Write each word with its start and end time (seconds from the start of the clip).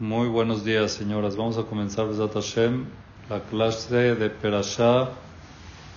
Muy 0.00 0.28
buenos 0.28 0.64
días, 0.64 0.92
señoras. 0.92 1.36
Vamos 1.36 1.58
a 1.58 1.64
comenzar, 1.64 2.08
Besat 2.08 2.32
Hashem, 2.32 2.86
la 3.28 3.40
clase 3.40 4.14
de 4.14 4.30
Perashá 4.30 5.10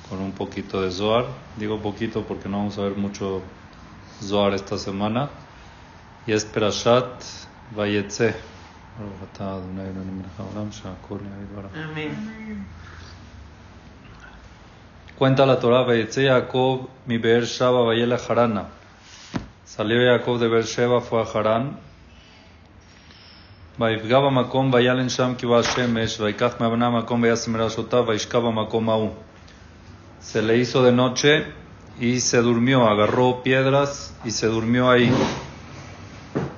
con 0.10 0.20
un 0.20 0.34
poquito 0.34 0.82
de 0.82 0.92
Zohar. 0.92 1.24
Digo 1.56 1.80
poquito 1.80 2.26
porque 2.26 2.50
no 2.50 2.58
vamos 2.58 2.78
a 2.78 2.82
ver 2.82 2.98
mucho 2.98 3.42
Zohar 4.22 4.54
esta 4.56 4.78
semana. 4.78 5.30
Y 6.28 6.34
es 6.34 6.44
Perashat 6.44 7.24
Vayetze. 7.74 8.36
Cuenta 15.18 15.46
la 15.46 15.62
Torah, 15.62 15.84
Vayetze 15.84 16.28
Jacob, 16.28 16.90
mi 17.06 17.20
Beer 17.20 17.46
Shaba, 17.46 17.84
Vayela 17.84 18.18
Harana. 18.18 18.66
Salió 19.64 19.98
Jacob 20.06 20.40
de 20.40 20.50
Beersheba, 20.50 21.00
fue 21.00 21.22
a 21.22 21.24
Harán. 21.24 21.93
ויפגע 23.81 24.21
במקום 24.21 24.71
וילן 24.73 25.09
שם 25.09 25.33
כי 25.39 25.47
בא 25.47 25.59
השמש, 25.59 26.21
ויקח 26.21 26.55
מאבנה 26.61 26.87
המקום 26.87 27.23
וישם 27.23 27.57
ראשותיו 27.57 28.05
וישכב 28.07 28.39
במקום 28.39 28.91
ההוא. 28.91 29.11
Se 30.21 30.43
le 30.43 30.57
hizo 30.57 30.83
de 30.83 30.93
noche 30.93 31.47
y 32.01 32.21
se 32.21 32.39
durmió, 32.39 32.89
agarró 32.89 33.43
piedras 33.43 34.15
y 34.25 34.31
se 34.33 34.47
durmió 34.49 34.91
ahí. 34.91 35.11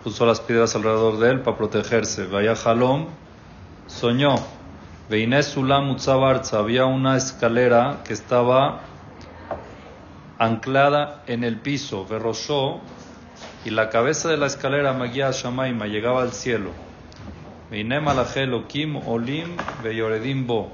Puso 0.03 0.25
las 0.25 0.41
piedras 0.41 0.75
alrededor 0.75 1.19
de 1.19 1.31
él 1.31 1.41
para 1.41 1.59
protegerse. 1.59 2.27
Vaya 2.27 2.57
Jalom, 2.57 3.07
soñó. 3.87 4.35
Veiné 5.11 5.43
Sulam 5.43 5.91
Utzabarza, 5.91 6.59
había 6.59 6.87
una 6.87 7.17
escalera 7.17 7.99
que 8.05 8.13
estaba 8.15 8.81
anclada 10.39 11.23
en 11.27 11.45
el 11.45 11.61
piso, 11.61 12.07
verrosó, 12.07 12.81
y 13.65 13.71
la 13.71 13.91
cabeza 13.91 14.31
de 14.31 14.37
la 14.37 14.47
escalera 14.47 14.93
Magia 14.95 15.31
Shamaima 15.33 15.87
llegaba 15.87 16.23
al 16.23 16.33
cielo. 16.33 16.71
Olim 19.08 19.58
Bo. 20.46 20.72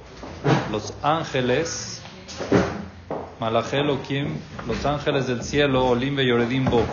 Los 0.72 0.94
ángeles, 1.02 2.02
Malachel 3.40 3.90
Okim, 3.90 4.38
los 4.68 4.86
ángeles 4.86 5.28
del 5.28 5.42
cielo, 5.44 5.86
Olim 5.86 6.18
Beyoredim 6.18 6.66
Bo. 6.66 6.84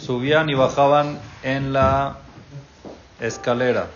Subían 0.00 0.48
y 0.48 0.54
bajaban 0.54 1.18
en 1.42 1.72
la 1.72 2.18
escalera. 3.20 3.88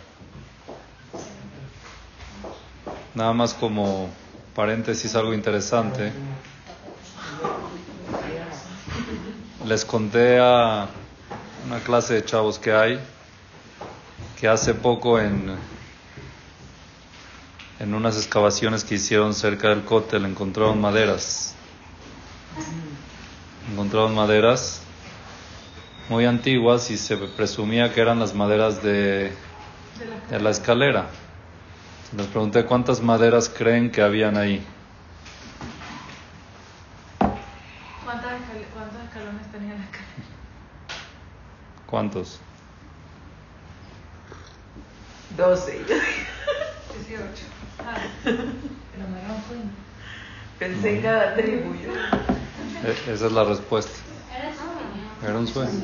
Nada 3.15 3.33
más 3.33 3.55
como 3.55 4.11
paréntesis, 4.57 5.15
algo 5.15 5.33
interesante. 5.33 6.13
Les 9.65 9.85
conté 9.85 10.41
a 10.41 10.89
una 11.67 11.81
clase 11.81 12.15
de 12.15 12.25
chavos 12.25 12.59
que 12.59 12.73
hay, 12.73 13.01
que 14.39 14.49
hace 14.49 14.75
poco 14.75 15.19
en, 15.21 15.55
en 17.79 17.95
unas 17.95 18.17
excavaciones 18.17 18.85
que 18.85 18.95
hicieron 18.97 19.35
cerca 19.35 19.69
del 19.69 19.85
cótel 19.85 20.25
encontraron 20.25 20.81
maderas. 20.81 21.55
Encontraron 23.71 24.15
maderas 24.15 24.83
muy 26.09 26.25
antiguas 26.27 26.91
y 26.91 26.99
se 26.99 27.17
presumía 27.17 27.93
que 27.93 28.01
eran 28.01 28.19
las 28.19 28.35
maderas 28.35 28.83
de, 28.83 29.33
de 30.31 30.41
la 30.41 30.51
escalera. 30.51 31.07
Les 32.17 32.27
pregunté 32.27 32.65
cuántas 32.65 33.01
maderas 33.01 33.49
creen 33.49 33.93
que 33.93 34.03
habían 34.03 34.37
ahí. 34.37 34.67
¿Cuántos? 38.05 38.33
12. 45.37 45.73
18. 45.85 45.89
Ah, 47.83 47.97
pero 48.23 49.09
me 49.09 49.19
era 49.21 49.33
un 49.33 49.43
sueño. 49.49 49.71
Pensé 50.59 50.97
en 50.97 51.03
cada 51.03 51.35
tribu. 51.35 51.73
E- 52.85 53.11
esa 53.11 53.27
es 53.27 53.33
la 53.33 53.45
respuesta. 53.45 53.99
Era 55.27 55.39
un 55.39 55.49
sueño. 55.49 55.83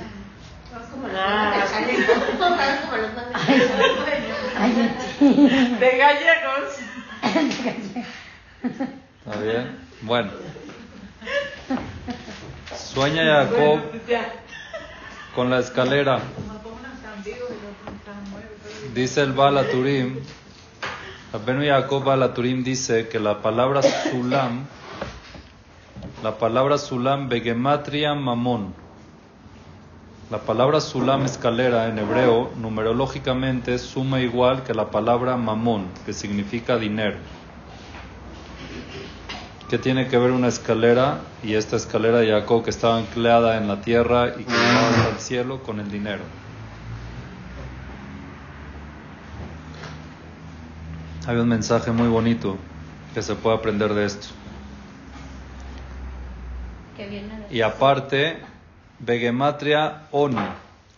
De 5.81 5.97
gallegos. 5.97 6.81
¿Está 9.25 9.41
bien? 9.41 9.79
Bueno. 10.03 10.31
Sueña 12.75 13.25
Jacob 13.47 13.81
Ya. 14.07 14.33
Con 15.37 15.51
la 15.51 15.59
escalera. 15.59 16.19
Dice 18.95 19.21
el 19.21 19.33
Balaturim, 19.33 20.17
Abenu 21.35 21.63
Jacob 21.63 22.03
Balaturim 22.03 22.65
dice 22.65 23.09
que 23.09 23.21
la 23.21 23.43
palabra 23.43 23.83
Sulam, 23.83 24.65
la 26.23 26.39
palabra 26.39 26.79
Sulam 26.79 27.29
Begematria 27.29 28.15
Mamón, 28.15 28.73
la 30.31 30.39
palabra 30.39 30.81
Sulam 30.81 31.27
escalera 31.27 31.87
en 31.89 31.99
hebreo 31.99 32.51
numerológicamente 32.57 33.79
suma 33.79 34.21
igual 34.21 34.63
que 34.63 34.73
la 34.73 34.91
palabra 34.91 35.37
Mamón, 35.37 35.89
que 36.07 36.15
significa 36.15 36.79
dinero. 36.79 37.19
¿Qué 39.69 39.79
tiene 39.79 40.07
que 40.07 40.17
ver 40.17 40.31
una 40.31 40.47
escalera 40.47 41.23
y 41.43 41.55
esta 41.55 41.75
escalera 41.75 42.19
de 42.19 42.31
Jacob 42.31 42.63
que 42.63 42.71
estaba 42.71 42.99
anclada 42.99 43.57
en 43.57 43.67
la 43.67 43.81
tierra 43.81 44.29
y 44.39 44.45
que 44.45 44.53
hasta 44.53 45.09
el 45.09 45.19
cielo 45.19 45.65
con 45.65 45.81
el 45.81 45.91
dinero? 45.91 46.23
Hay 51.27 51.37
un 51.37 51.49
mensaje 51.49 51.91
muy 51.91 52.07
bonito 52.07 52.57
que 53.13 53.23
se 53.23 53.35
puede 53.35 53.57
aprender 53.57 53.93
de 53.93 54.05
esto. 54.05 54.29
que 56.97 57.25
Y 57.51 57.61
aparte, 57.63 58.39
Begematria 59.01 60.03
Oni, 60.13 60.47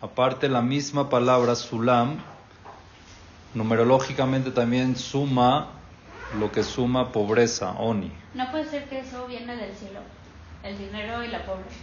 aparte 0.02 0.46
la 0.50 0.60
misma 0.60 1.08
palabra 1.08 1.54
Sulam, 1.54 2.18
numerológicamente 3.54 4.50
también 4.50 4.94
suma 4.94 5.77
lo 6.34 6.50
que 6.52 6.62
suma 6.62 7.12
pobreza, 7.12 7.70
Oni. 7.72 8.12
No 8.34 8.50
puede 8.50 8.66
ser 8.66 8.88
que 8.88 9.00
eso 9.00 9.26
viene 9.26 9.56
del 9.56 9.74
cielo, 9.74 10.00
el 10.62 10.76
dinero 10.78 11.24
y 11.24 11.28
la 11.28 11.44
pobreza, 11.44 11.74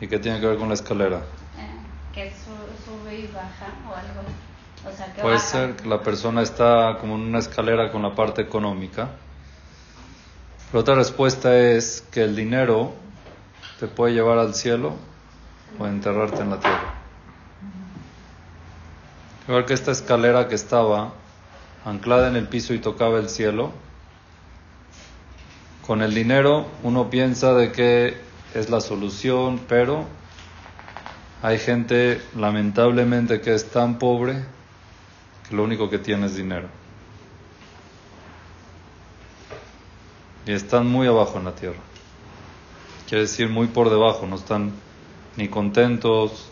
¿Y 0.00 0.06
qué 0.08 0.18
tiene 0.18 0.40
que 0.40 0.46
ver 0.46 0.58
con 0.58 0.68
la 0.68 0.74
escalera? 0.74 1.18
eh, 1.18 1.70
que 2.14 2.30
su- 2.30 2.84
sube 2.90 3.14
y 3.18 3.26
baja 3.26 3.66
o 3.88 3.94
algo. 3.94 4.22
O 4.92 4.96
sea, 4.96 5.12
que 5.12 5.20
Puede 5.22 5.34
baja. 5.36 5.46
ser 5.48 5.76
que 5.76 5.88
la 5.88 6.02
persona 6.02 6.42
está 6.42 6.96
como 7.00 7.16
en 7.16 7.22
una 7.22 7.38
escalera 7.40 7.90
con 7.90 8.02
la 8.02 8.14
parte 8.14 8.42
económica. 8.42 9.08
Pero 10.70 10.80
otra 10.80 10.94
respuesta 10.94 11.56
es 11.58 12.00
que 12.12 12.22
el 12.22 12.36
dinero 12.36 12.92
te 13.80 13.88
puede 13.88 14.14
llevar 14.14 14.38
al 14.38 14.54
cielo 14.54 14.94
o 15.78 15.86
enterrarte 15.86 16.42
en 16.42 16.50
la 16.50 16.60
tierra. 16.60 16.94
Igual 19.48 19.64
que 19.64 19.74
esta 19.74 19.92
escalera 19.92 20.46
que 20.48 20.54
estaba 20.54 21.12
anclada 21.88 22.28
en 22.28 22.36
el 22.36 22.48
piso 22.48 22.74
y 22.74 22.78
tocaba 22.78 23.18
el 23.18 23.28
cielo, 23.28 23.72
con 25.86 26.02
el 26.02 26.14
dinero 26.14 26.66
uno 26.82 27.08
piensa 27.08 27.54
de 27.54 27.72
que 27.72 28.18
es 28.54 28.68
la 28.68 28.80
solución, 28.80 29.60
pero 29.68 30.04
hay 31.42 31.58
gente 31.58 32.20
lamentablemente 32.36 33.40
que 33.40 33.54
es 33.54 33.70
tan 33.70 33.98
pobre 33.98 34.44
que 35.48 35.56
lo 35.56 35.64
único 35.64 35.88
que 35.88 35.98
tiene 35.98 36.26
es 36.26 36.36
dinero. 36.36 36.68
Y 40.46 40.52
están 40.52 40.86
muy 40.86 41.06
abajo 41.06 41.38
en 41.38 41.44
la 41.44 41.54
tierra. 41.54 41.78
Quiere 43.08 43.22
decir 43.22 43.48
muy 43.48 43.68
por 43.68 43.88
debajo, 43.88 44.26
no 44.26 44.36
están 44.36 44.72
ni 45.36 45.48
contentos, 45.48 46.50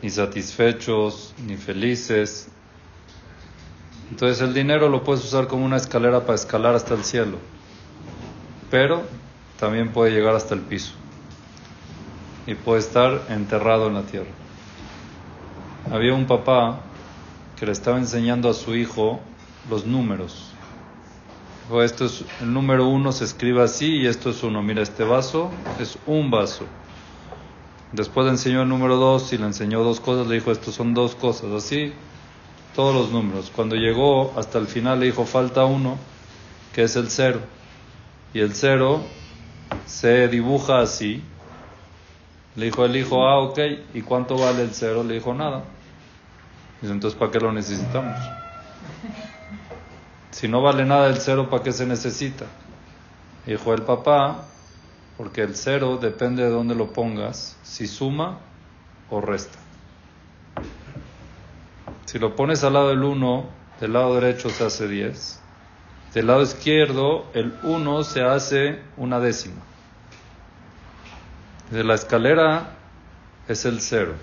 ni 0.00 0.10
satisfechos, 0.10 1.34
ni 1.46 1.56
felices. 1.56 2.48
Entonces 4.10 4.40
el 4.40 4.54
dinero 4.54 4.88
lo 4.88 5.02
puedes 5.02 5.24
usar 5.24 5.46
como 5.46 5.64
una 5.64 5.76
escalera 5.76 6.20
para 6.20 6.34
escalar 6.34 6.74
hasta 6.74 6.94
el 6.94 7.04
cielo, 7.04 7.38
pero 8.70 9.02
también 9.58 9.92
puede 9.92 10.12
llegar 10.12 10.34
hasta 10.34 10.54
el 10.54 10.60
piso 10.60 10.92
y 12.46 12.54
puede 12.54 12.80
estar 12.80 13.22
enterrado 13.30 13.88
en 13.88 13.94
la 13.94 14.02
tierra. 14.02 14.30
Había 15.90 16.14
un 16.14 16.26
papá 16.26 16.80
que 17.58 17.66
le 17.66 17.72
estaba 17.72 17.98
enseñando 17.98 18.48
a 18.48 18.54
su 18.54 18.74
hijo 18.74 19.20
los 19.70 19.86
números. 19.86 20.50
Dijo, 21.64 21.82
esto 21.82 22.04
es, 22.06 22.24
el 22.40 22.52
número 22.52 22.86
uno 22.88 23.12
se 23.12 23.24
escribe 23.24 23.62
así 23.62 23.96
y 23.96 24.06
esto 24.06 24.30
es 24.30 24.42
uno. 24.42 24.62
Mira, 24.62 24.82
este 24.82 25.04
vaso 25.04 25.50
es 25.80 25.98
un 26.06 26.30
vaso. 26.30 26.64
Después 27.92 28.26
le 28.26 28.32
enseñó 28.32 28.62
el 28.62 28.68
número 28.68 28.96
dos 28.96 29.32
y 29.32 29.38
le 29.38 29.46
enseñó 29.46 29.82
dos 29.82 30.00
cosas. 30.00 30.26
Le 30.26 30.34
dijo, 30.34 30.50
estos 30.50 30.74
son 30.74 30.94
dos 30.94 31.14
cosas. 31.14 31.52
Así, 31.52 31.92
todos 32.74 32.94
los 32.94 33.10
números. 33.10 33.50
Cuando 33.54 33.76
llegó 33.76 34.32
hasta 34.36 34.58
el 34.58 34.66
final 34.66 35.00
le 35.00 35.06
dijo, 35.06 35.24
falta 35.24 35.64
uno, 35.64 35.96
que 36.72 36.82
es 36.82 36.96
el 36.96 37.08
cero. 37.08 37.40
Y 38.32 38.40
el 38.40 38.54
cero 38.54 39.02
se 39.86 40.28
dibuja 40.28 40.80
así 40.80 41.22
Le 42.56 42.66
dijo 42.66 42.84
el 42.84 42.96
hijo, 42.96 43.26
ah, 43.26 43.40
ok, 43.40 43.58
¿y 43.94 44.02
cuánto 44.02 44.36
vale 44.36 44.62
el 44.62 44.70
cero? 44.72 45.02
Le 45.02 45.14
dijo, 45.14 45.34
nada. 45.34 45.64
Dice, 46.80 46.92
entonces, 46.92 47.18
¿para 47.18 47.30
qué 47.30 47.40
lo 47.40 47.52
necesitamos? 47.52 48.16
Si 50.30 50.48
no 50.48 50.60
vale 50.60 50.84
nada 50.84 51.06
el 51.06 51.18
cero, 51.18 51.48
¿para 51.48 51.62
qué 51.62 51.72
se 51.72 51.86
necesita? 51.86 52.46
Dijo 53.46 53.72
el 53.72 53.82
papá, 53.82 54.46
porque 55.16 55.42
el 55.42 55.54
cero 55.54 55.96
depende 55.96 56.42
de 56.42 56.50
dónde 56.50 56.74
lo 56.74 56.92
pongas, 56.92 57.56
si 57.62 57.86
suma 57.86 58.40
o 59.10 59.20
resta. 59.20 59.63
Si 62.14 62.20
lo 62.20 62.36
pones 62.36 62.62
al 62.62 62.74
lado 62.74 62.90
del 62.90 63.02
1, 63.02 63.44
del 63.80 63.92
lado 63.92 64.14
derecho 64.14 64.48
se 64.48 64.64
hace 64.64 64.86
10. 64.86 65.40
Del 66.14 66.28
lado 66.28 66.42
izquierdo, 66.42 67.26
el 67.34 67.52
1 67.64 68.04
se 68.04 68.22
hace 68.22 68.78
una 68.96 69.18
décima. 69.18 69.60
De 71.72 71.82
la 71.82 71.94
escalera 71.94 72.76
es 73.48 73.64
el 73.64 73.80
cero. 73.80 74.14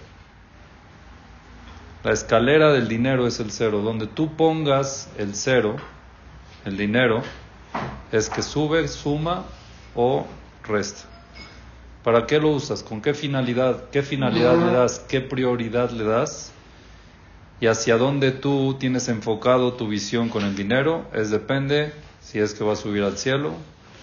La 2.06 2.14
escalera 2.14 2.72
del 2.72 2.88
dinero 2.88 3.28
es 3.28 3.42
el 3.42 3.52
cero. 3.52 3.82
Donde 3.82 4.08
tú 4.08 4.38
pongas 4.38 5.10
el 5.18 5.36
cero, 5.36 5.76
el 6.64 6.78
dinero, 6.78 7.24
es 8.14 8.30
que 8.30 8.42
sube, 8.42 8.88
suma 8.88 9.44
o 9.96 10.26
resta. 10.64 11.10
¿Para 12.06 12.26
qué 12.26 12.40
lo 12.40 12.52
usas? 12.52 12.84
¿Con 12.84 13.02
qué 13.02 13.14
finalidad? 13.14 13.90
¿Qué 13.90 14.02
finalidad 14.02 14.56
le 14.56 14.72
das? 14.72 15.00
¿Qué 15.10 15.20
prioridad 15.20 15.90
le 15.90 16.06
das? 16.06 16.54
Y 17.62 17.68
hacia 17.68 17.98
dónde 17.98 18.32
tú 18.32 18.76
tienes 18.80 19.08
enfocado 19.08 19.74
tu 19.74 19.88
visión 19.88 20.30
con 20.30 20.44
el 20.44 20.56
dinero 20.56 21.06
es 21.14 21.30
depende 21.30 21.94
si 22.20 22.40
es 22.40 22.56
que 22.56 22.64
va 22.64 22.74
a 22.74 22.76
subir 22.76 23.04
al 23.04 23.20
cielo 23.20 23.54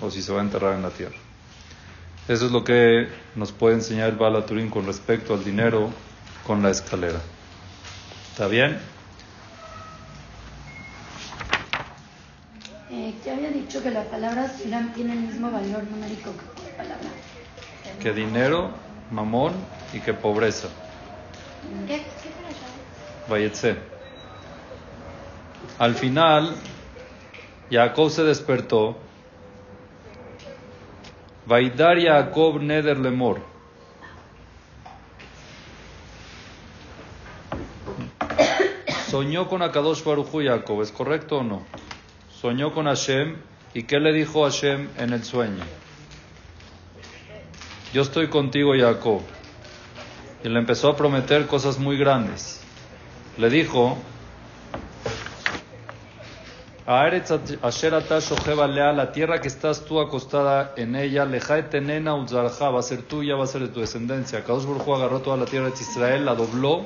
o 0.00 0.12
si 0.12 0.22
se 0.22 0.32
va 0.32 0.40
a 0.40 0.44
enterrar 0.44 0.74
en 0.74 0.82
la 0.82 0.90
tierra. 0.90 1.16
Eso 2.28 2.46
es 2.46 2.52
lo 2.52 2.62
que 2.62 3.08
nos 3.34 3.50
puede 3.50 3.74
enseñar 3.74 4.10
el 4.10 4.16
Bala 4.16 4.46
Turín 4.46 4.70
con 4.70 4.86
respecto 4.86 5.34
al 5.34 5.42
dinero 5.42 5.90
con 6.46 6.62
la 6.62 6.70
escalera. 6.70 7.18
¿Está 8.30 8.46
bien? 8.46 8.78
Eh, 12.92 13.12
te 13.24 13.30
había 13.32 13.50
dicho 13.50 13.82
que 13.82 13.90
la 13.90 14.04
palabra 14.04 14.48
Silam 14.48 14.92
tiene 14.92 15.14
el 15.14 15.20
mismo 15.20 15.50
valor 15.50 15.82
numérico 15.82 16.30
que 16.36 16.70
la 16.70 16.76
palabra. 16.76 17.10
Que 18.00 18.12
dinero, 18.12 18.70
mamón 19.10 19.52
y 19.92 19.98
que 19.98 20.14
pobreza. 20.14 20.68
¿Qué, 21.88 21.96
qué 21.96 22.17
Al 25.78 25.94
final, 25.94 26.54
Jacob 27.70 28.10
se 28.10 28.24
despertó. 28.24 28.96
Vaidar 31.46 32.00
Jacob 32.00 32.60
Neder 32.60 32.98
Lemor. 32.98 33.40
Soñó 39.10 39.48
con 39.48 39.62
Akadosh 39.62 40.04
Baruchu 40.04 40.42
Jacob, 40.44 40.82
¿es 40.82 40.92
correcto 40.92 41.38
o 41.38 41.42
no? 41.42 41.62
Soñó 42.30 42.72
con 42.72 42.86
Hashem. 42.86 43.36
¿Y 43.74 43.82
qué 43.82 44.00
le 44.00 44.12
dijo 44.12 44.44
Hashem 44.44 44.88
en 44.98 45.12
el 45.12 45.24
sueño? 45.24 45.62
Yo 47.92 48.02
estoy 48.02 48.28
contigo, 48.28 48.72
Jacob. 48.78 49.22
Y 50.44 50.48
le 50.48 50.58
empezó 50.58 50.88
a 50.90 50.96
prometer 50.96 51.46
cosas 51.46 51.78
muy 51.78 51.96
grandes. 51.96 52.57
Le 53.38 53.48
dijo, 53.50 53.96
la 56.88 59.12
tierra 59.12 59.40
que 59.40 59.46
estás 59.46 59.84
tú 59.84 60.00
acostada 60.00 60.72
en 60.76 60.96
ella, 60.96 61.24
tenena 61.70 62.16
va 62.16 62.78
a 62.80 62.82
ser 62.82 63.02
tuya, 63.02 63.36
va 63.36 63.44
a 63.44 63.46
ser 63.46 63.60
de 63.60 63.68
tu 63.68 63.78
descendencia. 63.78 64.42
Kadosh 64.42 64.66
agarró 64.66 65.20
toda 65.20 65.36
la 65.36 65.44
tierra 65.44 65.66
de 65.66 65.74
Israel, 65.80 66.24
la 66.24 66.34
dobló 66.34 66.82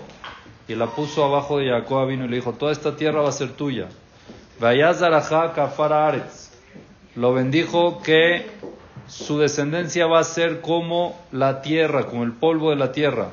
y 0.68 0.74
la 0.74 0.88
puso 0.88 1.24
abajo 1.24 1.56
de 1.56 1.70
Jacob 1.70 2.08
vino 2.08 2.26
y 2.26 2.28
le 2.28 2.36
dijo, 2.36 2.52
toda 2.52 2.72
esta 2.72 2.96
tierra 2.96 3.22
va 3.22 3.30
a 3.30 3.32
ser 3.32 3.52
tuya. 3.52 3.88
Lo 7.14 7.32
bendijo 7.32 8.02
que 8.02 8.50
su 9.08 9.38
descendencia 9.38 10.06
va 10.06 10.20
a 10.20 10.24
ser 10.24 10.60
como 10.60 11.18
la 11.32 11.62
tierra, 11.62 12.04
como 12.04 12.24
el 12.24 12.32
polvo 12.32 12.68
de 12.68 12.76
la 12.76 12.92
tierra. 12.92 13.30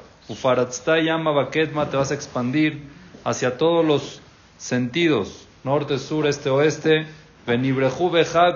Baketma, 1.34 1.90
te 1.90 1.98
vas 1.98 2.12
a 2.12 2.14
expandir 2.14 2.98
hacia 3.24 3.58
todos 3.58 3.86
los 3.86 4.22
sentidos, 4.58 5.48
norte, 5.64 6.00
sur, 6.00 6.28
este, 6.28 6.50
oeste. 6.50 7.08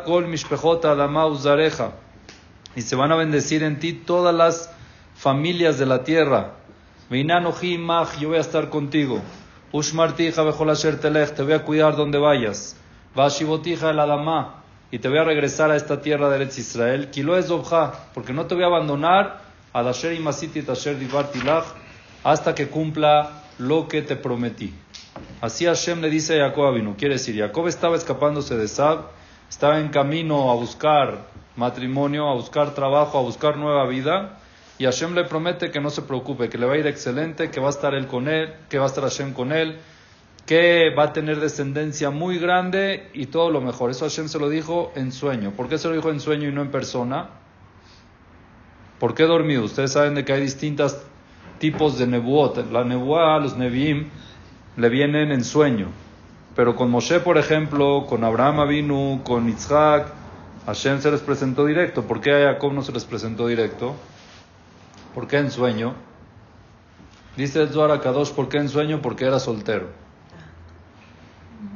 Kol 0.06 0.28
mishpejota 0.28 0.92
adama 0.92 1.26
uzareja. 1.26 1.94
Y 2.76 2.82
se 2.82 2.96
van 2.96 3.12
a 3.12 3.16
bendecir 3.16 3.64
en 3.64 3.80
ti 3.80 3.94
todas 3.94 4.36
las 4.36 4.70
familias 5.16 5.80
de 5.80 5.86
la 5.86 6.04
tierra. 6.04 6.54
Veinanoji 7.10 7.78
mach, 7.78 8.20
yo 8.20 8.30
voy 8.30 8.38
a 8.38 8.42
estar 8.42 8.70
contigo. 8.70 9.20
Ushmartija 9.72 10.44
bejolasher 10.44 11.00
telech, 11.00 11.34
te 11.34 11.42
voy 11.42 11.54
a 11.54 11.64
cuidar 11.64 11.96
donde 11.96 12.20
vayas. 12.20 12.76
Vashibotija 13.16 13.90
el 13.90 14.00
adama, 14.00 14.64
y 14.92 15.00
te 15.00 15.10
voy 15.10 15.18
a 15.18 15.24
regresar 15.24 15.72
a 15.72 15.76
esta 15.76 16.02
tierra 16.02 16.30
de 16.30 16.36
Eretz 16.36 16.60
Israel. 16.60 17.10
Kilo 17.10 17.36
es 17.36 17.52
porque 18.14 18.32
no 18.34 18.46
te 18.46 18.54
voy 18.54 18.64
a 18.64 18.68
abandonar. 18.68 19.42
Adasher 19.74 20.14
y 20.14 20.20
masiti 20.20 20.62
tasher 20.62 21.00
divartilach, 21.00 21.66
hasta 22.24 22.54
que 22.54 22.68
cumpla 22.68 23.43
lo 23.58 23.88
que 23.88 24.02
te 24.02 24.16
prometí. 24.16 24.74
Así 25.42 25.66
Hashem 25.66 26.02
le 26.02 26.10
dice 26.10 26.42
a 26.42 26.50
Jacob 26.50 26.74
vino. 26.74 26.96
Quiere 26.98 27.16
decir, 27.16 27.38
Jacob 27.38 27.68
estaba 27.68 27.96
escapándose 27.96 28.56
de 28.58 28.68
Sab, 28.68 29.10
estaba 29.50 29.80
en 29.80 29.90
camino 29.90 30.50
a 30.52 30.56
buscar 30.56 31.28
matrimonio, 31.56 32.30
a 32.30 32.34
buscar 32.34 32.74
trabajo, 32.74 33.18
a 33.18 33.22
buscar 33.22 33.58
nueva 33.58 33.86
vida. 33.88 34.40
Y 34.80 34.86
Hashem 34.86 35.14
le 35.14 35.26
promete 35.26 35.70
que 35.70 35.80
no 35.80 35.90
se 35.90 36.02
preocupe, 36.02 36.50
que 36.50 36.58
le 36.58 36.66
va 36.66 36.74
a 36.74 36.78
ir 36.78 36.88
excelente, 36.88 37.52
que 37.52 37.60
va 37.60 37.68
a 37.68 37.72
estar 37.72 37.94
él 37.94 38.08
con 38.08 38.28
él, 38.28 38.54
que 38.70 38.80
va 38.80 38.86
a 38.86 38.88
estar 38.88 39.04
Hashem 39.04 39.34
con 39.34 39.52
él, 39.52 39.78
que 40.46 40.90
va 40.98 41.04
a 41.04 41.14
tener 41.14 41.40
descendencia 41.40 42.10
muy 42.10 42.40
grande 42.40 43.10
y 43.14 43.28
todo 43.28 43.52
lo 43.52 43.62
mejor. 43.62 43.92
Eso 43.92 44.06
Hashem 44.06 44.28
se 44.30 44.40
lo 44.40 44.50
dijo 44.50 44.92
en 44.96 45.12
sueño. 45.12 45.52
¿Por 45.52 45.70
qué 45.70 45.78
se 45.78 45.88
lo 45.88 45.96
dijo 45.96 46.10
en 46.10 46.20
sueño 46.20 46.50
y 46.50 46.52
no 46.52 46.62
en 46.62 46.72
persona? 46.72 47.30
¿Por 49.00 49.14
qué 49.14 49.24
dormido? 49.24 49.64
Ustedes 49.64 49.92
saben 49.92 50.16
de 50.16 50.26
que 50.26 50.34
hay 50.34 50.42
distintos 50.42 50.98
tipos 51.64 51.98
de 51.98 52.06
nebuot. 52.08 52.70
La 52.74 52.84
nebuá, 52.84 53.40
los 53.40 53.56
neviim, 53.56 54.10
le 54.76 54.90
vienen 54.90 55.32
en 55.32 55.46
sueño. 55.46 55.88
Pero 56.58 56.76
con 56.76 56.92
Moshe, 56.92 57.22
por 57.22 57.38
ejemplo, 57.38 58.06
con 58.06 58.26
Abraham 58.26 58.60
Avinu, 58.60 59.22
con 59.24 59.48
Isaac, 59.48 60.12
Hashem 60.66 61.00
se 61.00 61.10
les 61.10 61.22
presentó 61.22 61.66
directo. 61.66 62.04
¿Por 62.04 62.20
qué 62.20 62.34
a 62.34 62.52
Jacob 62.52 62.74
no 62.74 62.82
se 62.82 62.92
les 62.92 63.06
presentó 63.06 63.48
directo? 63.48 63.96
¿Por 65.16 65.26
qué 65.28 65.38
en 65.38 65.52
sueño? 65.52 65.94
Dice 67.38 67.62
el 67.62 67.70
Zohar 67.70 68.02
Kadosh, 68.02 68.32
¿por 68.32 68.50
qué 68.50 68.58
en 68.58 68.68
sueño? 68.68 69.02
Porque 69.02 69.26
era 69.26 69.40
soltero. 69.40 69.88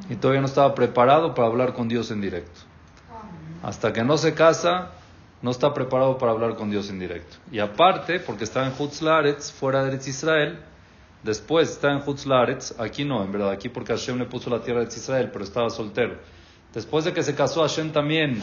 Y 0.10 0.18
todavía 0.18 0.42
no 0.42 0.48
estaba 0.48 0.76
preparado 0.76 1.34
para 1.34 1.48
hablar 1.48 1.74
con 1.74 1.88
Dios 1.88 2.12
en 2.12 2.20
directo. 2.20 2.60
Hasta 3.64 3.94
que 3.94 4.04
no 4.04 4.18
se 4.18 4.34
casa, 4.34 4.92
no 5.42 5.52
está 5.52 5.74
preparado 5.74 6.18
para 6.18 6.32
hablar 6.32 6.56
con 6.56 6.70
Dios 6.70 6.90
en 6.90 7.00
directo. 7.00 7.38
Y 7.52 7.60
aparte, 7.60 8.20
porque 8.20 8.44
estaba 8.44 8.68
en 8.68 8.74
Hutzlaretz, 8.78 9.52
fuera 9.52 9.84
de 9.84 9.96
Israel, 9.96 10.60
después 11.24 11.70
está 11.70 11.92
en 11.92 12.02
Hutzlaretz, 12.06 12.80
aquí 12.80 13.04
no, 13.04 13.24
en 13.24 13.32
verdad, 13.32 13.52
aquí 13.52 13.70
porque 13.70 13.94
Hashem 13.94 14.18
le 14.18 14.26
puso 14.26 14.50
la 14.50 14.62
tierra 14.62 14.84
de 14.84 14.88
Israel, 14.88 15.30
pero 15.32 15.44
estaba 15.44 15.70
soltero. 15.70 16.18
Después 16.74 17.06
de 17.06 17.14
que 17.14 17.24
se 17.24 17.36
casó, 17.36 17.62
Hashem 17.62 17.92
también 17.92 18.42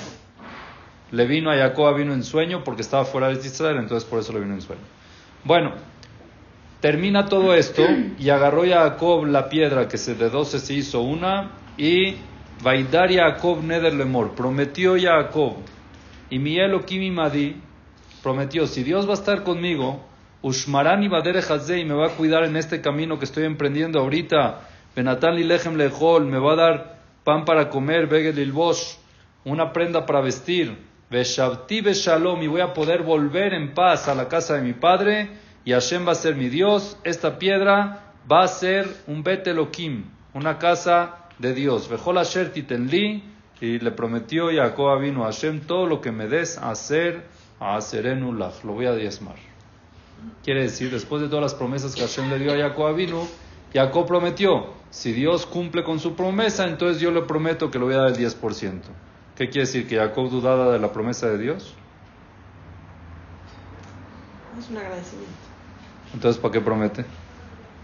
le 1.10 1.26
vino 1.26 1.50
a 1.50 1.56
Jacob, 1.56 1.96
vino 1.96 2.12
en 2.12 2.22
sueño, 2.22 2.62
porque 2.64 2.82
estaba 2.82 3.04
fuera 3.04 3.28
de 3.28 3.34
Israel, 3.34 3.78
entonces 3.78 4.08
por 4.08 4.20
eso 4.20 4.32
le 4.32 4.40
vino 4.40 4.54
en 4.54 4.62
sueño. 4.62 4.82
Bueno, 5.44 5.72
termina 6.80 7.26
todo 7.26 7.54
esto 7.54 7.82
y 8.18 8.30
agarró 8.30 8.64
Jacob 8.66 9.26
la 9.26 9.48
piedra 9.48 9.88
que 9.88 9.98
se 9.98 10.14
de 10.14 10.30
doce 10.30 10.58
se 10.58 10.74
hizo 10.74 11.00
una 11.00 11.52
y 11.76 12.16
Vaidar 12.62 13.12
Jacob 13.12 13.62
Nederlemor, 13.62 14.34
prometió 14.34 14.94
Jacob 14.98 15.56
y 16.30 16.38
mi 16.38 16.58
Elohim 16.58 17.14
Madi 17.14 17.56
prometió, 18.22 18.66
si 18.66 18.82
Dios 18.82 19.06
va 19.06 19.12
a 19.12 19.14
estar 19.14 19.42
conmigo, 19.42 20.04
Ushmaran 20.42 21.02
y 21.02 21.06
y 21.06 21.84
me 21.86 21.94
va 21.94 22.08
a 22.08 22.10
cuidar 22.10 22.44
en 22.44 22.56
este 22.56 22.82
camino 22.82 23.18
que 23.18 23.24
estoy 23.24 23.44
emprendiendo 23.44 23.98
ahorita, 23.98 24.60
Benatán 24.94 25.36
Lilechem 25.36 25.76
Lejol, 25.76 26.26
me 26.26 26.38
va 26.38 26.52
a 26.52 26.56
dar 26.56 26.98
pan 27.24 27.46
para 27.46 27.70
comer, 27.70 28.08
Begel 28.08 28.52
Bosch, 28.52 28.98
una 29.44 29.72
prenda 29.72 30.04
para 30.04 30.20
vestir, 30.20 30.76
Veshavti 31.08 31.80
Beshalom, 31.80 32.42
y 32.42 32.46
voy 32.46 32.60
a 32.60 32.74
poder 32.74 33.02
volver 33.02 33.54
en 33.54 33.72
paz 33.72 34.06
a 34.06 34.14
la 34.14 34.28
casa 34.28 34.56
de 34.56 34.60
mi 34.60 34.74
padre, 34.74 35.30
y 35.64 35.72
Hashem 35.72 36.06
va 36.06 36.12
a 36.12 36.14
ser 36.14 36.34
mi 36.36 36.50
Dios, 36.50 36.98
esta 37.04 37.38
piedra 37.38 38.12
va 38.30 38.42
a 38.42 38.48
ser 38.48 38.86
un 39.06 39.22
Bet 39.22 39.46
Elohim, 39.46 40.04
una 40.34 40.58
casa 40.58 41.28
de 41.38 41.54
Dios. 41.54 41.88
Asher 42.18 42.52
Titenli, 42.52 43.22
y 43.60 43.78
le 43.78 43.90
prometió 43.92 44.48
Jacob 44.54 45.00
vino 45.00 45.22
a 45.22 45.26
Hashem, 45.26 45.60
todo 45.60 45.86
lo 45.86 46.00
que 46.00 46.12
me 46.12 46.26
des 46.26 46.58
a 46.58 46.70
hacer, 46.70 47.24
a 47.60 47.76
hacer 47.76 48.06
en 48.06 48.24
Ulach, 48.24 48.64
lo 48.64 48.72
voy 48.72 48.86
a 48.86 48.94
diezmar. 48.94 49.36
Quiere 50.42 50.62
decir, 50.62 50.90
después 50.90 51.22
de 51.22 51.28
todas 51.28 51.42
las 51.42 51.54
promesas 51.54 51.94
que 51.94 52.00
Hashem 52.00 52.30
le 52.30 52.38
dio 52.38 52.52
a 52.52 52.56
Jacob 52.56 52.94
vino, 52.94 53.26
Jacob 53.72 54.06
prometió, 54.06 54.72
si 54.90 55.12
Dios 55.12 55.46
cumple 55.46 55.82
con 55.82 55.98
su 55.98 56.14
promesa, 56.14 56.66
entonces 56.66 57.00
yo 57.00 57.10
le 57.10 57.22
prometo 57.22 57.70
que 57.70 57.78
le 57.78 57.84
voy 57.84 57.94
a 57.94 57.98
dar 57.98 58.08
el 58.08 58.16
10%. 58.16 58.80
¿Qué 59.36 59.48
quiere 59.48 59.66
decir? 59.66 59.88
¿Que 59.88 59.96
Jacob 59.96 60.30
dudaba 60.30 60.72
de 60.72 60.78
la 60.78 60.92
promesa 60.92 61.28
de 61.28 61.38
Dios? 61.38 61.74
Es 64.58 64.70
un 64.70 64.76
agradecimiento. 64.76 65.32
Entonces, 66.14 66.40
¿para 66.40 66.52
qué 66.52 66.60
promete? 66.60 67.04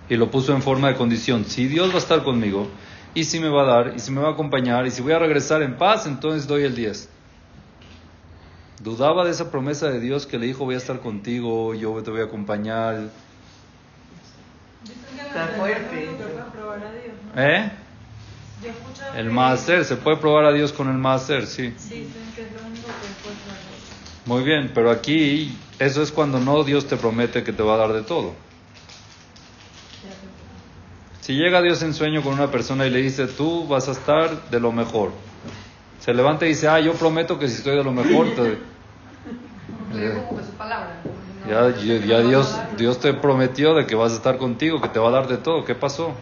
Y 0.09 0.17
lo 0.17 0.31
puso 0.31 0.55
en 0.55 0.63
forma 0.63 0.89
de 0.89 0.95
condición. 0.95 1.45
Si 1.45 1.67
Dios 1.67 1.91
va 1.91 1.95
a 1.95 1.99
estar 1.99 2.23
conmigo, 2.23 2.69
y 3.15 3.25
si 3.25 3.41
me 3.41 3.49
va 3.49 3.63
a 3.63 3.65
dar, 3.65 3.93
y 3.97 3.99
si 3.99 4.11
me 4.11 4.21
va 4.21 4.29
a 4.29 4.33
acompañar, 4.33 4.87
y 4.87 4.91
si 4.91 5.03
voy 5.03 5.13
a 5.13 5.19
regresar 5.19 5.63
en 5.63 5.77
paz, 5.77 6.07
entonces 6.07 6.47
doy 6.47 6.65
el 6.65 6.75
10. 6.75 7.09
Dudaba 8.83 9.25
de 9.25 9.33
esa 9.33 9.51
promesa 9.51 9.91
de 9.91 10.01
Dios 10.01 10.27
que 10.27 10.39
le 10.39 10.47
dijo, 10.47 10.65
voy 10.65 10.75
a 10.75 10.79
estar 10.79 11.01
contigo, 11.01 11.75
yo 11.75 12.03
te 12.03 12.11
voy 12.11 12.21
a 12.21 12.25
acompañar. 12.25 13.11
Está 15.27 15.49
fuerte. 15.49 16.09
¿Eh? 17.37 17.71
El 19.17 19.31
maaser, 19.31 19.85
se 19.85 19.97
puede 19.97 20.17
probar 20.17 20.45
a 20.45 20.53
Dios 20.53 20.73
con 20.73 20.89
el 20.89 20.97
maaser, 20.97 21.47
sí. 21.47 21.75
Muy 24.27 24.45
bien, 24.45 24.71
pero 24.75 24.91
aquí 24.91 25.59
eso 25.79 26.03
es 26.03 26.13
cuando 26.13 26.39
no 26.39 26.63
Dios 26.63 26.87
te 26.87 26.97
promete 26.97 27.43
que 27.43 27.53
te 27.53 27.63
va 27.63 27.75
a 27.75 27.79
dar 27.79 27.93
de 27.93 28.03
todo. 28.03 28.35
Si 31.31 31.37
llega 31.37 31.63
Dios 31.63 31.81
en 31.85 31.95
sueño 31.95 32.23
con 32.23 32.33
una 32.33 32.51
persona 32.51 32.87
y 32.87 32.91
le 32.91 32.99
dice, 33.03 33.29
tú 33.29 33.65
vas 33.69 33.87
a 33.87 33.93
estar 33.93 34.51
de 34.51 34.59
lo 34.59 34.73
mejor. 34.73 35.13
Se 36.01 36.13
levanta 36.13 36.45
y 36.45 36.49
dice, 36.49 36.67
ah, 36.67 36.81
yo 36.81 36.95
prometo 36.95 37.39
que 37.39 37.47
si 37.47 37.59
estoy 37.59 37.77
de 37.77 37.85
lo 37.85 37.93
mejor, 37.93 38.35
te... 38.35 38.59
ya, 41.49 41.71
ya, 41.77 42.05
ya 42.05 42.19
Dios, 42.23 42.61
Dios 42.77 42.99
te 42.99 43.15
prometió 43.15 43.77
de 43.77 43.87
que 43.87 43.95
vas 43.95 44.11
a 44.11 44.17
estar 44.17 44.39
contigo, 44.39 44.81
que 44.81 44.89
te 44.89 44.99
va 44.99 45.07
a 45.07 45.13
dar 45.13 45.29
de 45.29 45.37
todo. 45.37 45.65
¿Qué 45.65 45.77
pasó? 45.77 46.15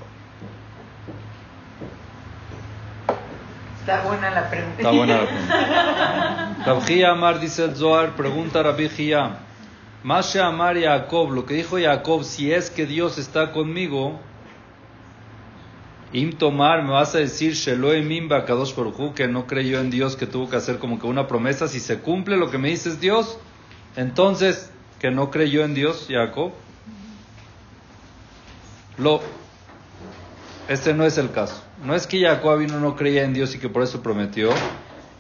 Está 3.81 4.03
buena 4.03 4.31
la 4.31 4.51
pregunta. 4.51 4.77
Está 4.77 4.91
buena 4.91 5.23
la 5.23 5.27
pregunta. 5.27 6.57
Rabbi 6.67 7.05
Amar 7.05 7.41
dice 7.41 7.65
el 7.65 7.75
Zohar, 7.75 8.11
pregunta 8.11 8.61
a 8.61 8.65
Rabbi 8.65 8.91
Gia, 8.91 9.39
Masha 10.03 10.49
Amar 10.49 10.79
Jacob, 10.79 11.31
lo 11.31 11.47
que 11.47 11.55
dijo 11.55 11.79
Jacob, 11.81 12.25
si 12.25 12.53
es 12.53 12.69
que 12.69 12.85
Dios 12.85 13.17
está 13.17 13.53
conmigo, 13.53 14.21
Im 16.13 16.31
me 16.41 16.91
vas 16.91 17.15
a 17.15 17.19
decir 17.19 17.53
Sheloe 17.53 18.01
a 18.31 18.45
Kadosh 18.47 18.75
que 19.15 19.29
no 19.29 19.47
creyó 19.47 19.81
en 19.81 19.91
Dios, 19.91 20.17
que 20.17 20.27
tuvo 20.27 20.49
que 20.49 20.57
hacer 20.57 20.79
como 20.79 20.99
que 20.99 21.07
una 21.07 21.27
promesa, 21.27 21.69
si 21.69 21.81
se 21.81 21.99
cumple 21.99 22.37
lo 22.37 22.51
que 22.51 22.57
me 22.57 22.71
dices 22.71 22.99
Dios, 23.01 23.39
entonces 23.95 24.71
que 24.99 25.11
no 25.11 25.31
creyó 25.31 25.65
en 25.65 25.75
Dios, 25.75 26.07
Jacob. 26.09 26.53
Lo, 28.97 29.21
este 30.69 30.95
no 30.95 31.05
es 31.05 31.19
el 31.19 31.31
caso. 31.31 31.63
No 31.85 31.95
es 31.95 32.07
que 32.07 32.21
Jacob 32.23 32.59
vino 32.59 32.81
no 32.81 32.97
creía 32.97 33.25
en 33.25 33.35
Dios 33.35 33.55
y 33.55 33.59
que 33.59 33.69
por 33.69 33.83
eso 33.83 34.03
prometió. 34.03 34.51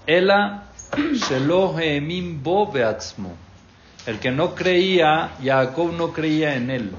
Ela. 0.06 0.64
El 4.06 4.18
que 4.20 4.30
no 4.30 4.54
creía, 4.54 5.32
Jacob 5.42 5.92
no 5.92 6.12
creía 6.12 6.56
en 6.56 6.70
él. 6.70 6.92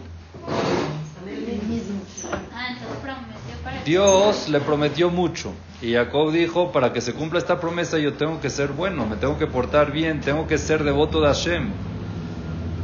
Dios 3.89 4.50
le 4.50 4.60
prometió 4.60 5.10
mucho. 5.10 5.51
Y 5.81 5.93
Jacob 5.93 6.31
dijo, 6.31 6.72
para 6.72 6.93
que 6.93 7.01
se 7.01 7.15
cumpla 7.15 7.39
esta 7.39 7.60
promesa 7.60 7.98
yo 7.98 8.13
tengo 8.13 8.39
que 8.39 8.51
ser 8.51 8.67
bueno, 8.74 9.08
me 9.08 9.15
tengo 9.15 9.39
que 9.39 9.48
portar 9.48 9.91
bien, 9.91 10.22
tengo 10.22 10.46
que 10.46 10.60
ser 10.60 10.84
devoto 10.84 11.19
de 11.22 11.25
Hashem. 11.25 11.72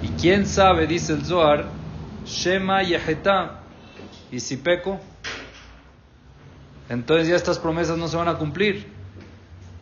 Y 0.01 0.07
quién 0.19 0.47
sabe, 0.47 0.87
dice 0.87 1.13
el 1.13 1.23
Zohar, 1.23 1.67
Shema 2.25 2.81
Yehetá. 2.81 3.59
Y 4.31 4.39
si 4.39 4.57
peco, 4.57 4.99
entonces 6.89 7.27
ya 7.27 7.35
estas 7.35 7.59
promesas 7.59 7.99
no 7.99 8.07
se 8.07 8.17
van 8.17 8.27
a 8.27 8.39
cumplir. 8.39 8.87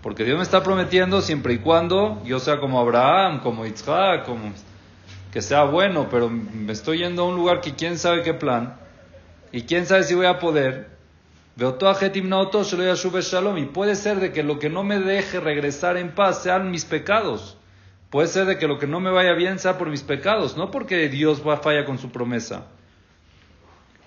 Porque 0.01 0.25
Dios 0.25 0.35
me 0.35 0.43
está 0.43 0.61
prometiendo 0.61 1.21
siempre 1.21 1.53
y 1.53 1.59
cuando 1.59 2.21
yo 2.25 2.37
sea 2.39 2.59
como 2.59 2.81
Abraham, 2.81 3.39
como 3.39 3.65
Isaac, 3.65 4.25
como 4.25 4.51
que 5.31 5.41
sea 5.41 5.63
bueno, 5.63 6.09
pero 6.11 6.29
me 6.29 6.73
estoy 6.73 6.97
yendo 6.97 7.21
a 7.23 7.27
un 7.29 7.37
lugar 7.37 7.61
que 7.61 7.75
quién 7.75 7.97
sabe 7.97 8.23
qué 8.23 8.33
plan 8.33 8.75
y 9.53 9.61
quién 9.61 9.85
sabe 9.85 10.03
si 10.03 10.15
voy 10.15 10.25
a 10.25 10.39
poder. 10.39 10.92
Y 11.55 11.63
puede 13.65 13.95
ser 13.95 14.19
de 14.19 14.31
que 14.31 14.43
lo 14.43 14.59
que 14.59 14.69
no 14.69 14.83
me 14.83 14.99
deje 14.99 15.39
regresar 15.39 15.97
en 15.97 16.15
paz 16.15 16.43
sean 16.43 16.71
mis 16.71 16.85
pecados. 16.85 17.57
Puede 18.09 18.27
ser 18.27 18.45
de 18.45 18.57
que 18.57 18.67
lo 18.67 18.79
que 18.79 18.87
no 18.87 18.99
me 18.99 19.11
vaya 19.11 19.33
bien 19.33 19.59
sea 19.59 19.77
por 19.77 19.89
mis 19.89 20.03
pecados, 20.03 20.57
no 20.57 20.71
porque 20.71 21.09
Dios 21.09 21.41
va 21.47 21.57
falla 21.57 21.85
con 21.85 21.97
su 21.97 22.11
promesa. 22.11 22.67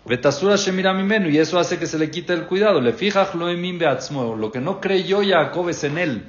Y 0.09 1.39
eso 1.39 1.59
hace 1.59 1.79
que 1.79 1.87
se 1.87 1.99
le 1.99 2.11
quite 2.11 2.33
el 2.33 2.47
cuidado. 2.47 2.81
Le 2.81 2.93
fija 2.93 3.29
lo 3.35 4.53
que 4.53 4.61
no 4.61 4.81
creyó 4.81 5.21
Jacob 5.25 5.69
es 5.69 5.83
en 5.83 5.99
él, 5.99 6.25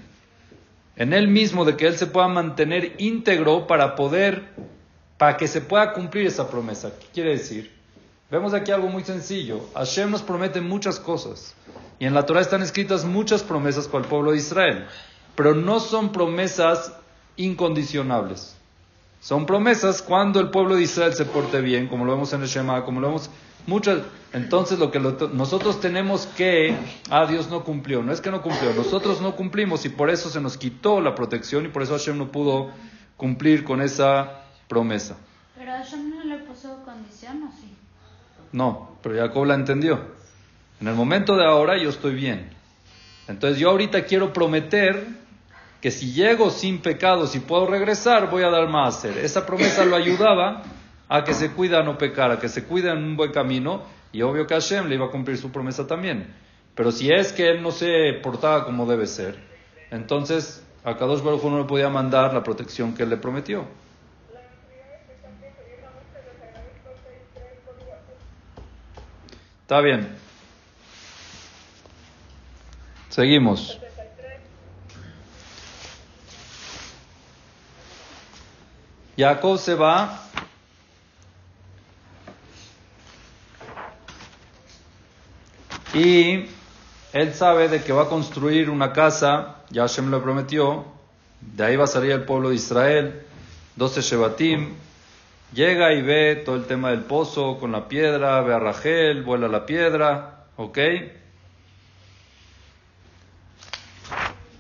en 0.96 1.14
él 1.14 1.28
mismo, 1.28 1.66
de 1.66 1.78
que 1.78 1.86
él 1.86 1.96
se 1.96 2.08
pueda 2.08 2.28
mantener 2.28 2.96
íntegro 2.98 3.68
para 3.68 3.96
poder, 3.96 4.50
para 5.20 5.38
que 5.38 5.48
se 5.48 5.62
pueda 5.62 5.94
cumplir 5.94 6.26
esa 6.26 6.50
promesa. 6.50 6.92
¿Qué 7.00 7.06
quiere 7.14 7.32
decir? 7.32 7.77
Vemos 8.30 8.54
aquí 8.54 8.72
algo 8.72 8.90
muy 8.90 9.04
sencillo. 9.04 9.62
Hashem 9.74 10.12
nos 10.12 10.22
promete 10.22 10.62
muchas 10.62 11.00
cosas, 11.00 11.56
y 12.00 12.06
en 12.06 12.14
la 12.14 12.26
Torah 12.26 12.42
están 12.42 12.62
escritas 12.62 13.06
muchas 13.06 13.44
promesas 13.44 13.88
para 13.88 14.04
el 14.04 14.10
pueblo 14.10 14.32
de 14.32 14.38
Israel, 14.38 14.86
pero 15.36 15.56
no 15.56 15.80
son 15.80 16.12
promesas 16.12 16.94
incondicionables. 17.38 18.56
Son 19.22 19.46
promesas 19.46 20.02
cuando 20.02 20.40
el 20.40 20.50
pueblo 20.50 20.76
de 20.76 20.84
Israel 20.84 21.14
se 21.14 21.26
porte 21.26 21.62
bien, 21.62 21.88
como 21.88 22.06
lo 22.06 22.14
vemos 22.14 22.34
en 22.34 22.42
el 22.42 22.48
Shema, 22.48 22.84
como 22.84 23.00
lo 23.00 23.08
vemos 23.08 23.30
Muchas, 23.68 24.00
entonces 24.32 24.80
lo 24.80 24.92
que 24.92 25.00
nosotros 25.00 25.82
tenemos 25.82 26.26
que, 26.26 26.74
ah, 27.10 27.26
Dios 27.26 27.50
no 27.50 27.66
cumplió, 27.66 28.02
no 28.02 28.14
es 28.14 28.22
que 28.22 28.32
no 28.32 28.42
cumplió, 28.42 28.74
nosotros 28.74 29.20
no 29.20 29.36
cumplimos 29.36 29.84
y 29.84 29.90
por 29.90 30.10
eso 30.10 30.30
se 30.30 30.40
nos 30.40 30.58
quitó 30.58 31.02
la 31.02 31.16
protección 31.16 31.66
y 31.66 31.68
por 31.68 31.84
eso 31.84 31.92
Hashem 31.92 32.18
no 32.18 32.32
pudo 32.32 32.70
cumplir 33.18 33.66
con 33.66 33.82
esa 33.82 34.46
promesa. 34.70 35.18
¿Pero 35.58 35.74
Hashem 35.74 36.10
no 36.10 36.24
le 36.24 36.38
puso 36.46 36.82
condición? 36.86 37.42
No, 38.52 38.98
pero 39.02 39.16
Jacob 39.16 39.46
la 39.46 39.56
entendió. 39.56 40.00
En 40.80 40.88
el 40.88 40.96
momento 40.96 41.36
de 41.36 41.46
ahora 41.46 41.78
yo 41.82 41.90
estoy 41.90 42.14
bien. 42.14 42.50
Entonces 43.28 43.60
yo 43.60 43.70
ahorita 43.70 44.06
quiero 44.06 44.32
prometer 44.32 45.08
que 45.82 45.92
si 45.92 46.12
llego 46.14 46.50
sin 46.50 46.80
pecado, 46.80 47.28
si 47.28 47.40
puedo 47.40 47.68
regresar, 47.68 48.30
voy 48.30 48.44
a 48.44 48.50
dar 48.50 48.68
más 48.70 48.98
hacer. 48.98 49.18
Esa 49.18 49.46
promesa 49.46 49.86
lo 49.86 49.96
ayudaba 49.96 50.64
a 51.10 51.24
que 51.24 51.34
se 51.34 51.52
cuida 51.52 51.80
a 51.80 51.84
no 51.84 51.98
pecar, 51.98 52.32
a 52.32 52.40
que 52.40 52.50
se 52.50 52.64
cuida 52.64 52.94
en 52.94 53.00
un 53.00 53.16
buen 53.16 53.32
camino, 53.32 53.84
y 54.12 54.22
obvio 54.22 54.48
que 54.48 54.54
Hashem 54.54 54.88
le 54.88 54.96
iba 54.96 55.06
a 55.06 55.12
cumplir 55.12 55.38
su 55.38 55.52
promesa 55.52 55.86
también. 55.86 56.34
Pero 56.76 56.92
si 56.92 57.12
es 57.12 57.32
que 57.34 57.50
él 57.50 57.62
no 57.62 57.72
se 57.72 58.14
portaba 58.22 58.66
como 58.66 58.86
debe 58.86 59.08
ser, 59.08 59.38
entonces 59.92 60.64
a 60.84 60.96
Kadosh 60.96 61.22
Baruj 61.22 61.44
no 61.46 61.60
le 61.60 61.66
podía 61.66 61.90
mandar 61.90 62.34
la 62.34 62.44
protección 62.44 62.94
que 62.94 63.04
él 63.04 63.10
le 63.10 63.18
prometió. 63.18 63.66
Está 69.68 69.82
bien. 69.82 70.08
Seguimos. 73.10 73.78
Jacob 79.18 79.60
se 79.60 79.76
va 79.76 80.24
Y 85.94 86.46
él 87.12 87.34
sabe 87.34 87.68
de 87.68 87.84
que 87.84 87.92
va 87.92 88.04
a 88.04 88.08
construir 88.08 88.70
una 88.70 88.94
casa, 88.94 89.64
ya 89.70 89.82
Hashem 89.82 90.10
lo 90.10 90.24
prometió, 90.24 90.86
de 91.42 91.66
ahí 91.66 91.76
va 91.76 91.84
a 91.84 91.88
salir 91.88 92.12
el 92.12 92.24
pueblo 92.24 92.52
de 92.52 92.56
Israel, 92.56 93.22
12 93.76 94.02
Shebatim, 94.02 94.76
llega 95.54 95.94
y 95.94 96.02
ve 96.02 96.36
todo 96.46 96.56
el 96.56 96.66
tema 96.66 96.92
del 96.92 97.02
pozo 97.02 97.58
con 97.58 97.72
la 97.72 97.88
piedra, 97.88 98.42
ve 98.42 98.54
a 98.54 98.60
Rachel, 98.60 99.24
vuela 99.24 99.48
la 99.48 99.66
piedra, 99.66 100.46
¿ok? 100.58 100.78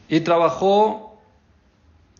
Y 0.09 0.21
trabajó, 0.21 1.19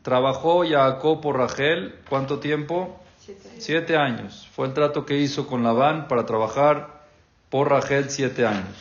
trabajó 0.01 0.65
Jacob 0.67 1.21
por 1.21 1.38
Rachel, 1.38 1.95
¿cuánto 2.09 2.39
tiempo? 2.39 3.00
Siete 3.19 3.50
años. 3.50 3.63
siete 3.63 3.97
años. 3.97 4.50
Fue 4.53 4.67
el 4.67 4.74
trato 4.74 5.05
que 5.05 5.17
hizo 5.17 5.47
con 5.47 5.63
Labán 5.63 6.07
para 6.07 6.25
trabajar 6.25 7.03
por 7.50 7.69
Rachel 7.69 8.09
siete 8.09 8.45
años. 8.45 8.75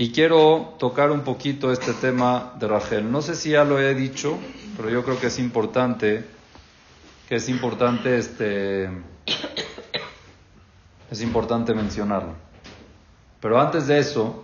Y 0.00 0.12
quiero 0.12 0.76
tocar 0.78 1.10
un 1.10 1.20
poquito 1.20 1.70
este 1.70 1.92
tema 1.92 2.54
de 2.58 2.66
Rachel. 2.66 3.12
No 3.12 3.20
sé 3.20 3.34
si 3.34 3.50
ya 3.50 3.64
lo 3.64 3.78
he 3.78 3.94
dicho, 3.94 4.38
pero 4.74 4.88
yo 4.88 5.04
creo 5.04 5.20
que 5.20 5.26
es 5.26 5.38
importante, 5.38 6.24
que 7.28 7.36
es 7.36 7.50
importante 7.50 8.16
este, 8.16 8.88
es 11.10 11.20
importante 11.20 11.74
mencionarlo. 11.74 12.32
Pero 13.42 13.60
antes 13.60 13.88
de 13.88 13.98
eso, 13.98 14.42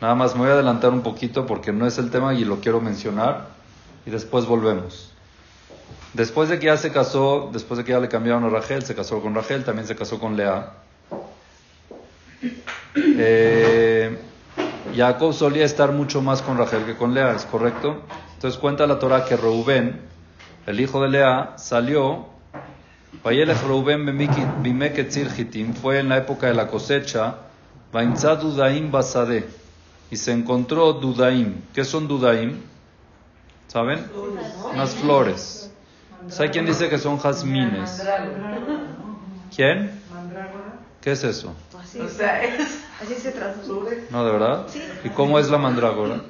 nada 0.00 0.14
más 0.14 0.34
me 0.34 0.42
voy 0.42 0.50
a 0.50 0.52
adelantar 0.52 0.92
un 0.92 1.02
poquito 1.02 1.46
porque 1.46 1.72
no 1.72 1.84
es 1.84 1.98
el 1.98 2.12
tema 2.12 2.32
y 2.34 2.44
lo 2.44 2.60
quiero 2.60 2.80
mencionar 2.80 3.48
y 4.06 4.10
después 4.10 4.46
volvemos. 4.46 5.12
Después 6.14 6.48
de 6.48 6.60
que 6.60 6.66
ya 6.66 6.76
se 6.76 6.92
casó, 6.92 7.50
después 7.52 7.78
de 7.78 7.82
que 7.82 7.90
ya 7.90 7.98
le 7.98 8.08
cambiaron 8.08 8.44
a 8.44 8.48
Rachel, 8.48 8.84
se 8.84 8.94
casó 8.94 9.20
con 9.20 9.34
Rachel, 9.34 9.64
también 9.64 9.88
se 9.88 9.96
casó 9.96 10.20
con 10.20 10.36
Lea. 10.36 10.74
Eh, 12.94 14.16
Jacob 15.00 15.32
solía 15.32 15.64
estar 15.64 15.92
mucho 15.92 16.20
más 16.20 16.42
con 16.42 16.58
Rachel 16.58 16.84
que 16.84 16.94
con 16.94 17.14
Lea, 17.14 17.34
¿es 17.34 17.46
correcto? 17.46 18.02
Entonces 18.34 18.60
cuenta 18.60 18.86
la 18.86 18.98
Torah 18.98 19.24
que 19.24 19.34
Reubén, 19.34 19.98
el 20.66 20.78
hijo 20.78 21.00
de 21.00 21.08
Lea, 21.08 21.54
salió. 21.56 22.26
Vayelech 23.24 23.62
Reubén 23.62 24.04
fue 25.80 26.00
en 26.00 26.10
la 26.10 26.18
época 26.18 26.48
de 26.48 26.54
la 26.54 26.66
cosecha. 26.66 27.36
Dudaim. 27.90 28.92
Y 30.10 30.16
se 30.16 30.32
encontró 30.32 30.92
dudaim. 30.92 31.62
¿Qué 31.72 31.82
son 31.82 32.06
dudaim? 32.06 32.60
¿Saben? 33.68 34.06
Unas 34.70 34.94
flores. 34.96 35.70
¿Sabe 36.28 36.50
quién 36.50 36.66
dice 36.66 36.90
que 36.90 36.98
son 36.98 37.18
jazmines? 37.18 38.06
¿Quién? 39.56 39.92
¿Qué 41.00 41.12
es 41.12 41.24
eso? 41.24 41.54
O 41.72 42.08
sea, 42.08 42.44
es, 42.44 42.84
así 43.00 43.14
se 43.16 43.32
traduce. 43.32 44.06
¿No, 44.10 44.24
de 44.24 44.32
verdad? 44.32 44.66
¿Y 45.04 45.10
cómo 45.10 45.38
es 45.38 45.48
la 45.50 45.58
mandrágora? 45.58 46.20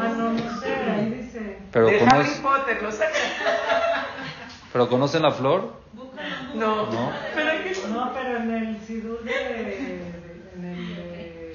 Ah, 0.00 0.14
no, 0.16 0.32
no 0.32 0.60
sé, 0.60 0.90
ahí 0.90 1.10
dice. 1.22 1.58
Pero, 1.72 1.88
de 1.88 1.98
conoce- 2.00 2.30
Harry 2.30 2.40
Potter, 2.42 2.82
¿lo 2.82 2.92
saca? 2.92 3.12
¿Pero 4.72 4.88
conocen 4.88 5.22
la 5.22 5.30
flor? 5.32 5.72
No. 6.54 6.90
No. 6.90 7.12
Pero 7.34 7.50
hay 7.50 7.58
que... 7.58 7.88
No, 7.88 8.12
pero 8.14 8.36
en 8.38 8.50
el 8.50 8.80
Sidur 8.86 9.22
de. 9.24 10.12
en 10.54 10.64
el 10.64 10.94
de 10.94 11.54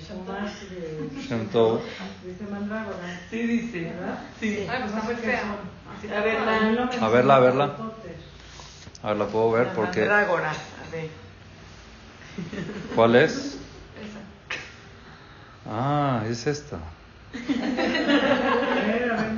Tov. 1.51 1.81
Dice 2.23 2.43
mandrágora. 2.49 3.21
Sí, 3.29 3.47
dice. 3.47 3.93
¿Verdad? 3.99 4.19
Sí. 4.39 4.67
Ay, 4.69 4.79
pues 4.81 4.91
está 4.93 5.03
muy 5.03 5.15
fea. 5.15 5.43
A 6.17 6.21
ver, 6.21 6.37
A 6.37 7.09
verla, 7.09 7.35
a 7.35 7.39
verla. 7.39 7.77
A 9.01 9.07
ver, 9.09 9.17
la 9.17 9.25
puedo 9.27 9.51
ver 9.51 9.73
porque... 9.73 10.01
mandrágora. 10.01 10.51
A 10.51 10.91
ver. 10.91 11.22
¿Cuál 12.95 13.15
es? 13.15 13.57
Ah, 15.69 16.23
es 16.29 16.47
esta. 16.47 16.79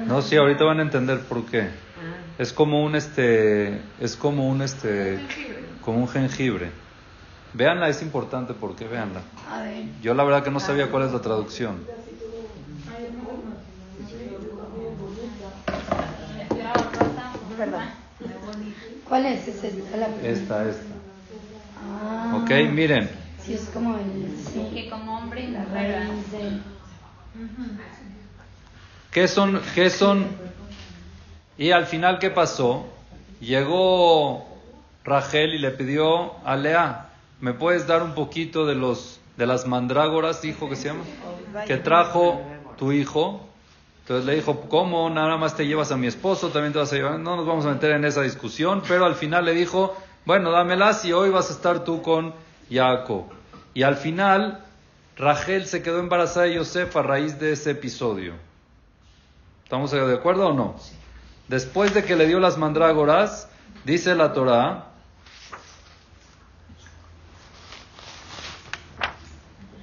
No, 0.07 0.21
sí, 0.21 0.35
ahorita 0.35 0.63
van 0.63 0.79
a 0.79 0.83
entender 0.83 1.21
por 1.21 1.45
qué. 1.45 1.61
Ah. 1.61 1.67
Es 2.37 2.53
como 2.53 2.85
un 2.85 2.95
este, 2.95 3.81
es 3.99 4.15
como 4.15 4.47
un 4.47 4.61
este, 4.61 5.19
como 5.81 5.97
un 5.97 6.07
jengibre. 6.07 6.69
Véanla, 7.53 7.89
es 7.89 8.03
importante 8.03 8.53
porque 8.53 8.85
véanla. 8.87 9.21
A 9.49 9.63
ver. 9.63 9.85
Yo 10.01 10.13
la 10.13 10.23
verdad 10.23 10.43
que 10.43 10.51
no 10.51 10.59
sabía 10.59 10.91
cuál 10.91 11.07
es 11.07 11.11
la 11.11 11.21
traducción. 11.21 11.77
¿Cuál 19.07 19.25
es? 19.25 19.47
Esta, 19.47 20.69
esta. 20.69 20.95
Ah, 22.31 22.35
Ok, 22.35 22.51
miren. 22.71 23.09
Sí, 23.43 23.53
es 23.53 23.69
como 23.73 23.97
el. 23.97 24.03
Sí, 24.51 24.69
Que 24.73 24.89
como 24.89 25.17
hombre 25.17 25.41
y 25.41 25.51
la. 25.51 25.65
¿Qué 29.11 29.27
son, 29.27 29.61
qué 29.73 29.89
son? 29.89 30.25
Y 31.57 31.71
al 31.71 31.85
final, 31.85 32.19
¿qué 32.19 32.29
pasó? 32.31 32.85
Llegó 33.39 34.45
Rachel 35.05 35.53
y 35.53 35.59
le 35.59 35.71
pidió 35.71 36.33
a 36.45 36.57
Lea, 36.57 37.09
¿me 37.39 37.53
puedes 37.53 37.87
dar 37.87 38.03
un 38.03 38.13
poquito 38.13 38.65
de 38.65 38.75
los 38.75 39.19
de 39.37 39.45
las 39.45 39.67
mandrágoras, 39.67 40.41
dijo 40.41 40.69
que 40.69 40.75
se 40.75 40.89
llama? 40.89 41.03
Que 41.67 41.77
trajo 41.77 42.41
tu 42.77 42.91
hijo. 42.91 43.47
Entonces 44.01 44.25
le 44.25 44.35
dijo, 44.35 44.61
¿cómo? 44.69 45.09
Nada 45.09 45.37
más 45.37 45.55
te 45.55 45.65
llevas 45.65 45.91
a 45.91 45.97
mi 45.97 46.07
esposo, 46.07 46.49
también 46.49 46.73
te 46.73 46.79
vas 46.79 46.91
a 46.93 46.95
llevar. 46.95 47.19
No 47.19 47.35
nos 47.35 47.45
vamos 47.45 47.65
a 47.65 47.69
meter 47.71 47.91
en 47.91 48.05
esa 48.05 48.21
discusión, 48.21 48.83
pero 48.87 49.05
al 49.05 49.15
final 49.15 49.45
le 49.45 49.53
dijo, 49.53 49.95
bueno, 50.25 50.51
dámelas 50.51 51.05
y 51.05 51.13
hoy 51.13 51.29
vas 51.29 51.50
a 51.50 51.53
estar 51.53 51.84
tú 51.84 52.01
con 52.01 52.34
Jacob. 52.70 53.25
Y 53.75 53.84
al 53.84 53.96
final, 53.96 54.63
Rachel 55.17 55.65
se 55.67 55.84
quedó 55.84 56.00
embarazada 56.00 56.48
de 56.48 56.55
Yosef 56.55 56.96
a 56.98 57.03
raíz 57.03 57.39
de 57.39 57.51
ese 57.51 57.72
episodio. 57.72 58.34
¿Estamos 59.63 59.91
de 59.91 60.13
acuerdo 60.13 60.50
o 60.50 60.53
no? 60.53 60.75
Después 61.48 61.94
de 61.94 62.03
que 62.03 62.15
le 62.15 62.25
dio 62.25 62.39
las 62.39 62.58
mandrágoras, 62.58 63.48
dice 63.84 64.15
la 64.15 64.34
Torah, 64.34 64.86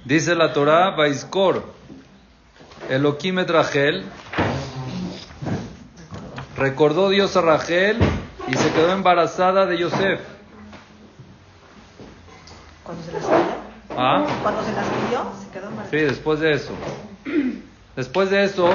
dice 0.05 0.35
la 0.35 0.53
Torah, 0.53 0.91
Vaiskor, 0.91 1.65
Elohim 2.89 3.39
et 3.39 3.51
Rachel, 3.51 4.05
recordó 6.57 7.11
Dios 7.11 7.37
a 7.37 7.43
Rachel 7.43 7.99
y 8.49 8.55
se 8.55 8.73
quedó 8.73 8.93
embarazada 8.93 9.67
de 9.67 9.79
Yosef. 9.79 10.32
Cuando 12.85 13.03
se 13.05 13.13
las 13.13 13.25
pidió. 13.25 13.97
¿Ah? 13.97 14.27
Cuando 14.43 14.63
se 14.65 14.73
las 14.73 14.87
pidió, 14.87 15.33
se 15.41 15.51
quedó 15.51 15.69
embarazada. 15.69 15.91
Sí, 15.91 16.05
después 16.05 16.41
de 16.41 16.53
eso. 16.53 16.73
Después 17.95 18.31
de 18.31 18.45
eso, 18.45 18.71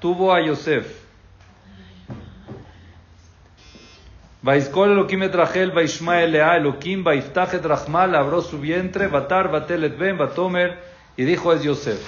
tuvo 0.00 0.34
a 0.34 0.44
Yosef. 0.44 0.84
Vaiskol 4.42 4.92
Elohim 4.92 5.22
et 5.24 5.34
Rachel, 5.34 5.72
Elohim, 5.76 7.04
Vaiftach 7.04 7.54
et 7.54 7.64
Rachmal, 7.64 8.14
abrió 8.14 8.40
su 8.40 8.58
vientre, 8.58 9.06
Batar, 9.08 9.50
Batel 9.50 9.84
et 9.84 9.98
Ben, 9.98 10.18
Batomer, 10.18 10.78
y 11.16 11.24
dijo 11.24 11.52
es 11.52 11.62
Yosef. 11.62 12.00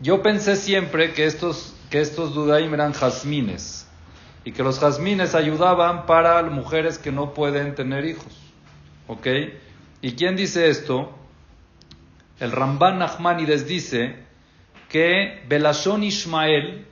Yo 0.00 0.22
pensé 0.22 0.56
siempre 0.56 1.12
que 1.12 1.24
estos, 1.24 1.74
que 1.88 2.00
estos 2.00 2.34
Dudaim 2.34 2.72
eran 2.74 2.92
jazmines, 2.92 3.86
y 4.44 4.52
que 4.52 4.62
los 4.62 4.78
jazmines 4.78 5.34
ayudaban 5.34 6.04
para 6.04 6.42
mujeres 6.42 6.98
que 6.98 7.12
no 7.12 7.32
pueden 7.32 7.74
tener 7.74 8.04
hijos. 8.04 8.45
¿Ok? 9.06 9.26
¿Y 10.02 10.12
quién 10.12 10.36
dice 10.36 10.68
esto? 10.68 11.16
El 12.40 12.52
Ramban 12.52 12.98
Nachmanides 12.98 13.66
dice 13.66 14.16
que 14.88 15.42
Belashon 15.48 16.02
Ishmael, 16.02 16.86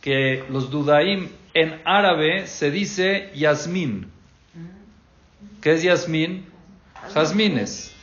que 0.00 0.44
los 0.50 0.70
Dudaim 0.70 1.28
en 1.54 1.80
árabe 1.84 2.46
se 2.46 2.70
dice 2.70 3.30
Yasmin. 3.34 4.10
¿Qué 5.60 5.72
es 5.74 5.82
Yasmin? 5.82 6.46
Jazmines. 7.14 7.94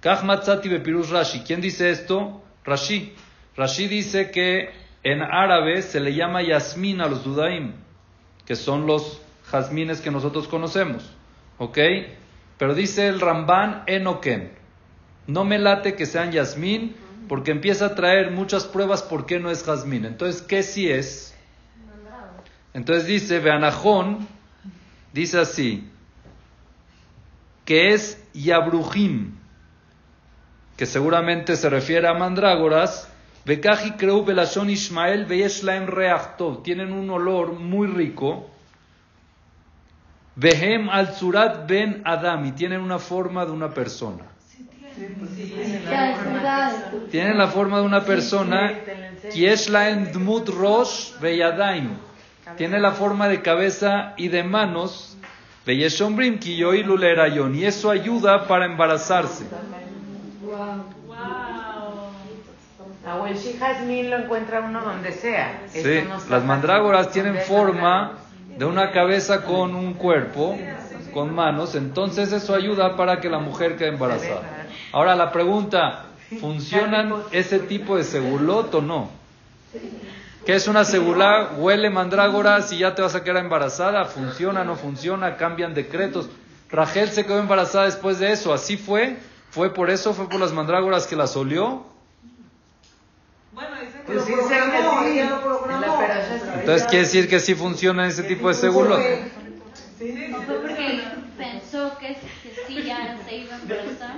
Kach 0.00 0.22
Matzati 0.22 0.68
Bepirush 0.68 1.10
Rashi. 1.10 1.40
¿Quién 1.40 1.60
dice 1.60 1.90
esto? 1.90 2.42
Rashi. 2.64 3.14
Rashi 3.56 3.88
dice 3.88 4.30
que 4.30 4.70
en 5.02 5.22
árabe 5.22 5.82
se 5.82 6.00
le 6.00 6.14
llama 6.14 6.42
Yasmin 6.42 7.00
a 7.00 7.06
los 7.06 7.24
Dudaim, 7.24 7.72
que 8.44 8.56
son 8.56 8.86
los 8.86 9.20
jazmines 9.50 10.00
que 10.00 10.10
nosotros 10.10 10.48
conocemos. 10.48 11.10
¿Ok? 11.58 11.78
Pero 12.58 12.74
dice 12.74 13.08
el 13.08 13.20
Ramban 13.20 13.84
Enoken. 13.86 14.52
No 15.26 15.44
me 15.44 15.58
late 15.58 15.94
que 15.94 16.06
sean 16.06 16.32
Yasmín 16.32 16.96
porque 17.28 17.50
empieza 17.50 17.86
a 17.86 17.94
traer 17.94 18.30
muchas 18.30 18.64
pruebas 18.64 19.02
por 19.02 19.26
qué 19.26 19.38
no 19.40 19.50
es 19.50 19.64
jazmín. 19.64 20.04
Entonces, 20.04 20.42
¿qué 20.42 20.62
sí 20.62 20.88
es? 20.88 21.34
Entonces 22.72 23.06
dice, 23.06 23.40
Beanajón, 23.40 24.28
dice 25.12 25.40
así, 25.40 25.90
que 27.64 27.94
es 27.94 28.22
Yabrujim, 28.34 29.34
que 30.76 30.86
seguramente 30.86 31.56
se 31.56 31.70
refiere 31.70 32.06
a 32.06 32.14
mandrágoras, 32.14 33.08
Bekaji 33.46 33.92
creu 33.92 34.24
belashon 34.24 34.68
Ishmael 34.70 35.24
veyeshlaem 35.24 35.86
reachtov, 35.86 36.62
tienen 36.62 36.92
un 36.92 37.08
olor 37.10 37.52
muy 37.52 37.86
rico, 37.86 38.50
Behem 40.36 40.90
al 40.90 41.14
Zurat 41.14 41.66
ben 41.66 42.02
Adam, 42.04 42.44
y 42.44 42.52
tienen 42.52 42.82
una 42.82 42.98
forma 42.98 43.46
de 43.46 43.52
una 43.52 43.70
persona. 43.70 44.24
Tienen 47.10 47.38
la 47.38 47.48
forma 47.48 47.78
de 47.78 47.84
una 47.84 48.04
persona, 48.04 48.72
dmut 50.12 50.48
rosh 50.50 51.18
veyadaim, 51.20 51.88
tiene 52.58 52.78
la 52.78 52.92
forma 52.92 53.28
de 53.28 53.40
cabeza 53.40 54.12
y 54.16 54.28
de 54.28 54.42
manos, 54.42 55.16
Veyeshombrim 55.64 56.38
kiyoilu 56.38 56.96
lerayon, 56.96 57.54
y 57.56 57.64
eso 57.64 57.90
ayuda 57.90 58.46
para 58.46 58.66
embarazarse. 58.66 59.44
Wow. 60.42 60.84
O 63.20 63.26
el 63.26 63.36
Shihazmin 63.36 64.10
lo 64.10 64.18
encuentra 64.18 64.60
uno 64.60 64.82
donde 64.82 65.12
sea. 65.12 65.62
Sí, 65.68 66.04
las 66.28 66.44
mandrágoras 66.44 67.10
tienen 67.10 67.32
¿Dónde 67.32 67.42
es 67.42 67.48
forma 67.48 68.12
de 68.56 68.64
una 68.64 68.90
cabeza 68.90 69.44
con 69.44 69.74
un 69.74 69.94
cuerpo, 69.94 70.58
con 71.12 71.34
manos, 71.34 71.74
entonces 71.74 72.32
eso 72.32 72.54
ayuda 72.54 72.96
para 72.96 73.20
que 73.20 73.28
la 73.28 73.38
mujer 73.38 73.76
quede 73.76 73.88
embarazada. 73.88 74.66
Ahora 74.92 75.14
la 75.14 75.30
pregunta, 75.32 76.06
¿funcionan 76.40 77.14
ese 77.32 77.58
tipo 77.58 77.96
de 77.96 78.04
segulot 78.04 78.74
o 78.74 78.82
no? 78.82 79.10
¿Qué 80.46 80.54
es 80.54 80.68
una 80.68 80.84
segulá? 80.84 81.50
Huele 81.58 81.90
mandrágoras 81.90 82.72
y 82.72 82.78
ya 82.78 82.94
te 82.94 83.02
vas 83.02 83.16
a 83.16 83.24
quedar 83.24 83.38
embarazada. 83.38 84.04
¿Funciona, 84.04 84.62
no 84.62 84.76
funciona? 84.76 85.36
¿Cambian 85.36 85.74
decretos? 85.74 86.30
Rachel 86.70 87.08
se 87.08 87.26
quedó 87.26 87.40
embarazada 87.40 87.86
después 87.86 88.20
de 88.20 88.30
eso. 88.30 88.54
¿Así 88.54 88.76
fue? 88.76 89.16
¿Fue 89.50 89.74
por 89.74 89.90
eso? 89.90 90.14
¿Fue 90.14 90.28
por 90.28 90.38
las 90.38 90.52
mandrágoras 90.52 91.08
que 91.08 91.16
las 91.16 91.36
olió? 91.36 91.84
Pues 94.06 94.24
sí, 94.24 94.34
sé 94.34 94.38
que 94.38 94.78
sí. 95.12 95.20
Entonces 96.66 96.88
quiere 96.88 97.04
decir 97.04 97.28
que 97.28 97.38
sí 97.38 97.54
funciona 97.54 98.08
ese 98.08 98.24
tipo 98.24 98.48
de 98.48 98.54
segulot. 98.54 98.98
¿O 98.98 100.42
fue 100.42 100.56
porque 100.58 100.84
pensó 101.38 101.96
que, 102.00 102.08
que 102.08 102.50
sí 102.66 102.82
ya 102.84 103.16
se 103.24 103.36
iba 103.36 103.54
a 103.54 103.58
embarazar? 103.62 104.16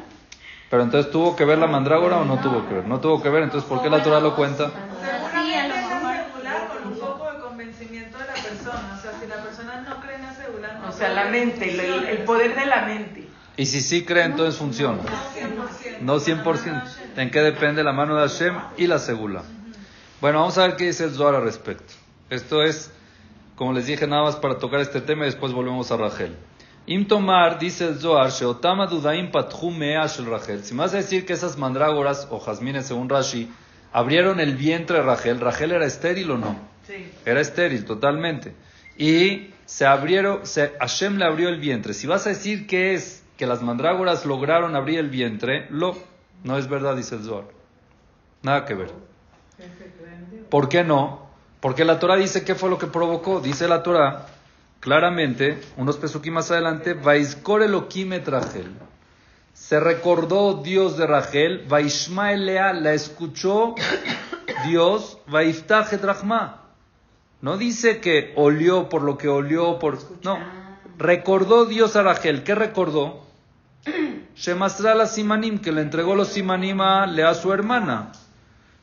Pero 0.71 0.83
entonces 0.83 1.13
tuvo 1.13 1.37
que 1.37 1.45
ver 1.45 1.59
la 1.59 1.67
mandrágora 1.67 2.17
o 2.17 2.25
no 2.25 2.41
tuvo 2.41 2.67
que 2.67 2.73
ver. 2.73 2.87
No 2.87 3.01
tuvo 3.01 3.23
que 3.23 3.29
ver, 3.29 3.43
entonces 3.43 3.69
¿por 3.69 3.83
qué 3.83 3.91
la 3.91 4.03
Torah 4.03 4.21
lo 4.21 4.35
cuenta? 4.35 4.65
O 4.65 4.69
sea, 5.05 5.19
la 9.27 9.43
persona 9.43 9.83
no 9.87 10.01
cree 10.01 10.15
en 10.17 10.23
la 10.23 10.35
segula, 10.35 10.79
no 10.81 10.89
O 10.89 10.93
sea, 10.93 11.11
la 11.11 11.25
mente, 11.27 11.69
el, 11.69 11.81
el- 11.81 12.05
el 12.05 12.19
poder 12.25 12.55
de 12.59 12.65
la 12.65 12.87
mente. 12.87 13.29
Y 13.59 13.67
si 13.67 13.83
sí 13.83 14.07
cree, 14.07 14.25
entonces 14.25 14.57
funciona. 14.59 15.03
No 16.01 16.19
100%. 16.19 16.81
¿En 17.17 17.31
qué 17.31 17.41
depende 17.41 17.85
la 17.85 17.93
mano 17.93 18.17
de 18.17 18.27
Hashem 18.27 18.55
y 18.79 18.87
la 18.87 18.99
segula? 18.99 19.43
Bueno, 20.23 20.39
vamos 20.41 20.57
a 20.57 20.63
ver 20.67 20.77
qué 20.77 20.85
dice 20.87 21.05
el 21.05 21.11
Zohar 21.15 21.35
al 21.35 21.43
respecto. 21.43 21.93
Esto 22.31 22.63
es, 22.63 22.93
como 23.57 23.73
les 23.73 23.87
dije, 23.87 24.07
nada 24.07 24.23
más 24.23 24.37
para 24.37 24.59
tocar 24.59 24.81
este 24.81 25.01
tema 25.01 25.23
y 25.23 25.27
después 25.27 25.53
volvemos 25.53 25.91
a 25.91 25.97
Rachel. 25.97 26.37
Im 26.87 27.07
Tomar, 27.07 27.59
dice 27.59 27.87
el 27.87 27.99
Zohar, 27.99 28.31
Sheotama 28.31 28.87
Dudaim 28.87 29.31
Pathu 29.31 29.71
Mea 29.71 30.07
Shel 30.07 30.27
Rachel. 30.27 30.65
Si 30.65 30.75
me 30.75 30.81
vas 30.81 30.95
a 30.95 30.99
decir 30.99 31.27
que 31.27 31.35
esas 31.35 31.59
mandrágoras 31.59 32.29
o 32.31 32.41
jazmines, 32.41 32.87
según 32.87 33.11
Rashi, 33.11 33.51
abrieron 33.93 34.41
el 34.41 34.57
vientre 34.57 34.97
de 34.97 35.03
Rachel, 35.03 35.39
¿Rachel 35.39 35.73
era 35.73 35.85
estéril 35.85 36.31
o 36.31 36.39
no? 36.39 36.57
Sí. 36.87 37.11
Era 37.27 37.41
estéril 37.41 37.85
totalmente. 37.85 38.55
Y 38.97 39.51
se 39.67 39.85
abrieron, 39.85 40.47
se, 40.47 40.73
Hashem 40.81 41.19
le 41.19 41.27
abrió 41.27 41.51
el 41.51 41.61
vientre. 41.61 41.93
Si 41.93 42.07
vas 42.07 42.27
a 42.27 42.31
decir 42.31 42.67
que 42.67 42.95
es 42.95 43.23
que 43.37 43.47
las 43.47 43.63
mandrágoras 43.63 44.25
lograron 44.25 44.75
abrir 44.75 44.99
el 44.99 45.11
vientre, 45.11 45.67
lo, 45.69 45.95
no 46.43 46.57
es 46.57 46.69
verdad, 46.69 46.97
dice 46.97 47.17
el 47.17 47.23
Zohar. 47.23 47.45
Nada 48.43 48.65
que 48.65 48.75
ver. 48.75 48.91
¿Por 50.49 50.71
qué 50.71 50.85
no? 50.85 51.28
Porque 51.61 51.85
la 51.85 51.99
Torah 51.99 52.17
dice 52.17 52.45
qué 52.45 52.55
fue 52.55 52.71
lo 52.71 52.79
que 52.79 52.87
provocó. 52.87 53.41
Dice 53.41 53.69
la 53.69 53.83
Torah 53.83 54.27
claramente, 54.81 55.61
unos 55.77 55.97
pesuquí 55.97 56.31
más 56.31 56.51
adelante, 56.51 56.95
Vaizkor 56.95 57.63
Elohim 57.63 58.13
et 58.13 58.29
Rachel. 58.29 58.71
Se 59.53 59.81
recordó 59.81 60.63
Dios 60.63 60.97
de 60.97 61.07
Rachel, 61.07 61.67
Vaishma 61.69 62.33
Elea, 62.33 62.73
la 62.73 62.95
escuchó 62.95 63.75
Dios, 64.67 65.19
Vaiftach 65.27 65.93
et 65.93 66.03
Rachma. 66.03 66.63
No 67.41 67.57
dice 67.57 68.01
que 68.01 68.33
olió 68.37 68.89
por 68.89 69.03
lo 69.03 69.19
que 69.19 69.29
olió, 69.29 69.79
por... 69.79 69.99
No, 70.23 70.39
recordó 70.97 71.67
Dios 71.67 71.97
a 71.97 72.03
Rachel. 72.03 72.45
¿Qué 72.45 72.55
recordó? 72.55 73.25
Shemastra 74.37 74.95
la 74.95 75.07
Simanim, 75.07 75.59
que 75.59 75.73
le 75.73 75.83
entregó 75.83 76.15
los 76.15 76.29
Simanim 76.29 76.81
a 76.81 77.07
Lea, 77.07 77.35
su 77.35 77.53
hermana. 77.53 78.13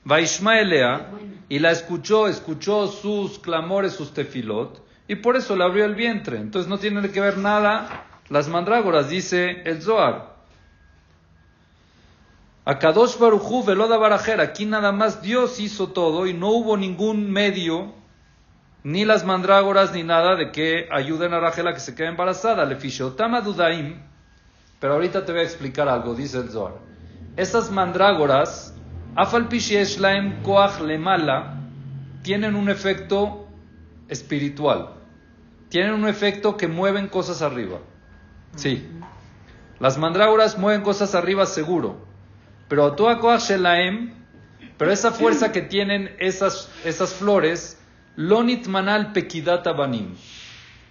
Vaishma 0.06 0.60
Elea, 0.60 1.10
y 1.50 1.60
la 1.60 1.72
escuchó, 1.72 2.28
escuchó 2.28 2.88
sus 2.88 3.39
clamores, 3.39 3.94
sus 3.94 4.13
tefilot, 4.13 4.84
y 5.08 5.15
por 5.15 5.36
eso 5.36 5.56
le 5.56 5.63
abrió 5.63 5.86
el 5.86 5.96
vientre. 5.96 6.38
Entonces 6.38 6.70
no 6.70 6.78
tiene 6.78 7.10
que 7.12 7.22
ver 7.22 7.38
nada 7.38 8.06
las 8.30 8.48
mandrágoras, 8.48 9.10
dice 9.10 9.62
el 9.65 9.82
Zohar. 9.82 10.36
Akadosh 12.65 13.20
Baruchu 13.20 13.63
Veloda 13.63 13.98
Barajer, 13.98 14.41
aquí 14.41 14.65
nada 14.65 14.91
más 14.91 15.22
Dios 15.22 15.60
hizo 15.60 15.89
todo 15.89 16.26
y 16.26 16.34
no 16.34 16.50
hubo 16.50 16.78
ningún 16.78 17.32
medio, 17.32 17.94
ni 18.84 19.06
las 19.06 19.24
mandrágoras 19.24 19.94
ni 19.94 20.04
nada 20.04 20.36
de 20.36 20.52
que 20.52 20.88
ayuden 20.91 21.34
a 21.34 21.39
Rachel 21.39 21.68
a 21.68 21.74
que 21.74 21.80
se 21.80 21.94
quede 21.94 22.08
embarazada. 22.08 22.65
Le 22.65 22.78
Otama 23.04 23.41
Dudaim, 23.41 24.00
pero 24.80 24.94
ahorita 24.94 25.26
te 25.26 25.32
voy 25.32 25.41
a 25.41 25.44
explicar 25.44 25.88
algo, 25.88 26.15
dice 26.15 26.39
el 26.39 26.50
Zohar. 26.50 26.74
Esas 27.38 27.70
mandrágoras, 27.70 28.75
Afal 29.15 29.47
Pishiesh 29.47 29.97
Laem 29.97 30.43
Koach 30.43 30.82
Lemala, 30.82 31.56
tienen 32.21 32.56
un 32.56 32.69
efecto 32.69 33.47
espiritual. 34.10 34.89
Tienen 35.69 35.93
un 35.93 36.08
efecto 36.08 36.58
que 36.58 36.67
mueven 36.67 37.08
cosas 37.08 37.41
arriba. 37.41 37.80
Sí. 38.56 38.86
Las 39.80 39.97
mandrágoras 39.97 40.58
mueven 40.58 40.82
cosas 40.82 41.15
arriba 41.15 41.45
seguro. 41.45 42.06
Pero 42.67 42.93
Toa 42.93 43.19
Koach 43.19 43.41
Shelaem, 43.41 44.13
pero 44.78 44.91
esa 44.91 45.12
fuerza 45.12 45.51
que 45.54 45.62
tienen 45.62 46.13
esas, 46.19 46.69
esas 46.84 47.13
flores, 47.13 47.80
Lonit 48.17 48.67
Manal 48.67 49.13
Pekidata 49.13 49.71
Banim, 49.71 50.15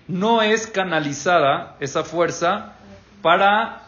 no 0.08 0.40
es 0.40 0.66
canalizada 0.66 1.76
esa 1.80 2.04
fuerza 2.04 2.74
para 3.20 3.82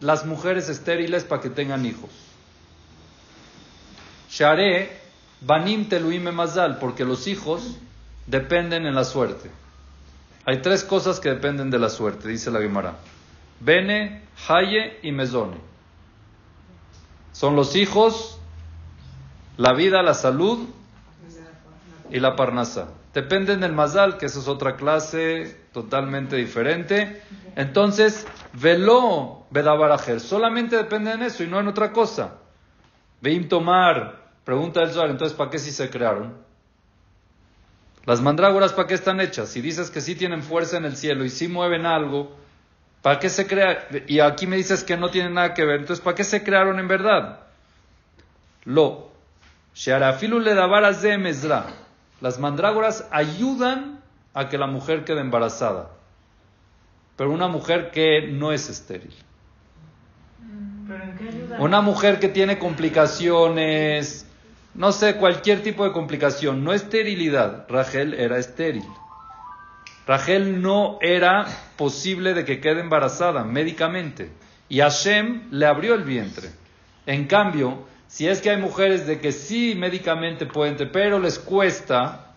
las 0.00 0.26
mujeres 0.26 0.68
estériles 0.68 1.24
para 1.24 1.42
que 1.42 1.50
tengan 1.50 1.86
hijos. 1.86 2.25
Share 4.36 4.90
Banim 5.40 5.88
Teluime 5.88 6.30
Mazal, 6.30 6.78
porque 6.78 7.06
los 7.06 7.26
hijos 7.26 7.78
dependen 8.26 8.84
en 8.84 8.94
la 8.94 9.04
suerte. 9.04 9.50
Hay 10.44 10.60
tres 10.60 10.84
cosas 10.84 11.20
que 11.20 11.30
dependen 11.30 11.70
de 11.70 11.78
la 11.78 11.88
suerte, 11.88 12.28
dice 12.28 12.50
la 12.50 12.60
Gemara. 12.60 12.96
Bene, 13.60 14.24
Haye 14.46 14.98
y 15.02 15.12
Mezone. 15.12 15.56
Son 17.32 17.56
los 17.56 17.76
hijos, 17.76 18.38
la 19.56 19.72
vida, 19.72 20.02
la 20.02 20.12
salud 20.12 20.68
y 22.10 22.20
la 22.20 22.36
parnasa. 22.36 22.88
Dependen 23.14 23.60
del 23.60 23.72
mazal, 23.72 24.18
que 24.18 24.26
esa 24.26 24.40
es 24.40 24.48
otra 24.48 24.76
clase 24.76 25.58
totalmente 25.72 26.36
diferente. 26.36 27.22
Entonces, 27.56 28.26
velo 28.52 29.46
bedabarajer, 29.50 30.20
solamente 30.20 30.76
depende 30.76 31.12
en 31.12 31.22
eso 31.22 31.42
y 31.42 31.46
no 31.46 31.58
en 31.58 31.68
otra 31.68 31.92
cosa. 31.92 32.34
Veim 33.22 33.48
tomar, 33.48 34.25
pregunta 34.46 34.80
el 34.80 34.92
Zohar, 34.92 35.10
entonces 35.10 35.36
¿para 35.36 35.50
qué 35.50 35.58
si 35.58 35.72
se 35.72 35.90
crearon? 35.90 36.32
Las 38.04 38.22
mandrágoras 38.22 38.72
¿para 38.72 38.86
qué 38.86 38.94
están 38.94 39.20
hechas? 39.20 39.48
Si 39.48 39.60
dices 39.60 39.90
que 39.90 40.00
sí 40.00 40.14
tienen 40.14 40.44
fuerza 40.44 40.76
en 40.76 40.84
el 40.84 40.96
cielo 40.96 41.24
y 41.24 41.30
sí 41.30 41.48
mueven 41.48 41.84
algo, 41.84 42.36
¿para 43.02 43.18
qué 43.18 43.28
se 43.28 43.48
crea? 43.48 43.88
Y 44.06 44.20
aquí 44.20 44.46
me 44.46 44.54
dices 44.54 44.84
que 44.84 44.96
no 44.96 45.10
tienen 45.10 45.34
nada 45.34 45.52
que 45.52 45.64
ver, 45.64 45.80
entonces 45.80 46.02
¿para 46.02 46.14
qué 46.14 46.22
se 46.22 46.44
crearon 46.44 46.78
en 46.78 46.86
verdad? 46.86 47.40
Lo, 48.64 49.10
Shearafilu 49.74 50.38
le 50.38 50.54
dabaras 50.54 51.02
de 51.02 51.18
Mezra. 51.18 51.66
Las 52.20 52.38
mandrágoras 52.38 53.08
ayudan 53.10 54.00
a 54.32 54.48
que 54.48 54.58
la 54.58 54.68
mujer 54.68 55.04
quede 55.04 55.20
embarazada, 55.22 55.90
pero 57.16 57.32
una 57.32 57.48
mujer 57.48 57.90
que 57.90 58.28
no 58.28 58.52
es 58.52 58.70
estéril. 58.70 59.14
¿Pero 60.86 61.02
en 61.02 61.16
qué 61.16 61.28
ayuda? 61.30 61.56
Una 61.58 61.80
mujer 61.80 62.20
que 62.20 62.28
tiene 62.28 62.58
complicaciones, 62.58 64.25
no 64.76 64.92
sé, 64.92 65.16
cualquier 65.16 65.62
tipo 65.62 65.84
de 65.84 65.92
complicación, 65.92 66.62
no 66.62 66.72
esterilidad. 66.72 67.66
Rachel 67.68 68.14
era 68.14 68.38
estéril. 68.38 68.84
Rachel 70.06 70.60
no 70.60 70.98
era 71.00 71.46
posible 71.76 72.34
de 72.34 72.44
que 72.44 72.60
quede 72.60 72.80
embarazada 72.80 73.42
médicamente. 73.42 74.30
Y 74.68 74.80
Hashem 74.80 75.48
le 75.50 75.66
abrió 75.66 75.94
el 75.94 76.04
vientre. 76.04 76.50
En 77.06 77.26
cambio, 77.26 77.86
si 78.06 78.28
es 78.28 78.40
que 78.40 78.50
hay 78.50 78.58
mujeres 78.58 79.06
de 79.06 79.18
que 79.18 79.32
sí 79.32 79.74
médicamente 79.76 80.46
pueden, 80.46 80.76
pero 80.92 81.18
les 81.18 81.38
cuesta 81.38 82.34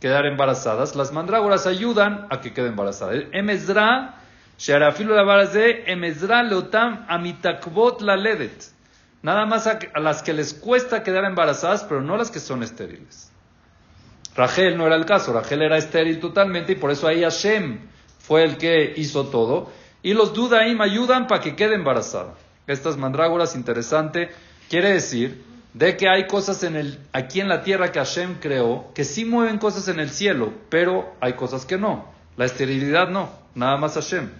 quedar 0.00 0.26
embarazadas, 0.26 0.94
las 0.94 1.12
mandrágoras 1.12 1.66
ayudan 1.66 2.26
a 2.30 2.40
que 2.40 2.52
quede 2.52 2.68
embarazada. 2.68 3.12
La 8.06 8.16
leotam. 8.16 8.77
Nada 9.22 9.46
más 9.46 9.66
a, 9.66 9.78
las 9.98 10.22
que 10.22 10.32
les 10.32 10.54
cuesta 10.54 11.02
quedar 11.02 11.24
embarazadas, 11.24 11.84
pero 11.84 12.00
no 12.00 12.16
las 12.16 12.30
que 12.30 12.40
son 12.40 12.62
estériles. 12.62 13.30
Rachel 14.36 14.76
no 14.76 14.86
era 14.86 14.94
el 14.94 15.04
caso, 15.04 15.32
Rachel 15.32 15.62
era 15.62 15.76
estéril 15.76 16.20
totalmente 16.20 16.72
y 16.72 16.76
por 16.76 16.92
eso 16.92 17.08
ahí 17.08 17.22
Hashem 17.22 17.80
fue 18.18 18.44
el 18.44 18.56
que 18.56 18.94
hizo 18.96 19.26
todo. 19.26 19.70
Y 20.02 20.14
los 20.14 20.32
Dudaim 20.32 20.80
ayudan 20.80 21.26
para 21.26 21.40
que 21.40 21.56
quede 21.56 21.74
embarazada. 21.74 22.34
Estas 22.68 22.96
mandrágoras, 22.96 23.56
interesante, 23.56 24.30
quiere 24.68 24.92
decir 24.92 25.42
de 25.74 25.96
que 25.96 26.08
hay 26.08 26.26
cosas 26.26 26.62
en 26.62 26.76
el, 26.76 26.98
aquí 27.12 27.40
en 27.40 27.48
la 27.48 27.62
tierra 27.62 27.90
que 27.90 27.98
Hashem 27.98 28.36
creó, 28.40 28.92
que 28.94 29.04
sí 29.04 29.24
mueven 29.24 29.58
cosas 29.58 29.88
en 29.88 29.98
el 29.98 30.10
cielo, 30.10 30.52
pero 30.68 31.12
hay 31.20 31.32
cosas 31.32 31.66
que 31.66 31.78
no. 31.78 32.06
La 32.36 32.44
esterilidad 32.44 33.08
no, 33.08 33.30
nada 33.54 33.76
más 33.76 33.94
Hashem. 33.94 34.30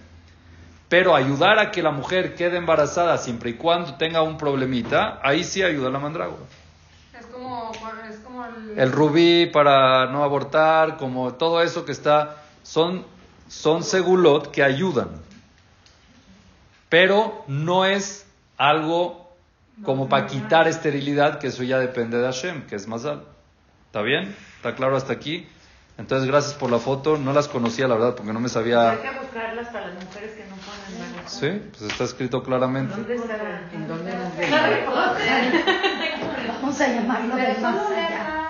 Pero 0.89 1.15
ayudar 1.15 1.59
a 1.59 1.69
que 1.69 1.83
la 1.83 1.91
mujer 1.91 2.33
quede 2.33 2.57
embarazada 2.57 3.17
siempre 3.19 3.51
y 3.51 3.53
cuando 3.53 3.93
tenga 3.95 4.23
un 4.23 4.37
problemita, 4.37 5.19
ahí 5.23 5.43
sí 5.43 5.61
ayuda 5.61 5.91
la 5.91 5.99
mandrágora. 5.99 6.41
Es 7.17 7.27
como, 7.27 7.71
es 8.09 8.17
como 8.17 8.43
el, 8.43 8.79
El 8.79 8.91
rubí 8.91 9.45
para 9.45 10.07
no 10.07 10.23
abortar, 10.23 10.97
como 10.97 11.35
todo 11.35 11.61
eso 11.61 11.85
que 11.85 11.91
está, 11.91 12.37
son, 12.63 13.05
son 13.47 13.83
segulot 13.83 14.49
que 14.49 14.63
ayudan. 14.63 15.09
Pero 16.89 17.43
no 17.47 17.85
es 17.85 18.25
algo 18.57 19.29
como 19.83 20.09
para 20.09 20.25
quitar 20.25 20.67
esterilidad, 20.67 21.39
que 21.39 21.47
eso 21.47 21.63
ya 21.63 21.77
depende 21.77 22.17
de 22.17 22.25
Hashem, 22.25 22.65
que 22.67 22.75
es 22.75 22.87
Mazal. 22.87 23.23
¿Está 23.85 24.01
bien? 24.01 24.35
¿Está 24.57 24.75
claro 24.75 24.95
hasta 24.97 25.13
aquí? 25.13 25.47
Entonces, 25.99 26.27
gracias 26.27 26.53
por 26.53 26.71
la 26.71 26.79
foto. 26.79 27.17
No 27.17 27.33
las 27.33 27.47
conocía, 27.47 27.87
la 27.87 27.95
verdad, 27.95 28.15
porque 28.15 28.31
no 28.33 28.39
me 28.39 28.45
Hay 28.45 28.49
sabía. 28.49 28.97
que 29.01 29.19
buscarlas 29.19 29.67
para 29.67 29.87
las 29.87 30.03
mujeres 30.03 30.31
que 30.31 30.45
no 30.45 30.55
pueden 30.55 31.09
embarazar. 31.09 31.29
Sí, 31.39 31.61
pues 31.77 31.91
está 31.91 32.03
escrito 32.05 32.41
claramente. 32.41 32.95
¿Dónde 32.95 33.15
estará? 33.15 33.61
¿En 33.73 33.87
dónde 33.87 34.11
Vamos 36.61 36.81
a 36.81 36.87
llamarlo 36.87 37.35
de 37.35 37.47
más 37.59 37.91
allá. 37.91 38.45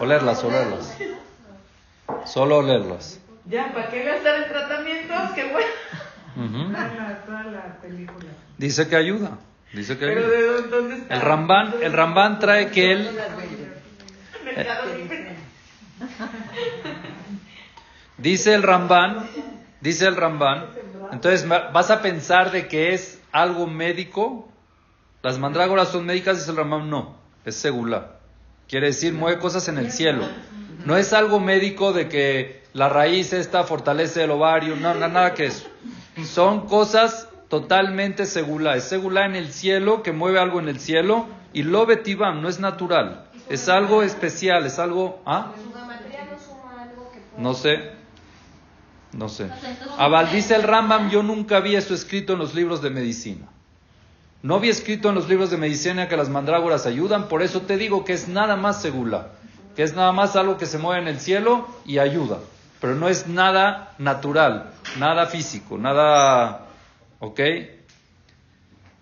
Olerlas, 0.00 0.42
olerlas. 0.44 0.96
Solo 2.26 2.58
olerlas. 2.58 3.20
Ya, 3.46 3.72
¿para 3.72 3.88
qué 3.88 4.02
gastar 4.04 4.42
en 4.42 4.48
tratamientos? 4.48 5.30
Qué 5.34 5.52
bueno. 5.52 5.68
Ujú. 6.36 6.72
Toda 6.72 6.88
la, 6.94 7.16
toda 7.24 7.42
la 7.44 7.76
película. 7.80 8.26
Dice 8.58 8.88
que 8.88 8.96
ayuda. 8.96 9.32
Dice 9.72 9.96
que 9.98 10.06
Pero 10.06 10.20
ayuda. 10.26 10.30
de 10.62 10.68
dónde, 10.68 10.96
está? 10.96 11.14
El 11.14 11.20
Ramban, 11.20 11.74
el 11.82 11.92
Ramban 11.92 12.38
trae 12.38 12.70
que 12.70 12.92
él. 12.92 13.10
Dice 18.18 18.54
el 18.54 18.62
Ramban, 18.62 19.26
dice 19.80 20.06
el 20.06 20.14
Ramban, 20.14 20.66
entonces 21.10 21.48
vas 21.48 21.90
a 21.90 22.02
pensar 22.02 22.52
de 22.52 22.68
que 22.68 22.94
es 22.94 23.20
algo 23.32 23.66
médico. 23.66 24.48
Las 25.22 25.38
mandrágoras 25.38 25.88
son 25.88 26.06
médicas, 26.06 26.38
dice 26.38 26.52
el 26.52 26.58
Ramban, 26.58 26.88
no, 26.88 27.16
es 27.44 27.56
segula. 27.56 28.18
Quiere 28.68 28.88
decir, 28.88 29.12
mueve 29.12 29.40
cosas 29.40 29.66
en 29.68 29.78
el 29.78 29.90
cielo. 29.90 30.24
No 30.84 30.96
es 30.96 31.12
algo 31.12 31.40
médico 31.40 31.92
de 31.92 32.08
que 32.08 32.62
la 32.74 32.88
raíz 32.88 33.32
esta 33.32 33.64
fortalece 33.64 34.24
el 34.24 34.30
ovario, 34.30 34.76
no, 34.76 34.94
no, 34.94 35.08
nada 35.08 35.34
que 35.34 35.46
eso. 35.46 35.66
Son 36.24 36.66
cosas 36.66 37.28
totalmente 37.48 38.24
segula. 38.24 38.76
Es 38.76 38.84
segula 38.84 39.26
en 39.26 39.36
el 39.36 39.52
cielo, 39.52 40.02
que 40.02 40.12
mueve 40.12 40.38
algo 40.38 40.60
en 40.60 40.68
el 40.68 40.80
cielo, 40.80 41.26
y 41.52 41.64
lo 41.64 41.84
betibam, 41.86 42.40
no 42.40 42.48
es 42.48 42.60
natural. 42.60 43.26
Es 43.52 43.68
algo 43.68 44.02
especial, 44.02 44.64
es 44.64 44.78
algo... 44.78 45.20
¿ah? 45.26 45.52
No 47.36 47.52
sé. 47.52 47.90
No 49.12 49.28
sé. 49.28 49.50
Abal 49.98 50.32
dice 50.32 50.54
el 50.54 50.62
Rambam, 50.62 51.10
yo 51.10 51.22
nunca 51.22 51.60
vi 51.60 51.76
eso 51.76 51.92
escrito 51.92 52.32
en 52.32 52.38
los 52.38 52.54
libros 52.54 52.80
de 52.80 52.88
medicina. 52.88 53.46
No 54.42 54.58
vi 54.58 54.70
escrito 54.70 55.10
en 55.10 55.16
los 55.16 55.28
libros 55.28 55.50
de 55.50 55.58
medicina 55.58 56.08
que 56.08 56.16
las 56.16 56.30
mandrágoras 56.30 56.86
ayudan, 56.86 57.28
por 57.28 57.42
eso 57.42 57.60
te 57.60 57.76
digo 57.76 58.06
que 58.06 58.14
es 58.14 58.26
nada 58.26 58.56
más 58.56 58.80
segula, 58.80 59.32
que 59.76 59.82
es 59.82 59.94
nada 59.94 60.12
más 60.12 60.34
algo 60.34 60.56
que 60.56 60.64
se 60.64 60.78
mueve 60.78 61.02
en 61.02 61.08
el 61.08 61.20
cielo 61.20 61.68
y 61.84 61.98
ayuda, 61.98 62.38
pero 62.80 62.94
no 62.94 63.10
es 63.10 63.26
nada 63.28 63.92
natural, 63.98 64.72
nada 64.98 65.26
físico, 65.26 65.76
nada, 65.76 66.68
¿ok? 67.20 67.40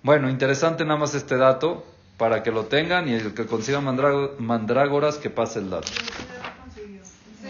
Bueno, 0.02 0.28
interesante 0.28 0.84
nada 0.84 0.98
más 0.98 1.14
este 1.14 1.36
dato 1.36 1.86
para 2.20 2.42
que 2.42 2.50
lo 2.50 2.66
tengan 2.66 3.08
y 3.08 3.14
el 3.14 3.32
que 3.32 3.46
consiga 3.46 3.80
mandrágo- 3.80 4.34
mandrágoras 4.38 5.16
que 5.16 5.30
pase 5.30 5.60
el 5.60 5.70
dato. 5.70 5.88
Sí, 5.88 7.00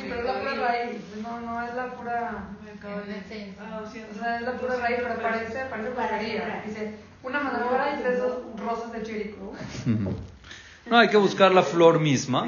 pero 0.08 0.20
es 0.20 0.24
la 0.24 0.38
pura 0.38 0.54
raíz, 0.54 0.96
no, 1.20 1.40
no 1.40 1.60
es 1.66 1.74
la 1.74 1.86
pura... 1.88 2.44
Ah, 2.82 3.82
o 3.84 3.90
sea, 3.90 4.36
es 4.36 4.42
la 4.42 4.52
pura 4.52 4.76
raíz, 4.76 4.98
pero 5.02 5.20
parece, 5.20 5.64
parece 5.68 5.90
brujería. 5.90 6.62
Dice, 6.64 6.94
una 7.24 7.40
mandrágora 7.40 7.96
y 7.98 8.02
tres 8.02 8.20
rosas 8.56 8.92
de 8.92 9.02
chirico. 9.02 9.52
No, 10.86 10.96
hay 10.98 11.08
que 11.08 11.16
buscar 11.16 11.52
la 11.52 11.62
flor 11.62 11.98
misma 11.98 12.46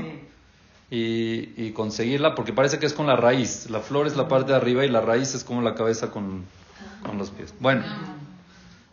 y, 0.91 1.53
y 1.57 1.73
conseguirla 1.73 2.35
porque 2.37 2.53
parece 2.53 2.79
que 2.79 2.87
es 2.87 2.93
con 2.95 3.07
la 3.09 3.17
raíz. 3.17 3.69
La 3.69 3.81
flor 3.81 4.07
es 4.07 4.17
la 4.17 4.29
parte 4.29 4.53
de 4.53 4.57
arriba 4.59 4.85
y 4.85 4.89
la 4.89 5.01
raíz 5.01 5.35
es 5.35 5.43
como 5.45 5.61
la 5.61 5.75
cabeza 5.75 6.11
con, 6.11 6.45
con 7.05 7.19
los 7.19 7.31
pies. 7.31 7.53
Bueno, 7.61 7.85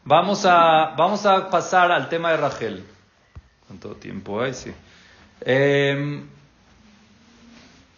vamos 0.03 0.45
a, 0.45 0.93
vamos 0.97 1.25
a 1.27 1.49
pasar 1.49 1.91
al 1.91 2.09
tema 2.09 2.31
de 2.31 2.37
Rachel. 2.37 2.83
¿Cuánto 3.69 3.95
tiempo 3.97 4.41
hay? 4.41 4.55
Sí. 4.55 4.71
Em, 5.41 6.25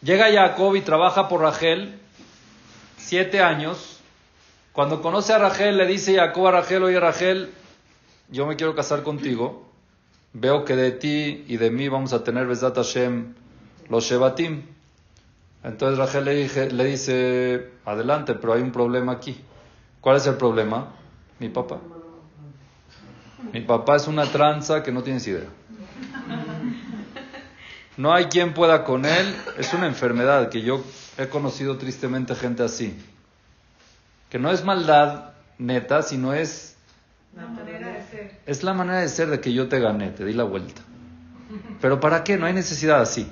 llega 0.01 0.29
Jacob 0.29 0.75
y 0.75 0.81
trabaja 0.81 1.29
por 1.29 1.39
Rachel 1.39 1.97
siete 2.97 3.39
años. 3.39 4.01
Cuando 4.73 5.01
conoce 5.01 5.31
a 5.31 5.37
Rachel, 5.37 5.77
le 5.77 5.87
dice 5.87 6.17
Jacob 6.17 6.47
a 6.47 6.51
Rachel, 6.51 6.83
oye 6.83 6.99
Rachel, 6.99 7.53
yo 8.29 8.45
me 8.47 8.57
quiero 8.57 8.75
casar 8.75 9.01
contigo. 9.03 9.65
Veo 10.33 10.65
que 10.65 10.75
de 10.75 10.91
ti 10.91 11.45
y 11.47 11.55
de 11.55 11.71
mí 11.71 11.87
vamos 11.87 12.11
a 12.11 12.21
tener 12.21 12.47
Besat 12.47 12.75
Hashem 12.75 13.33
los 13.87 14.03
Shebatim. 14.03 14.63
Entonces 15.63 15.97
Rachel 15.97 16.25
le, 16.25 16.69
le 16.73 16.83
dice, 16.83 17.69
adelante, 17.85 18.33
pero 18.33 18.51
hay 18.51 18.61
un 18.61 18.73
problema 18.73 19.13
aquí. 19.13 19.39
¿Cuál 20.01 20.17
es 20.17 20.27
el 20.27 20.35
problema? 20.35 20.95
Mi 21.39 21.47
papá. 21.47 21.79
Mi 23.53 23.61
papá 23.61 23.95
es 23.95 24.09
una 24.09 24.25
tranza 24.25 24.83
que 24.83 24.91
no 24.91 25.01
tienes 25.01 25.25
idea. 25.27 25.47
No 27.97 28.13
hay 28.13 28.25
quien 28.25 28.53
pueda 28.53 28.83
con 28.83 29.05
él. 29.05 29.35
Es 29.57 29.73
una 29.73 29.87
enfermedad 29.87 30.49
que 30.49 30.61
yo 30.61 30.83
he 31.17 31.27
conocido 31.27 31.77
tristemente 31.77 32.35
gente 32.35 32.63
así. 32.63 32.95
Que 34.29 34.39
no 34.39 34.51
es 34.51 34.63
maldad 34.63 35.31
neta, 35.57 36.01
sino 36.01 36.33
es 36.33 36.77
La 37.35 37.45
manera 37.47 37.89
de 37.89 38.03
ser. 38.07 38.39
es 38.45 38.63
la 38.63 38.73
manera 38.73 39.01
de 39.01 39.09
ser 39.09 39.29
de 39.29 39.39
que 39.39 39.53
yo 39.53 39.67
te 39.67 39.79
gané, 39.79 40.09
te 40.11 40.25
di 40.25 40.33
la 40.33 40.43
vuelta. 40.43 40.81
Pero 41.81 41.99
¿para 41.99 42.23
qué? 42.23 42.37
No 42.37 42.45
hay 42.45 42.53
necesidad 42.53 43.01
así. 43.01 43.27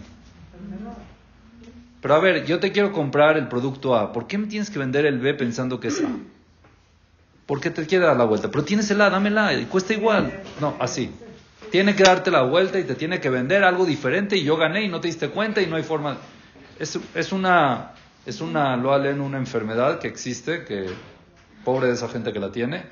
Pero 2.01 2.15
a 2.15 2.19
ver, 2.19 2.45
yo 2.45 2.60
te 2.60 2.71
quiero 2.71 2.91
comprar 2.93 3.38
el 3.38 3.47
producto 3.47 3.95
A. 3.95 4.13
¿Por 4.13 4.27
qué 4.27 4.38
me 4.38 4.47
tienes 4.47 4.69
que 4.69 4.79
vender 4.79 5.05
el 5.05 5.19
B 5.19 5.34
pensando 5.34 5.79
que 5.79 5.89
es 5.89 6.01
A? 6.01 6.08
¿Por 7.45 7.60
qué 7.60 7.71
te 7.71 7.86
quiere 7.86 8.05
dar 8.05 8.15
la 8.15 8.23
vuelta? 8.25 8.49
Pero 8.51 8.63
tienes 8.63 8.89
el 8.91 9.01
A, 9.01 9.10
dámela, 9.10 9.53
y 9.53 9.65
cuesta 9.65 9.93
igual. 9.93 10.43
No, 10.62 10.75
así. 10.79 11.12
Tiene 11.71 11.95
que 11.95 12.03
darte 12.03 12.32
la 12.32 12.41
vuelta 12.43 12.79
y 12.79 12.84
te 12.84 12.95
tiene 12.95 13.19
que 13.19 13.29
vender 13.29 13.63
algo 13.63 13.86
diferente 13.86 14.36
y 14.38 14.43
yo 14.43 14.58
gané 14.58 14.84
y 14.84 14.88
no 14.88 14.99
te 14.99 15.08
diste 15.08 15.29
cuenta 15.29 15.62
y 15.62 15.67
no 15.67 15.75
hay 15.75 15.84
forma. 15.84 16.17
Es, 16.79 16.97
es 17.13 17.32
una, 17.32 17.91
es 18.25 18.41
una, 18.41 18.75
lo 18.77 19.03
en 19.05 19.21
una 19.21 19.38
enfermedad 19.38 19.99
que 19.99 20.08
existe, 20.08 20.65
que 20.65 20.88
pobre 21.63 21.88
de 21.88 21.93
esa 21.93 22.10
gente 22.10 22.34
que 22.34 22.39
la 22.39 22.51
tiene 22.51 22.84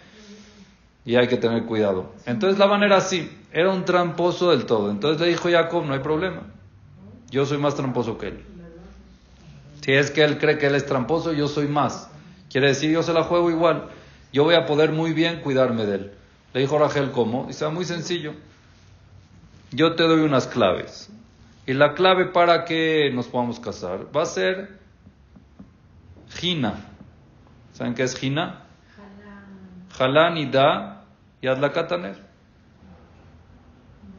y 1.05 1.15
hay 1.15 1.27
que 1.27 1.37
tener 1.37 1.63
cuidado. 1.63 2.13
Entonces 2.25 2.59
Labán 2.59 2.83
era 2.83 2.97
así, 2.97 3.31
era 3.51 3.69
un 3.71 3.85
tramposo 3.85 4.51
del 4.51 4.65
todo. 4.65 4.91
Entonces 4.91 5.21
le 5.21 5.29
dijo 5.29 5.49
Jacob, 5.49 5.85
no 5.85 5.93
hay 5.93 5.99
problema, 6.01 6.41
yo 7.31 7.45
soy 7.45 7.57
más 7.57 7.75
tramposo 7.75 8.17
que 8.17 8.27
él. 8.27 8.45
Si 9.81 9.93
es 9.93 10.11
que 10.11 10.23
él 10.23 10.37
cree 10.37 10.57
que 10.57 10.67
él 10.67 10.75
es 10.75 10.85
tramposo, 10.85 11.31
yo 11.31 11.47
soy 11.47 11.67
más. 11.67 12.09
Quiere 12.51 12.67
decir, 12.67 12.91
yo 12.91 13.03
se 13.03 13.13
la 13.13 13.23
juego 13.23 13.49
igual. 13.49 13.87
Yo 14.33 14.43
voy 14.43 14.55
a 14.55 14.65
poder 14.65 14.91
muy 14.91 15.13
bien 15.13 15.39
cuidarme 15.39 15.85
de 15.85 15.95
él. 15.95 16.11
Le 16.53 16.59
dijo 16.59 16.77
Rachel, 16.77 17.11
¿cómo? 17.11 17.45
Dice, 17.47 17.63
"Ah, 17.63 17.69
muy 17.69 17.85
sencillo. 17.85 18.33
Yo 19.71 19.95
te 19.95 20.03
doy 20.03 20.21
unas 20.21 20.47
claves. 20.47 21.09
Y 21.65 21.73
la 21.73 21.93
clave 21.93 22.27
para 22.27 22.63
que 22.63 23.11
nos 23.13 23.27
podamos 23.27 23.59
casar 23.59 24.07
va 24.15 24.23
a 24.23 24.25
ser 24.25 24.79
Gina. 26.29 26.75
¿Saben 27.73 27.93
qué 27.93 28.03
es 28.03 28.15
Gina? 28.15 28.63
Jalán 29.97 30.37
y 30.37 30.45
da 30.45 31.03
y 31.41 31.47
adlakataner. 31.47 32.17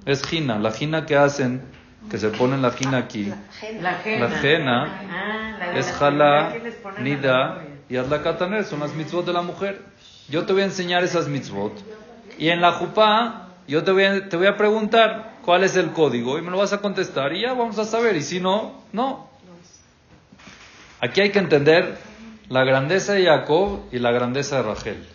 Es 0.04 0.22
Gina, 0.24 0.58
la 0.58 0.72
Gina 0.72 1.06
que 1.06 1.16
hacen, 1.16 1.62
que 2.10 2.18
se 2.18 2.28
ponen 2.28 2.60
la 2.60 2.70
Gina 2.72 2.98
aquí. 2.98 3.32
La 3.80 3.94
jena. 3.94 4.28
La 4.28 4.30
jena 4.38 4.84
Ah, 5.10 5.56
la 5.58 5.78
es 5.78 5.86
la 5.86 5.92
jalá, 5.94 6.54
nida 7.00 7.32
la 7.32 7.62
y 7.88 7.96
adlakataner, 7.96 8.64
son 8.64 8.80
las 8.80 8.94
mitzvot 8.94 9.24
de 9.24 9.32
la 9.32 9.42
mujer. 9.42 9.82
Yo 10.28 10.44
te 10.44 10.52
voy 10.52 10.62
a 10.62 10.66
enseñar 10.66 11.02
esas 11.04 11.28
mitzvot. 11.28 11.72
Y 12.38 12.50
en 12.50 12.60
la 12.60 12.72
jupá, 12.72 13.48
yo 13.66 13.82
te 13.82 13.90
voy, 13.90 14.04
a, 14.04 14.28
te 14.28 14.36
voy 14.36 14.46
a 14.46 14.56
preguntar 14.56 15.37
cuál 15.48 15.64
es 15.64 15.76
el 15.76 15.92
código 15.92 16.38
y 16.38 16.42
me 16.42 16.50
lo 16.50 16.58
vas 16.58 16.74
a 16.74 16.82
contestar 16.82 17.32
y 17.32 17.40
ya 17.40 17.54
vamos 17.54 17.78
a 17.78 17.86
saber. 17.86 18.14
Y 18.16 18.20
si 18.20 18.38
no, 18.38 18.82
no. 18.92 19.30
Aquí 21.00 21.22
hay 21.22 21.30
que 21.30 21.38
entender 21.38 21.96
la 22.50 22.64
grandeza 22.64 23.14
de 23.14 23.24
Jacob 23.24 23.80
y 23.90 23.98
la 23.98 24.12
grandeza 24.12 24.56
de 24.56 24.62
Rachel. 24.64 25.06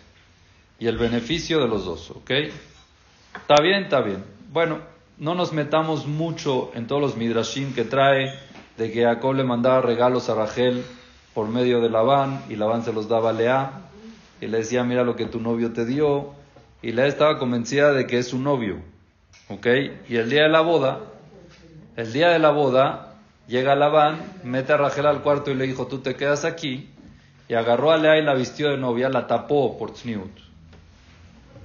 Y 0.80 0.88
el 0.88 0.98
beneficio 0.98 1.60
de 1.60 1.68
los 1.68 1.84
dos, 1.84 2.10
¿ok? 2.10 2.30
Está 2.32 3.62
bien, 3.62 3.84
está 3.84 4.00
bien. 4.00 4.24
Bueno, 4.50 4.80
no 5.18 5.36
nos 5.36 5.52
metamos 5.52 6.08
mucho 6.08 6.72
en 6.74 6.88
todos 6.88 7.00
los 7.00 7.16
midrashim 7.16 7.72
que 7.72 7.84
trae 7.84 8.34
de 8.76 8.90
que 8.90 9.04
Jacob 9.04 9.34
le 9.34 9.44
mandaba 9.44 9.82
regalos 9.82 10.28
a 10.30 10.34
Rachel 10.34 10.84
por 11.32 11.46
medio 11.46 11.80
de 11.80 11.90
Labán 11.90 12.42
y 12.48 12.56
Labán 12.56 12.82
se 12.82 12.92
los 12.92 13.08
daba 13.08 13.30
a 13.30 13.34
Lea 13.34 13.70
y 14.40 14.48
le 14.48 14.58
decía, 14.58 14.82
mira 14.82 15.04
lo 15.04 15.14
que 15.14 15.26
tu 15.26 15.38
novio 15.38 15.72
te 15.72 15.86
dio. 15.86 16.32
Y 16.82 16.90
Lea 16.90 17.06
estaba 17.06 17.38
convencida 17.38 17.92
de 17.92 18.08
que 18.08 18.18
es 18.18 18.26
su 18.26 18.40
novio, 18.40 18.82
¿ok? 19.54 19.66
Y 20.08 20.16
el 20.16 20.30
día 20.30 20.44
de 20.44 20.48
la 20.48 20.60
boda, 20.60 21.00
el 21.96 22.12
día 22.12 22.30
de 22.30 22.38
la 22.38 22.50
boda, 22.50 23.14
llega 23.46 23.74
Labán, 23.74 24.18
mete 24.44 24.72
a 24.72 24.76
Rachel 24.76 25.06
al 25.06 25.22
cuarto 25.22 25.50
y 25.50 25.54
le 25.54 25.66
dijo, 25.66 25.86
tú 25.86 25.98
te 25.98 26.14
quedas 26.14 26.44
aquí. 26.44 26.90
Y 27.48 27.54
agarró 27.54 27.90
a 27.90 27.96
Lea 27.96 28.18
y 28.18 28.22
la 28.22 28.34
vistió 28.34 28.70
de 28.70 28.78
novia, 28.78 29.08
la 29.08 29.26
tapó 29.26 29.76
por 29.76 29.92
tzniut 29.92 30.44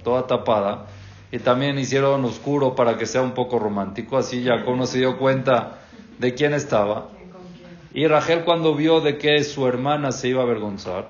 toda 0.02 0.26
tapada. 0.26 0.86
Y 1.32 1.38
también 1.38 1.78
hicieron 1.78 2.24
oscuro 2.24 2.74
para 2.74 2.96
que 2.96 3.06
sea 3.06 3.22
un 3.22 3.32
poco 3.32 3.58
romántico. 3.58 4.18
Así 4.18 4.44
Jacob 4.44 4.76
no 4.76 4.86
se 4.86 4.98
dio 4.98 5.16
cuenta 5.18 5.78
de 6.18 6.34
quién 6.34 6.54
estaba. 6.54 7.08
Y 7.92 8.06
Rachel 8.06 8.44
cuando 8.44 8.74
vio 8.74 9.00
de 9.00 9.18
que 9.18 9.42
su 9.44 9.66
hermana 9.66 10.12
se 10.12 10.28
iba 10.28 10.40
a 10.40 10.44
avergonzar, 10.44 11.08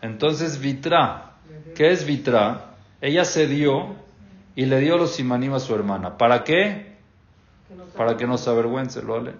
entonces 0.00 0.58
Vitra, 0.58 1.32
¿qué 1.74 1.90
es 1.90 2.06
Vitra? 2.06 2.74
Ella 3.02 3.24
cedió 3.24 3.96
y 4.60 4.66
le 4.66 4.78
dio 4.78 4.98
los 4.98 5.12
simanim 5.12 5.54
a 5.54 5.58
su 5.58 5.74
hermana. 5.74 6.18
¿Para 6.18 6.44
qué? 6.44 6.92
Para 7.96 8.18
que 8.18 8.26
no 8.26 8.36
se 8.36 8.50
avergüence, 8.50 9.00
lo 9.00 9.16
ale. 9.16 9.32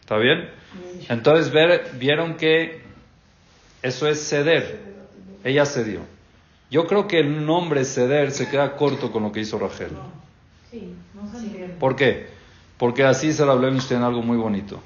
¿Está 0.00 0.16
bien? 0.16 0.50
Entonces 1.08 1.52
ver, 1.52 1.92
vieron 1.96 2.34
que 2.34 2.82
eso 3.80 4.08
es 4.08 4.28
ceder. 4.28 4.80
Ella 5.44 5.64
cedió. 5.64 6.00
Yo 6.72 6.88
creo 6.88 7.06
que 7.06 7.20
el 7.20 7.46
nombre 7.46 7.84
ceder 7.84 8.32
se 8.32 8.48
queda 8.48 8.74
corto 8.74 9.12
con 9.12 9.22
lo 9.22 9.30
que 9.30 9.38
hizo 9.38 9.60
Rachel. 9.60 9.92
Sí, 10.68 10.96
no 11.14 11.30
se. 11.30 11.46
¿Por 11.78 11.94
qué? 11.94 12.30
Porque 12.78 13.04
así 13.04 13.32
se 13.32 13.46
lo 13.46 13.52
habló 13.52 13.68
en 13.68 14.02
algo 14.02 14.22
muy 14.22 14.38
bonito. 14.38 14.82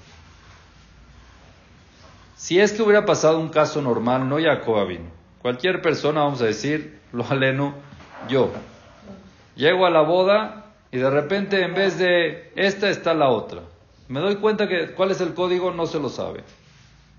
Si 2.36 2.60
es 2.60 2.72
que 2.72 2.82
hubiera 2.82 3.06
pasado 3.06 3.40
un 3.40 3.48
caso 3.48 3.80
normal, 3.80 4.28
no 4.28 4.38
Jacob 4.38 4.86
vino. 4.86 5.06
Cualquier 5.40 5.80
persona, 5.80 6.24
vamos 6.24 6.42
a 6.42 6.44
decir, 6.44 6.98
lo 7.14 7.24
aleno, 7.26 7.85
yo. 8.28 8.52
Llego 9.54 9.86
a 9.86 9.90
la 9.90 10.02
boda 10.02 10.66
y 10.90 10.98
de 10.98 11.10
repente 11.10 11.62
en 11.62 11.74
vez 11.74 11.98
de 11.98 12.52
esta 12.56 12.90
está 12.90 13.14
la 13.14 13.28
otra. 13.28 13.62
Me 14.08 14.20
doy 14.20 14.36
cuenta 14.36 14.68
que 14.68 14.92
cuál 14.92 15.10
es 15.10 15.20
el 15.20 15.34
código, 15.34 15.72
no 15.72 15.86
se 15.86 15.98
lo 15.98 16.08
sabe. 16.08 16.44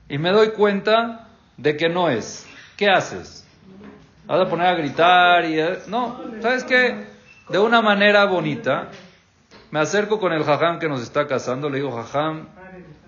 Y 0.09 0.17
me 0.17 0.31
doy 0.31 0.49
cuenta 0.51 1.27
de 1.57 1.75
que 1.75 1.89
no 1.89 2.09
es. 2.09 2.45
¿Qué 2.77 2.89
haces? 2.89 3.45
¿Vas 4.25 4.41
a 4.41 4.49
poner 4.49 4.67
a 4.67 4.75
gritar 4.75 5.45
y... 5.45 5.59
eh? 5.59 5.79
No, 5.87 6.21
¿sabes 6.41 6.63
qué? 6.63 7.07
De 7.49 7.59
una 7.59 7.81
manera 7.81 8.25
bonita, 8.25 8.89
me 9.71 9.79
acerco 9.79 10.19
con 10.19 10.33
el 10.33 10.43
jajam 10.43 10.79
que 10.79 10.87
nos 10.87 11.01
está 11.01 11.27
casando, 11.27 11.69
le 11.69 11.77
digo, 11.77 11.91
jajam, 11.91 12.47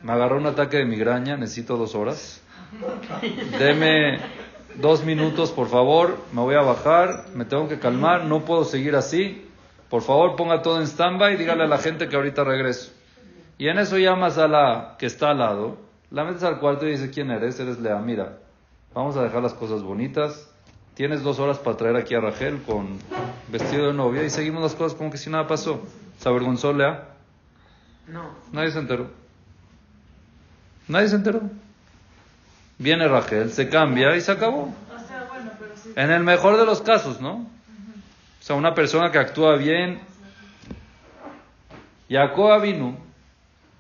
me 0.02 0.12
agarró 0.14 0.38
un 0.38 0.48
ataque 0.48 0.78
de 0.78 0.86
migraña, 0.86 1.36
necesito 1.38 1.78
dos 1.78 1.94
horas. 1.94 2.42
Deme 3.58 4.20
dos 4.76 5.04
minutos, 5.04 5.52
por 5.52 5.68
favor, 5.68 6.18
me 6.34 6.42
voy 6.42 6.56
a 6.56 6.62
bajar, 6.62 7.26
me 7.36 7.46
tengo 7.46 7.68
que 7.68 7.80
calmar, 7.80 8.26
no 8.26 8.46
puedo 8.46 8.64
seguir 8.64 8.96
así. 8.96 9.46
Por 9.90 10.02
favor, 10.04 10.36
ponga 10.36 10.62
todo 10.62 10.80
en 10.80 10.88
stand-by 10.88 11.34
y 11.34 11.38
dígale 11.38 11.64
a 11.64 11.68
la 11.68 11.80
gente 11.80 12.08
que 12.08 12.16
ahorita 12.16 12.44
regreso. 12.44 12.92
Y 13.58 13.68
en 13.68 13.80
eso 13.80 13.98
llamas 13.98 14.38
a 14.38 14.48
la 14.48 14.96
que 15.00 15.06
está 15.06 15.32
al 15.32 15.40
lado, 15.40 15.78
la 16.12 16.24
metes 16.24 16.44
al 16.44 16.60
cuarto 16.60 16.88
y 16.88 16.92
dice, 16.92 17.10
¿quién 17.10 17.32
eres? 17.32 17.60
Eres 17.60 17.80
Lea, 17.80 17.98
mira, 17.98 18.38
vamos 18.94 19.18
a 19.18 19.24
dejar 19.24 19.44
las 19.44 19.54
cosas 19.54 19.84
bonitas. 19.84 20.50
Tienes 20.94 21.24
dos 21.24 21.40
horas 21.40 21.58
para 21.60 21.78
traer 21.78 21.96
aquí 21.96 22.14
a 22.14 22.20
Rachel 22.20 22.62
con 22.64 23.00
vestido 23.52 23.88
de 23.88 23.94
novia 23.94 24.24
y 24.24 24.30
seguimos 24.30 24.62
las 24.62 24.76
cosas 24.76 24.98
como 24.98 25.10
que 25.10 25.18
si 25.18 25.30
nada 25.30 25.48
pasó. 25.48 25.82
¿Se 26.20 26.28
avergonzó 26.28 26.74
Lea? 26.74 27.10
No. 28.08 28.32
Nadie 28.52 28.72
se 28.72 28.80
enteró. 28.80 29.10
Nadie 30.88 31.08
se 31.08 31.16
enteró. 31.16 31.42
Viene 32.80 33.10
Rachel, 33.10 33.52
se 33.52 33.68
cambia 33.68 34.16
y 34.16 34.22
se 34.22 34.32
acabó. 34.32 34.74
En 35.98 36.12
el 36.12 36.24
mejor 36.24 36.58
de 36.58 36.66
los 36.66 36.82
casos, 36.82 37.20
¿no? 37.20 37.34
O 37.34 38.42
sea, 38.42 38.56
una 38.56 38.74
persona 38.74 39.12
que 39.12 39.20
actúa 39.20 39.58
bien. 39.58 40.00
Jacob 42.10 42.62
vino 42.62 42.98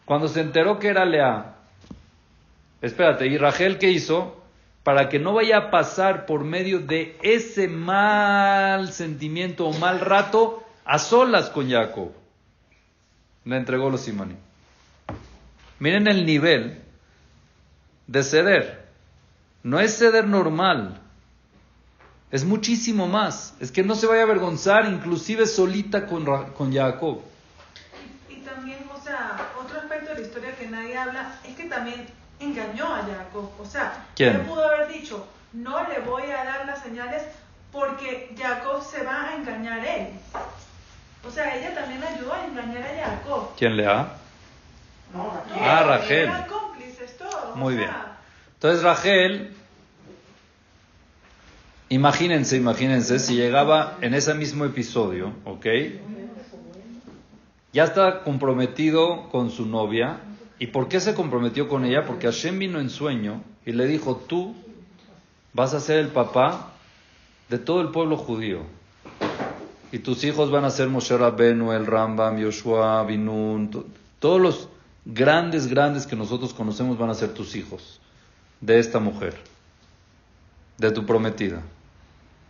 cuando 0.03 0.27
se 0.27 0.41
enteró 0.41 0.79
que 0.79 0.89
era 0.89 1.05
Lea. 1.05 1.55
Espérate, 2.81 3.25
¿y 3.27 3.37
Rachel 3.37 3.77
qué 3.77 3.89
hizo? 3.89 4.43
Para 4.83 5.07
que 5.07 5.17
no 5.17 5.33
vaya 5.33 5.57
a 5.57 5.71
pasar 5.71 6.25
por 6.25 6.43
medio 6.43 6.79
de 6.79 7.17
ese 7.21 7.69
mal 7.69 8.91
sentimiento 8.91 9.65
o 9.65 9.73
mal 9.79 10.01
rato 10.01 10.61
a 10.83 10.99
solas 10.99 11.49
con 11.49 11.69
Jacob. 11.69 12.11
Le 13.45 13.55
entregó 13.55 13.89
los 13.89 14.01
Simani. 14.01 14.35
Miren 15.79 16.07
el 16.07 16.25
nivel 16.25 16.81
de 18.07 18.23
ceder. 18.23 18.88
No 19.63 19.79
es 19.79 19.97
ceder 19.97 20.27
normal. 20.27 20.99
Es 22.31 22.45
muchísimo 22.45 23.07
más. 23.07 23.55
Es 23.59 23.71
que 23.71 23.83
no 23.83 23.95
se 23.95 24.05
vaya 24.07 24.21
a 24.21 24.23
avergonzar, 24.25 24.85
inclusive 24.85 25.45
solita 25.47 26.05
con, 26.05 26.25
Ra- 26.25 26.45
con 26.53 26.73
Jacob. 26.73 27.21
Y, 28.29 28.33
y 28.35 28.37
también, 28.41 28.85
o 28.95 29.01
sea, 29.03 29.49
otro 29.59 29.79
aspecto 29.79 30.09
de 30.13 30.21
la 30.21 30.27
historia 30.27 30.55
que 30.55 30.67
nadie 30.67 30.97
habla 30.97 31.33
es 31.43 31.55
que 31.55 31.63
también 31.65 32.05
engañó 32.39 32.85
a 32.93 33.01
Jacob. 33.03 33.49
O 33.59 33.65
sea, 33.65 34.05
¿Quién? 34.15 34.35
él 34.35 34.41
pudo 34.41 34.63
haber 34.63 34.87
dicho, 34.89 35.27
no 35.53 35.87
le 35.89 35.99
voy 35.99 36.23
a 36.31 36.43
dar 36.43 36.65
las 36.67 36.81
señales 36.83 37.23
porque 37.71 38.33
Jacob 38.39 38.83
se 38.83 39.03
va 39.03 39.29
a 39.29 39.35
engañar 39.35 39.83
él. 39.85 40.09
O 41.27 41.31
sea, 41.31 41.55
ella 41.57 41.73
también 41.75 42.01
ayudó 42.03 42.33
a 42.33 42.45
engañar 42.45 42.83
a 42.83 43.09
Jacob. 43.09 43.49
¿Quién 43.57 43.75
le 43.75 43.83
da? 43.83 44.15
No, 45.13 45.33
Raquel. 45.33 45.63
Ah, 45.63 45.83
Rachel. 45.83 46.29
Eran 46.29 46.43
cómplices 46.47 47.17
todos. 47.17 47.55
Muy 47.55 47.73
o 47.73 47.77
bien. 47.77 47.89
Entonces 48.59 48.83
Rachel, 48.83 49.51
imagínense, 51.87 52.57
imagínense, 52.57 53.19
si 53.19 53.35
llegaba 53.35 53.97
en 54.01 54.13
ese 54.13 54.33
mismo 54.33 54.65
episodio, 54.65 55.31
¿ok? 55.45 55.65
Ya 57.71 57.85
está 57.85 58.23
comprometido 58.23 59.29
con 59.29 59.49
su 59.49 59.65
novia. 59.65 60.19
¿Y 60.59 60.67
por 60.67 60.89
qué 60.89 60.99
se 60.99 61.13
comprometió 61.15 61.69
con 61.69 61.85
ella? 61.85 62.05
Porque 62.05 62.27
Hashem 62.27 62.59
vino 62.59 62.81
en 62.81 62.89
sueño 62.89 63.43
y 63.65 63.71
le 63.71 63.87
dijo, 63.87 64.17
tú 64.27 64.53
vas 65.53 65.73
a 65.73 65.79
ser 65.79 65.99
el 65.99 66.09
papá 66.09 66.73
de 67.47 67.59
todo 67.59 67.79
el 67.79 67.91
pueblo 67.91 68.17
judío. 68.17 68.63
Y 69.93 69.99
tus 69.99 70.25
hijos 70.25 70.51
van 70.51 70.65
a 70.65 70.69
ser 70.69 70.89
Moshe 70.89 71.17
Rabbenu, 71.17 71.71
el 71.71 71.85
Rambam, 71.85 72.37
Yoshua, 72.39 73.05
Binun, 73.05 73.71
to- 73.71 73.85
todos 74.19 74.41
los 74.41 74.67
grandes, 75.05 75.67
grandes 75.67 76.05
que 76.05 76.17
nosotros 76.17 76.53
conocemos 76.53 76.97
van 76.97 77.09
a 77.09 77.13
ser 77.13 77.33
tus 77.33 77.55
hijos 77.55 78.01
de 78.61 78.79
esta 78.79 78.99
mujer, 78.99 79.35
de 80.77 80.91
tu 80.91 81.05
prometida. 81.05 81.61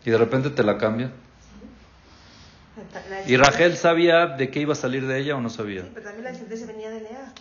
Y 0.06 0.12
de 0.12 0.17
repente 0.17 0.50
te 0.50 0.63
la 0.63 0.78
cambia. 0.78 1.12
¿Y 3.28 3.36
Rachel 3.38 3.76
sabía 3.76 4.28
de 4.28 4.50
qué 4.50 4.62
iba 4.62 4.74
a 4.74 4.76
salir 4.76 5.06
de 5.06 5.19
ella 5.19 5.36
o 5.36 5.41
no 5.41 5.50
sabía? 5.50 5.84
Sí, 5.84 5.89
pero 5.93 6.06
también 6.06 6.24
la 6.24 6.34
sentencia 6.34 6.67
venía 6.67 6.89
de 6.89 7.02
Lea. 7.02 7.34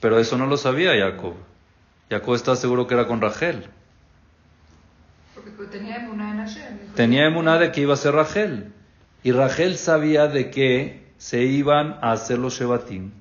Pero 0.00 0.18
eso 0.18 0.38
no 0.38 0.46
lo 0.46 0.56
sabía 0.56 0.92
Jacob. 0.98 1.34
Jacob 2.08 2.34
estaba 2.34 2.56
seguro 2.56 2.86
que 2.86 2.94
era 2.94 3.06
con 3.06 3.20
Rachel. 3.20 3.66
Porque 5.34 5.50
tenía 5.70 5.96
emuná 5.96 6.30
en 6.32 6.38
Hashem. 6.38 6.78
Tenía 6.94 7.26
emuná 7.26 7.58
de 7.58 7.70
que 7.70 7.82
iba 7.82 7.94
a 7.94 7.98
ser 7.98 8.14
Rachel. 8.14 8.72
Y 9.22 9.32
Rachel 9.32 9.76
sabía 9.76 10.26
de 10.26 10.50
que 10.50 11.12
se 11.18 11.42
iban 11.42 11.98
a 12.00 12.12
hacer 12.12 12.38
los 12.38 12.58
Shebatim 12.58 13.12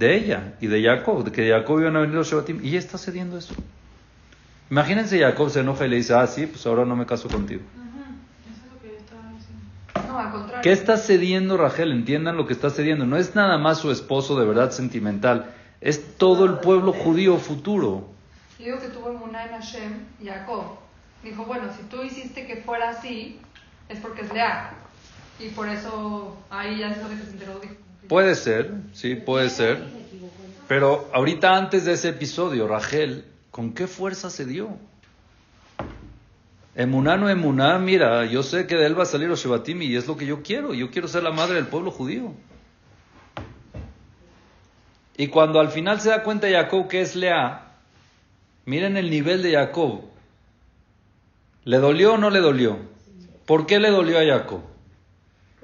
de 0.00 0.16
ella 0.16 0.54
y 0.62 0.66
de 0.66 0.82
Jacob, 0.82 1.22
de 1.24 1.30
que 1.30 1.42
de 1.42 1.50
Jacob 1.50 1.78
iban 1.78 1.94
a 1.94 2.00
venir 2.00 2.14
los 2.16 2.28
Shebatim. 2.28 2.64
Y 2.64 2.70
ella 2.70 2.78
está 2.78 2.96
cediendo 2.96 3.36
eso. 3.36 3.54
Imagínense, 4.70 5.20
Jacob 5.20 5.50
se 5.50 5.60
enoja 5.60 5.86
y 5.86 5.90
le 5.90 5.96
dice, 5.96 6.14
ah, 6.14 6.26
sí, 6.26 6.46
pues 6.46 6.66
ahora 6.66 6.86
no 6.86 6.96
me 6.96 7.04
caso 7.04 7.28
contigo. 7.28 7.60
Eso 7.60 8.64
es 8.64 8.72
lo 8.72 8.80
que 8.80 8.88
yo 8.88 8.96
estaba 8.96 9.22
diciendo. 9.28 10.12
No, 10.12 10.18
al 10.18 10.32
contrario. 10.32 10.62
¿Qué 10.62 10.72
está 10.72 10.96
cediendo 10.96 11.58
Rachel? 11.58 11.92
Entiendan 11.92 12.38
lo 12.38 12.46
que 12.46 12.54
está 12.54 12.70
cediendo. 12.70 13.04
No 13.04 13.18
es 13.18 13.34
nada 13.34 13.58
más 13.58 13.78
su 13.78 13.90
esposo 13.90 14.40
de 14.40 14.46
verdad 14.46 14.70
sentimental, 14.70 15.52
es 15.82 16.16
todo 16.16 16.46
el 16.46 16.60
pueblo 16.60 16.92
judío 16.94 17.36
futuro. 17.36 18.08
Yo 18.58 18.64
digo 18.64 18.80
que 18.80 18.88
tuvo 18.88 19.10
emuná 19.10 19.44
en 19.44 19.50
Hashem, 19.50 19.92
Jacob. 20.24 20.64
Dijo, 21.22 21.44
bueno, 21.44 21.64
si 21.76 21.82
tú 21.84 22.02
hiciste 22.02 22.46
que 22.46 22.56
fuera 22.56 22.88
así, 22.90 23.38
es 23.90 23.98
porque 24.00 24.22
es 24.22 24.32
Lea. 24.32 24.72
Y 25.38 25.48
por 25.48 25.68
eso 25.68 26.38
ahí 26.48 26.78
ya 26.78 26.90
es 26.90 26.98
que 26.98 27.16
se 27.16 27.30
enteró. 27.32 27.58
dijo, 27.60 27.74
Puede 28.10 28.34
ser, 28.34 28.72
sí, 28.92 29.14
puede 29.14 29.50
ser. 29.50 29.84
Pero 30.66 31.08
ahorita 31.12 31.56
antes 31.56 31.84
de 31.84 31.92
ese 31.92 32.08
episodio, 32.08 32.66
Rachel, 32.66 33.24
¿con 33.52 33.72
qué 33.72 33.86
fuerza 33.86 34.30
se 34.30 34.44
dio? 34.44 34.70
Emuná 36.74 37.16
no 37.16 37.30
emuná, 37.30 37.78
mira, 37.78 38.24
yo 38.24 38.42
sé 38.42 38.66
que 38.66 38.74
de 38.74 38.86
él 38.86 38.98
va 38.98 39.04
a 39.04 39.06
salir 39.06 39.28
los 39.28 39.40
Shebatim 39.40 39.82
y 39.82 39.94
es 39.94 40.08
lo 40.08 40.16
que 40.16 40.26
yo 40.26 40.42
quiero. 40.42 40.74
Yo 40.74 40.90
quiero 40.90 41.06
ser 41.06 41.22
la 41.22 41.30
madre 41.30 41.54
del 41.54 41.68
pueblo 41.68 41.92
judío. 41.92 42.34
Y 45.16 45.28
cuando 45.28 45.60
al 45.60 45.68
final 45.68 46.00
se 46.00 46.08
da 46.08 46.24
cuenta 46.24 46.50
Jacob 46.50 46.88
que 46.88 47.02
es 47.02 47.14
Lea, 47.14 47.76
miren 48.64 48.96
el 48.96 49.08
nivel 49.08 49.40
de 49.40 49.52
Jacob. 49.52 50.00
¿Le 51.62 51.78
dolió 51.78 52.14
o 52.14 52.18
no 52.18 52.28
le 52.30 52.40
dolió? 52.40 52.76
¿Por 53.46 53.66
qué 53.66 53.78
le 53.78 53.90
dolió 53.90 54.18
a 54.18 54.24
Jacob? 54.24 54.69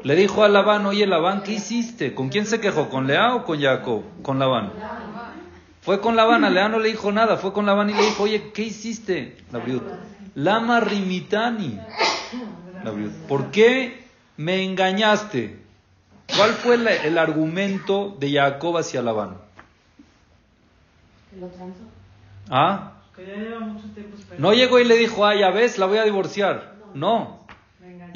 Le 0.02 0.14
dijo 0.14 0.44
a 0.44 0.48
Labán, 0.48 0.87
oye 0.87 1.06
Labán, 1.06 1.42
¿qué 1.42 1.52
hiciste? 1.52 2.14
¿Con 2.14 2.28
quién 2.28 2.46
se 2.46 2.61
quejó? 2.61 2.88
¿Con 2.88 3.06
Lea 3.06 3.35
o 3.35 3.44
con 3.44 3.61
Jacob? 3.61 4.02
Con 4.22 4.38
Labán. 4.38 4.72
Fue 5.80 6.00
con 6.00 6.16
Labán, 6.16 6.44
a 6.44 6.50
Lea 6.50 6.68
no 6.68 6.78
le 6.78 6.88
dijo 6.88 7.12
nada, 7.12 7.37
fue 7.37 7.52
con 7.52 7.64
Labán 7.66 7.90
y 7.90 7.94
le 7.94 8.02
dijo, 8.02 8.24
oye, 8.24 8.50
¿qué 8.52 8.62
hiciste? 8.62 9.37
La 9.52 9.59
viuda. 9.61 10.00
Lama 10.35 10.80
rimitani. 10.80 11.78
La 12.85 12.90
viuda. 12.90 13.12
¿Por 13.28 13.50
qué 13.50 14.04
me 14.37 14.64
engañaste? 14.64 15.61
¿Cuál 16.37 16.50
fue 16.52 16.76
la- 16.76 16.92
el 16.94 17.16
argumento 17.18 18.16
de 18.18 18.32
Jacob 18.32 18.76
hacia 18.78 19.00
Labán? 19.00 19.37
Que 21.30 21.40
lo 21.40 21.46
transó. 21.48 21.80
¿Ah? 22.50 22.92
Que 23.14 23.26
ya 23.26 23.35
lleva 23.37 23.61
mucho 23.61 23.87
tiempo 23.94 24.16
esperando. 24.18 24.48
No 24.48 24.54
llegó 24.54 24.78
y 24.80 24.85
le 24.85 24.96
dijo, 24.96 25.24
ah, 25.24 25.35
ya 25.37 25.50
ves, 25.50 25.78
la 25.78 25.87
voy 25.87 25.98
a 25.98 26.04
divorciar. 26.04 26.74
No. 26.94 27.45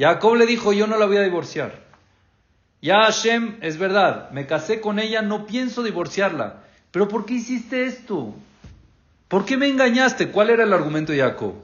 Jacob 0.00 0.34
le 0.36 0.46
dijo, 0.46 0.72
yo 0.72 0.86
no 0.86 0.96
la 0.96 1.04
voy 1.04 1.18
a 1.18 1.22
divorciar. 1.22 1.78
Ya 2.80 3.02
Hashem, 3.02 3.58
es 3.60 3.76
verdad, 3.76 4.30
me 4.30 4.46
casé 4.46 4.80
con 4.80 4.98
ella, 4.98 5.20
no 5.20 5.44
pienso 5.44 5.82
divorciarla. 5.82 6.62
Pero 6.90 7.06
¿por 7.06 7.26
qué 7.26 7.34
hiciste 7.34 7.84
esto? 7.84 8.34
¿Por 9.28 9.44
qué 9.44 9.58
me 9.58 9.68
engañaste? 9.68 10.30
¿Cuál 10.30 10.48
era 10.48 10.64
el 10.64 10.72
argumento 10.72 11.12
de 11.12 11.18
Jacob? 11.18 11.54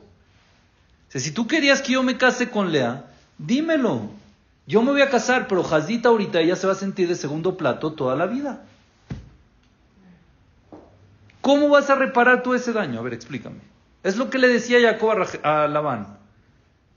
Si 1.08 1.30
tú 1.30 1.46
querías 1.46 1.80
que 1.80 1.92
yo 1.92 2.02
me 2.02 2.18
case 2.18 2.50
con 2.50 2.72
Lea, 2.72 3.06
dímelo. 3.38 4.10
Yo 4.66 4.82
me 4.82 4.92
voy 4.92 5.00
a 5.00 5.08
casar, 5.08 5.48
pero 5.48 5.64
Jazita 5.64 6.10
ahorita 6.10 6.40
ella 6.40 6.56
se 6.56 6.66
va 6.66 6.74
a 6.74 6.76
sentir 6.76 7.08
de 7.08 7.14
segundo 7.14 7.56
plato 7.56 7.94
toda 7.94 8.16
la 8.16 8.26
vida. 8.26 8.64
¿Cómo 11.40 11.70
vas 11.70 11.88
a 11.88 11.94
reparar 11.94 12.42
tú 12.42 12.52
ese 12.52 12.74
daño? 12.74 13.00
A 13.00 13.02
ver, 13.02 13.14
explícame. 13.14 13.60
Es 14.02 14.18
lo 14.18 14.28
que 14.28 14.36
le 14.36 14.48
decía 14.48 14.78
Jacob 14.78 15.26
a, 15.42 15.64
a 15.64 15.68
Labán. 15.68 16.25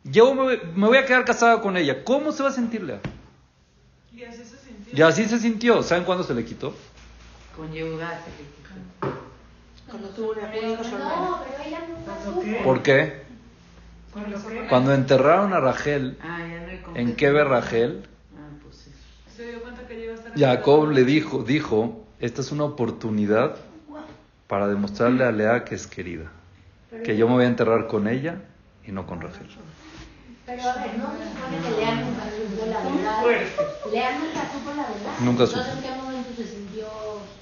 Yo 0.04 0.34
me, 0.34 0.42
voy- 0.44 0.62
me 0.76 0.88
voy 0.88 0.98
a 0.98 1.06
quedar 1.06 1.26
casado 1.26 1.62
con 1.62 1.78
ella. 1.78 2.04
¿Cómo 2.04 2.32
se 2.32 2.44
va 2.44 2.50
a 2.50 2.54
sentir 2.54 2.84
Lea? 2.84 3.00
Y 4.16 4.24
así 4.24 4.44
se 4.44 4.58
sintió. 4.58 4.98
Y 4.98 5.02
así 5.02 5.26
se 5.26 5.40
sintió. 5.40 5.84
¿Saben 5.84 6.04
cuándo 6.06 6.24
se 6.24 6.34
le 6.34 6.46
quitó? 6.46 6.74
Con 7.56 7.72
Yehuda 7.72 8.22
se 8.24 8.30
le 8.32 8.50
quitó. 8.50 9.20
Cuando 9.90 10.10
tuvo 10.10 10.32
una 10.32 10.42
no, 10.44 11.44
pero 11.44 11.64
ella. 11.66 12.64
¿Por 12.64 12.82
qué? 12.84 13.24
Cuando 14.70 14.94
enterraron 14.94 15.54
a 15.54 15.60
Rachel, 15.60 16.18
Ah, 16.22 16.40
ya 16.48 17.00
¿en 17.00 17.16
qué 17.16 17.32
ve 17.32 17.44
Rachel? 17.44 18.08
Ah, 18.36 18.48
pues 18.64 18.88
eso. 18.88 18.92
Se 19.36 19.48
dio 19.52 19.62
cuenta 19.62 19.88
que 19.88 19.98
ya 19.98 20.04
iba 20.06 20.14
a 20.14 20.16
estar 20.18 20.34
Jacob 20.38 20.90
le 20.92 21.04
dijo, 21.04 21.44
dijo, 21.44 22.06
esta 22.20 22.42
es 22.42 22.52
una 22.52 22.64
oportunidad 22.66 23.58
para 24.48 24.68
demostrarle 24.68 25.24
a 25.26 25.32
Lea 25.32 25.64
que 25.64 25.76
es 25.76 25.86
querida. 25.88 26.32
Que 27.04 27.18
yo 27.18 27.28
me 27.28 27.36
voy 27.36 27.44
a 27.46 27.48
enterrar 27.48 27.88
con 27.88 28.08
ella 28.08 28.42
y 28.86 28.92
no 28.92 29.06
con 29.06 29.22
Rachel. 29.22 29.48
Pero 30.50 30.68
a 30.68 30.74
ver, 30.82 30.98
no 30.98 31.12
se 31.14 31.30
supone 31.30 31.62
que 31.62 31.72
Lea 31.72 31.94
nunca 31.96 32.26
supo 32.36 32.66
la 32.66 32.82
verdad. 32.82 33.22
Lea 33.92 34.10
nunca 34.18 34.42
supo 34.52 34.70
la 34.74 34.84
verdad. 34.90 35.14
Nunca 35.20 35.46
supo. 35.46 35.60
Entonces, 35.60 35.86
¿en 35.86 35.94
qué 35.94 36.02
momento 36.02 36.30
se 36.36 36.48
sintió...? 36.48 36.86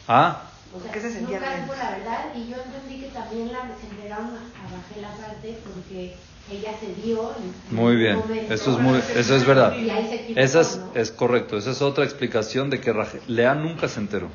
Ah, 0.08 0.42
O 0.76 0.82
sea, 0.82 0.92
¿Qué 0.92 1.00
se 1.02 1.12
sentía 1.12 1.40
nunca 1.40 1.58
supo 1.62 1.74
la 1.76 1.90
verdad 1.98 2.20
y 2.36 2.50
yo 2.50 2.58
entendí 2.58 3.00
que 3.00 3.08
también 3.08 3.52
la 3.54 3.62
se 3.80 3.88
enteraron 3.88 4.28
a 4.36 4.42
Rachel 4.76 5.06
aparte 5.06 5.58
porque 5.64 6.16
ella 6.52 6.72
se 6.80 7.02
dio 7.02 7.34
muy 7.72 7.96
bien. 7.96 8.20
momento. 8.20 8.54
Eso 8.54 8.72
es, 8.72 8.78
muy, 8.80 9.00
eso 9.16 9.36
es 9.36 9.46
verdad. 9.46 9.74
Y 9.78 9.90
ahí 9.90 10.06
se 10.08 10.16
equivocó, 10.16 10.40
Esa 10.42 10.62
es, 10.62 10.78
¿no? 10.94 11.02
es 11.02 11.12
correcto. 11.12 11.58
Esa 11.58 11.72
es 11.72 11.82
otra 11.82 12.04
explicación 12.04 12.70
de 12.70 12.80
que 12.82 12.94
Rachel, 12.94 13.22
Lea 13.28 13.56
nunca 13.56 13.88
se 13.88 14.00
enteró. 14.00 14.30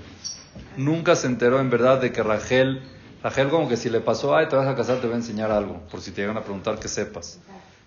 Nunca 0.76 1.14
se 1.16 1.26
enteró 1.26 1.60
en 1.60 1.70
verdad 1.70 2.00
de 2.00 2.12
que 2.12 2.22
Rachel, 2.22 2.82
Rachel 3.22 3.48
como 3.50 3.68
que 3.68 3.76
si 3.76 3.90
le 3.90 4.00
pasó, 4.00 4.34
ay, 4.36 4.48
te 4.48 4.56
vas 4.56 4.66
a 4.66 4.74
casar, 4.74 4.96
te 5.00 5.06
voy 5.06 5.14
a 5.14 5.18
enseñar 5.18 5.50
algo, 5.50 5.80
por 5.90 6.00
si 6.00 6.10
te 6.10 6.22
llegan 6.22 6.36
a 6.36 6.42
preguntar 6.42 6.78
que 6.78 6.88
sepas. 6.88 7.38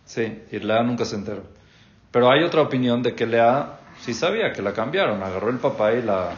Sí, 0.06 0.44
y 0.52 0.60
Lea 0.60 0.84
nunca 0.84 1.06
se 1.06 1.16
enteró. 1.16 1.44
Pero 2.12 2.32
hay 2.32 2.44
otra 2.44 2.62
opinión 2.62 3.04
de 3.04 3.16
que 3.16 3.26
Lea 3.26 3.80
sí 4.02 4.14
sabía 4.14 4.54
que 4.54 4.62
la 4.62 4.74
cambiaron, 4.74 5.22
agarró 5.22 5.50
el 5.50 5.58
papá 5.58 5.94
y 5.94 6.02
la, 6.02 6.32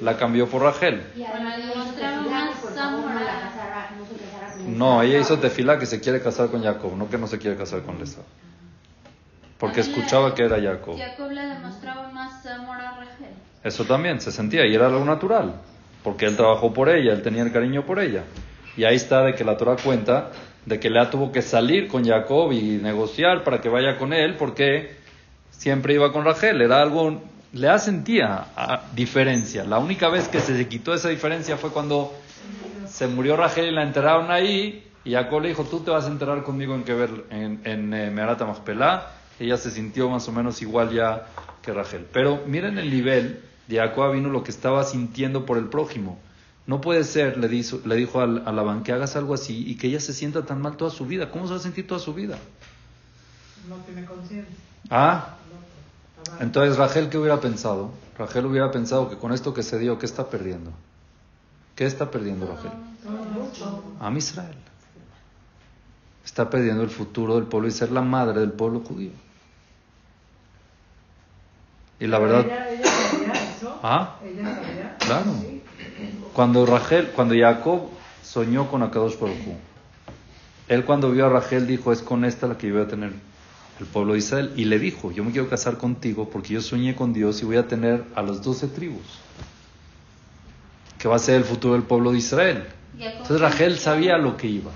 la 0.00 0.16
cambió 0.16 0.48
por 0.48 0.62
Rachel. 0.62 1.02
Y 1.16 1.24
no 4.70 5.02
ella 5.02 5.18
hizo 5.18 5.38
tefila 5.38 5.78
que 5.78 5.86
se 5.86 6.00
quiere 6.00 6.22
casar 6.22 6.48
con 6.48 6.62
Jacob, 6.62 6.96
no 6.96 7.10
que 7.10 7.18
no 7.18 7.26
se 7.26 7.38
quiere 7.38 7.56
casar 7.56 7.82
con 7.82 7.98
Lesa. 7.98 8.20
Porque 9.58 9.80
escuchaba 9.80 10.34
que 10.34 10.44
era 10.44 10.60
Jacob. 10.60 10.96
Jacob 10.96 11.30
le 11.32 11.42
demostraba 11.42 12.08
más 12.10 12.46
amor 12.46 12.80
a 12.80 12.92
Rachel. 12.92 13.34
Eso 13.64 13.84
también 13.84 14.20
se 14.20 14.30
sentía 14.30 14.64
y 14.66 14.74
era 14.74 14.86
algo 14.86 15.04
natural, 15.04 15.54
porque 16.04 16.26
él 16.26 16.36
trabajó 16.36 16.72
por 16.72 16.88
ella, 16.88 17.12
él 17.12 17.22
tenía 17.22 17.42
el 17.42 17.52
cariño 17.52 17.84
por 17.84 17.98
ella. 17.98 18.22
Y 18.76 18.84
ahí 18.84 18.94
está 18.94 19.24
de 19.24 19.34
que 19.34 19.44
la 19.44 19.56
Torah 19.56 19.76
cuenta 19.82 20.30
de 20.68 20.78
que 20.78 20.90
Lea 20.90 21.10
tuvo 21.10 21.32
que 21.32 21.42
salir 21.42 21.88
con 21.88 22.04
Jacob 22.04 22.52
y 22.52 22.78
negociar 22.82 23.42
para 23.42 23.60
que 23.60 23.68
vaya 23.68 23.96
con 23.96 24.12
él, 24.12 24.36
porque 24.36 24.96
siempre 25.50 25.94
iba 25.94 26.12
con 26.12 26.24
Rachel, 26.24 26.60
era 26.60 26.80
algo, 26.80 27.22
Lea 27.52 27.78
sentía 27.78 28.46
ah, 28.56 28.82
diferencia. 28.94 29.64
La 29.64 29.78
única 29.78 30.08
vez 30.08 30.28
que 30.28 30.40
se 30.40 30.68
quitó 30.68 30.94
esa 30.94 31.08
diferencia 31.08 31.56
fue 31.56 31.70
cuando 31.70 32.12
se 32.86 33.06
murió 33.06 33.36
Rachel 33.36 33.66
y 33.66 33.70
la 33.72 33.82
enterraron 33.82 34.30
ahí, 34.30 34.84
y 35.04 35.12
Jacob 35.12 35.40
le 35.40 35.48
dijo, 35.48 35.64
tú 35.64 35.80
te 35.80 35.90
vas 35.90 36.04
a 36.04 36.08
enterrar 36.08 36.42
conmigo 36.42 36.74
en, 36.74 36.84
Keber- 36.84 37.24
en, 37.30 37.60
en 37.64 37.94
eh, 37.94 38.10
Machpelah. 38.10 39.06
Ella 39.40 39.56
se 39.56 39.70
sintió 39.70 40.10
más 40.10 40.28
o 40.28 40.32
menos 40.32 40.60
igual 40.60 40.90
ya 40.90 41.26
que 41.62 41.72
Rachel. 41.72 42.04
Pero 42.12 42.42
miren 42.46 42.76
el 42.78 42.90
nivel 42.90 43.40
de 43.68 43.76
Jacob 43.76 44.12
vino 44.12 44.28
lo 44.28 44.42
que 44.42 44.50
estaba 44.50 44.84
sintiendo 44.84 45.46
por 45.46 45.56
el 45.56 45.66
prójimo. 45.66 46.18
No 46.68 46.82
puede 46.82 47.02
ser, 47.04 47.38
le, 47.38 47.48
dijo, 47.48 47.80
le 47.86 47.96
dijo 47.96 48.20
al- 48.20 48.46
a 48.46 48.52
Labán, 48.52 48.82
que 48.82 48.92
hagas 48.92 49.16
algo 49.16 49.32
así 49.32 49.64
y 49.66 49.76
que 49.76 49.86
ella 49.86 50.00
se 50.00 50.12
sienta 50.12 50.44
tan 50.44 50.60
mal 50.60 50.76
toda 50.76 50.90
su 50.90 51.06
vida. 51.06 51.30
¿Cómo 51.30 51.46
se 51.46 51.54
va 51.54 51.58
a 51.58 51.62
sentir 51.62 51.86
toda 51.86 51.98
su 51.98 52.12
vida? 52.12 52.38
No 53.68 53.76
tiene 53.86 54.04
conciencia. 54.04 54.54
Ah, 54.90 55.36
entonces 56.40 56.76
Rachel, 56.76 57.08
¿qué 57.08 57.16
hubiera 57.16 57.40
pensado? 57.40 57.90
Rachel 58.18 58.44
hubiera 58.46 58.70
pensado 58.70 59.08
que 59.08 59.16
con 59.16 59.32
esto 59.32 59.54
que 59.54 59.62
se 59.62 59.78
dio, 59.78 59.98
¿qué 59.98 60.04
está 60.04 60.28
perdiendo? 60.28 60.70
¿Qué 61.74 61.86
está 61.86 62.10
perdiendo 62.10 62.46
Rachel? 62.46 62.70
A 64.00 64.10
Israel. 64.18 64.56
Está 66.24 66.50
perdiendo 66.50 66.82
el 66.82 66.90
futuro 66.90 67.36
del 67.36 67.44
pueblo 67.44 67.68
y 67.68 67.70
ser 67.70 67.90
la 67.92 68.02
madre 68.02 68.40
del 68.40 68.52
pueblo 68.52 68.80
judío. 68.80 69.12
Y 71.98 72.06
la 72.06 72.18
verdad, 72.18 72.46
ah, 73.82 74.16
claro. 74.98 75.32
Cuando 76.38 76.64
Rachel, 76.64 77.08
cuando 77.16 77.34
Jacob 77.34 77.88
soñó 78.22 78.70
con 78.70 78.84
Akadosh 78.84 79.18
Baruj 79.18 79.56
él 80.68 80.84
cuando 80.84 81.10
vio 81.10 81.26
a 81.26 81.28
Rachel 81.30 81.66
dijo, 81.66 81.90
es 81.90 82.00
con 82.00 82.24
esta 82.24 82.46
la 82.46 82.56
que 82.56 82.68
yo 82.68 82.74
voy 82.74 82.84
a 82.84 82.86
tener 82.86 83.10
el 83.80 83.86
pueblo 83.86 84.12
de 84.12 84.20
Israel. 84.20 84.52
Y 84.54 84.66
le 84.66 84.78
dijo, 84.78 85.10
yo 85.10 85.24
me 85.24 85.32
quiero 85.32 85.48
casar 85.48 85.78
contigo 85.78 86.30
porque 86.30 86.54
yo 86.54 86.60
soñé 86.60 86.94
con 86.94 87.12
Dios 87.12 87.42
y 87.42 87.44
voy 87.44 87.56
a 87.56 87.66
tener 87.66 88.04
a 88.14 88.22
las 88.22 88.40
doce 88.40 88.68
tribus, 88.68 89.18
que 91.00 91.08
va 91.08 91.16
a 91.16 91.18
ser 91.18 91.34
el 91.34 91.44
futuro 91.44 91.74
del 91.74 91.82
pueblo 91.82 92.12
de 92.12 92.18
Israel. 92.18 92.68
Entonces 92.96 93.40
Rachel 93.40 93.76
sabía 93.76 94.16
lo 94.16 94.36
que 94.36 94.46
iba. 94.46 94.70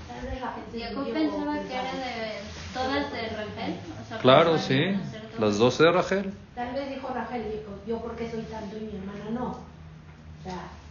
Jacob 0.77 1.13
pensaba 1.13 1.59
que 1.59 1.73
era 1.73 1.93
de 1.93 2.39
todas 2.73 3.09
de 3.13 3.21
Rachel. 3.29 3.75
O 4.03 4.09
sea, 4.09 4.17
Claro, 4.17 4.57
sí, 4.57 4.97
las 5.39 5.57
doce 5.59 5.83
de 5.83 5.91
Rachel. 5.93 6.33
Tal 6.55 6.73
vez 6.73 6.89
dijo 6.89 7.07
Rachel, 7.07 7.43
dijo, 7.43 7.71
yo 7.87 8.01
porque 8.01 8.29
soy 8.29 8.41
tanto 8.51 8.75
y 8.75 8.81
mi 8.81 8.97
hermana 8.97 9.29
no. 9.33 9.45
O 9.51 10.43
sea, 10.43 10.82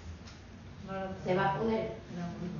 se 1.24 1.34
va 1.34 1.50
a 1.54 1.58
poder. 1.58 1.92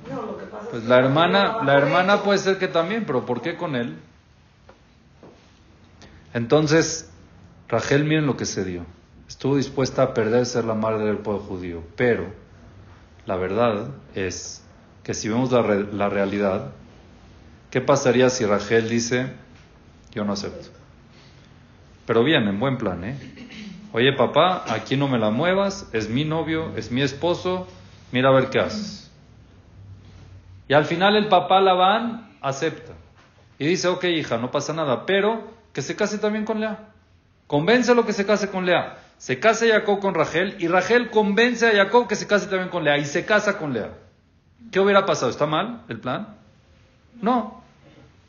No, 0.09 0.21
lo 0.21 0.37
que 0.37 0.45
pasa 0.45 0.67
Pues 0.71 0.83
la 0.85 0.97
hermana, 0.99 1.63
la 1.63 1.73
hermana 1.77 2.23
puede 2.23 2.39
ser 2.39 2.57
que 2.57 2.67
también, 2.67 3.05
pero 3.05 3.25
¿por 3.25 3.41
qué 3.41 3.55
con 3.55 3.75
él? 3.75 3.97
Entonces, 6.33 7.09
Rachel, 7.69 8.03
miren 8.05 8.25
lo 8.25 8.35
que 8.37 8.45
se 8.45 8.63
dio. 8.65 8.85
Estuvo 9.27 9.55
dispuesta 9.57 10.03
a 10.03 10.13
perder 10.13 10.45
ser 10.45 10.65
la 10.65 10.73
madre 10.73 11.05
del 11.05 11.17
pueblo 11.17 11.41
judío, 11.43 11.83
pero 11.95 12.27
la 13.25 13.35
verdad 13.35 13.87
es 14.15 14.63
que 15.03 15.13
si 15.13 15.29
vemos 15.29 15.51
la, 15.51 15.61
re- 15.61 15.91
la 15.93 16.09
realidad, 16.09 16.71
¿qué 17.71 17.81
pasaría 17.81 18.29
si 18.29 18.45
Rachel 18.45 18.89
dice, 18.89 19.27
yo 20.11 20.23
no 20.23 20.33
acepto? 20.33 20.69
Pero 22.05 22.23
bien, 22.23 22.47
en 22.47 22.59
buen 22.59 22.77
plan, 22.77 23.03
¿eh? 23.03 23.17
Oye 23.93 24.11
papá, 24.13 24.65
aquí 24.73 24.97
no 24.97 25.07
me 25.07 25.19
la 25.19 25.29
muevas, 25.29 25.87
es 25.93 26.09
mi 26.09 26.25
novio, 26.25 26.75
es 26.75 26.91
mi 26.91 27.01
esposo, 27.01 27.67
mira 28.13 28.29
a 28.29 28.31
ver 28.31 28.49
qué 28.49 28.59
haces. 28.59 29.11
Y 30.69 30.73
al 30.73 30.85
final 30.85 31.17
el 31.17 31.27
papá 31.27 31.59
Labán 31.59 32.37
acepta. 32.41 32.93
Y 33.59 33.65
dice, 33.65 33.89
ok 33.89 34.05
hija, 34.05 34.37
no 34.37 34.51
pasa 34.51 34.71
nada, 34.71 35.05
pero 35.05 35.51
que 35.73 35.81
se 35.81 35.95
case 35.95 36.17
también 36.17 36.45
con 36.45 36.59
Lea. 36.61 36.89
Convéncelo 37.47 38.05
que 38.05 38.13
se 38.13 38.25
case 38.25 38.49
con 38.49 38.65
Lea. 38.65 38.97
Se 39.17 39.39
casa 39.39 39.65
Jacob 39.67 39.99
con 39.99 40.13
Rachel 40.13 40.55
y 40.59 40.67
Rachel 40.67 41.09
convence 41.09 41.67
a 41.67 41.71
Jacob 41.71 42.07
que 42.07 42.15
se 42.15 42.27
case 42.27 42.47
también 42.47 42.69
con 42.69 42.83
Lea 42.83 42.97
y 42.97 43.05
se 43.05 43.25
casa 43.25 43.57
con 43.57 43.73
Lea. 43.73 43.91
¿Qué 44.71 44.79
hubiera 44.79 45.05
pasado? 45.05 45.31
¿Está 45.31 45.45
mal 45.45 45.83
el 45.87 45.99
plan? 45.99 46.35
No. 47.21 47.63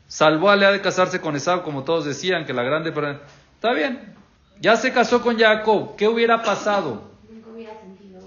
Salvó 0.07 0.49
a 0.49 0.55
Lea 0.55 0.71
de 0.71 0.81
casarse 0.81 1.19
con 1.19 1.35
Esaú, 1.35 1.63
como 1.63 1.83
todos 1.83 2.05
decían, 2.05 2.45
que 2.45 2.53
la 2.53 2.63
grande... 2.63 2.93
Está 3.55 3.73
bien. 3.73 4.15
Ya 4.61 4.77
se 4.77 4.93
casó 4.93 5.21
con 5.21 5.37
Jacob. 5.37 5.95
¿Qué 5.95 6.07
hubiera 6.07 6.41
pasado? 6.43 7.11
Nunca 7.29 7.49
hubiera 7.49 7.79
sentido, 7.79 8.21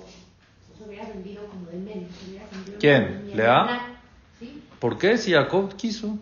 se 0.77 0.85
hubiera 0.85 1.07
sentido 1.07 1.47
como 1.47 1.67
de 1.71 1.79
menos. 1.79 2.11
se 2.17 2.31
hubiera 2.31 2.49
sentido 2.49 2.68
¿Quién? 2.79 3.33
¿Lea? 3.35 3.81
¿Por 4.79 4.99
qué? 4.99 5.18
Si 5.18 5.33
Jacob 5.33 5.74
quiso. 5.76 6.18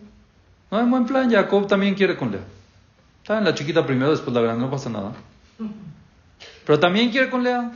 No, 0.71 0.79
en 0.79 0.89
buen 0.91 1.05
plan, 1.05 1.31
Jacob 1.31 1.67
también 1.67 1.93
quiere 1.95 2.15
con 2.17 2.31
Lea. 2.31 2.41
Está 3.21 3.37
en 3.37 3.43
la 3.45 3.53
chiquita 3.53 3.85
primero, 3.85 4.11
después 4.11 4.33
la 4.33 4.41
grande, 4.41 4.61
no 4.65 4.71
pasa 4.71 4.89
nada. 4.89 5.11
Pero 6.65 6.79
también 6.79 7.09
quiere 7.11 7.29
con 7.29 7.43
Lea. 7.43 7.71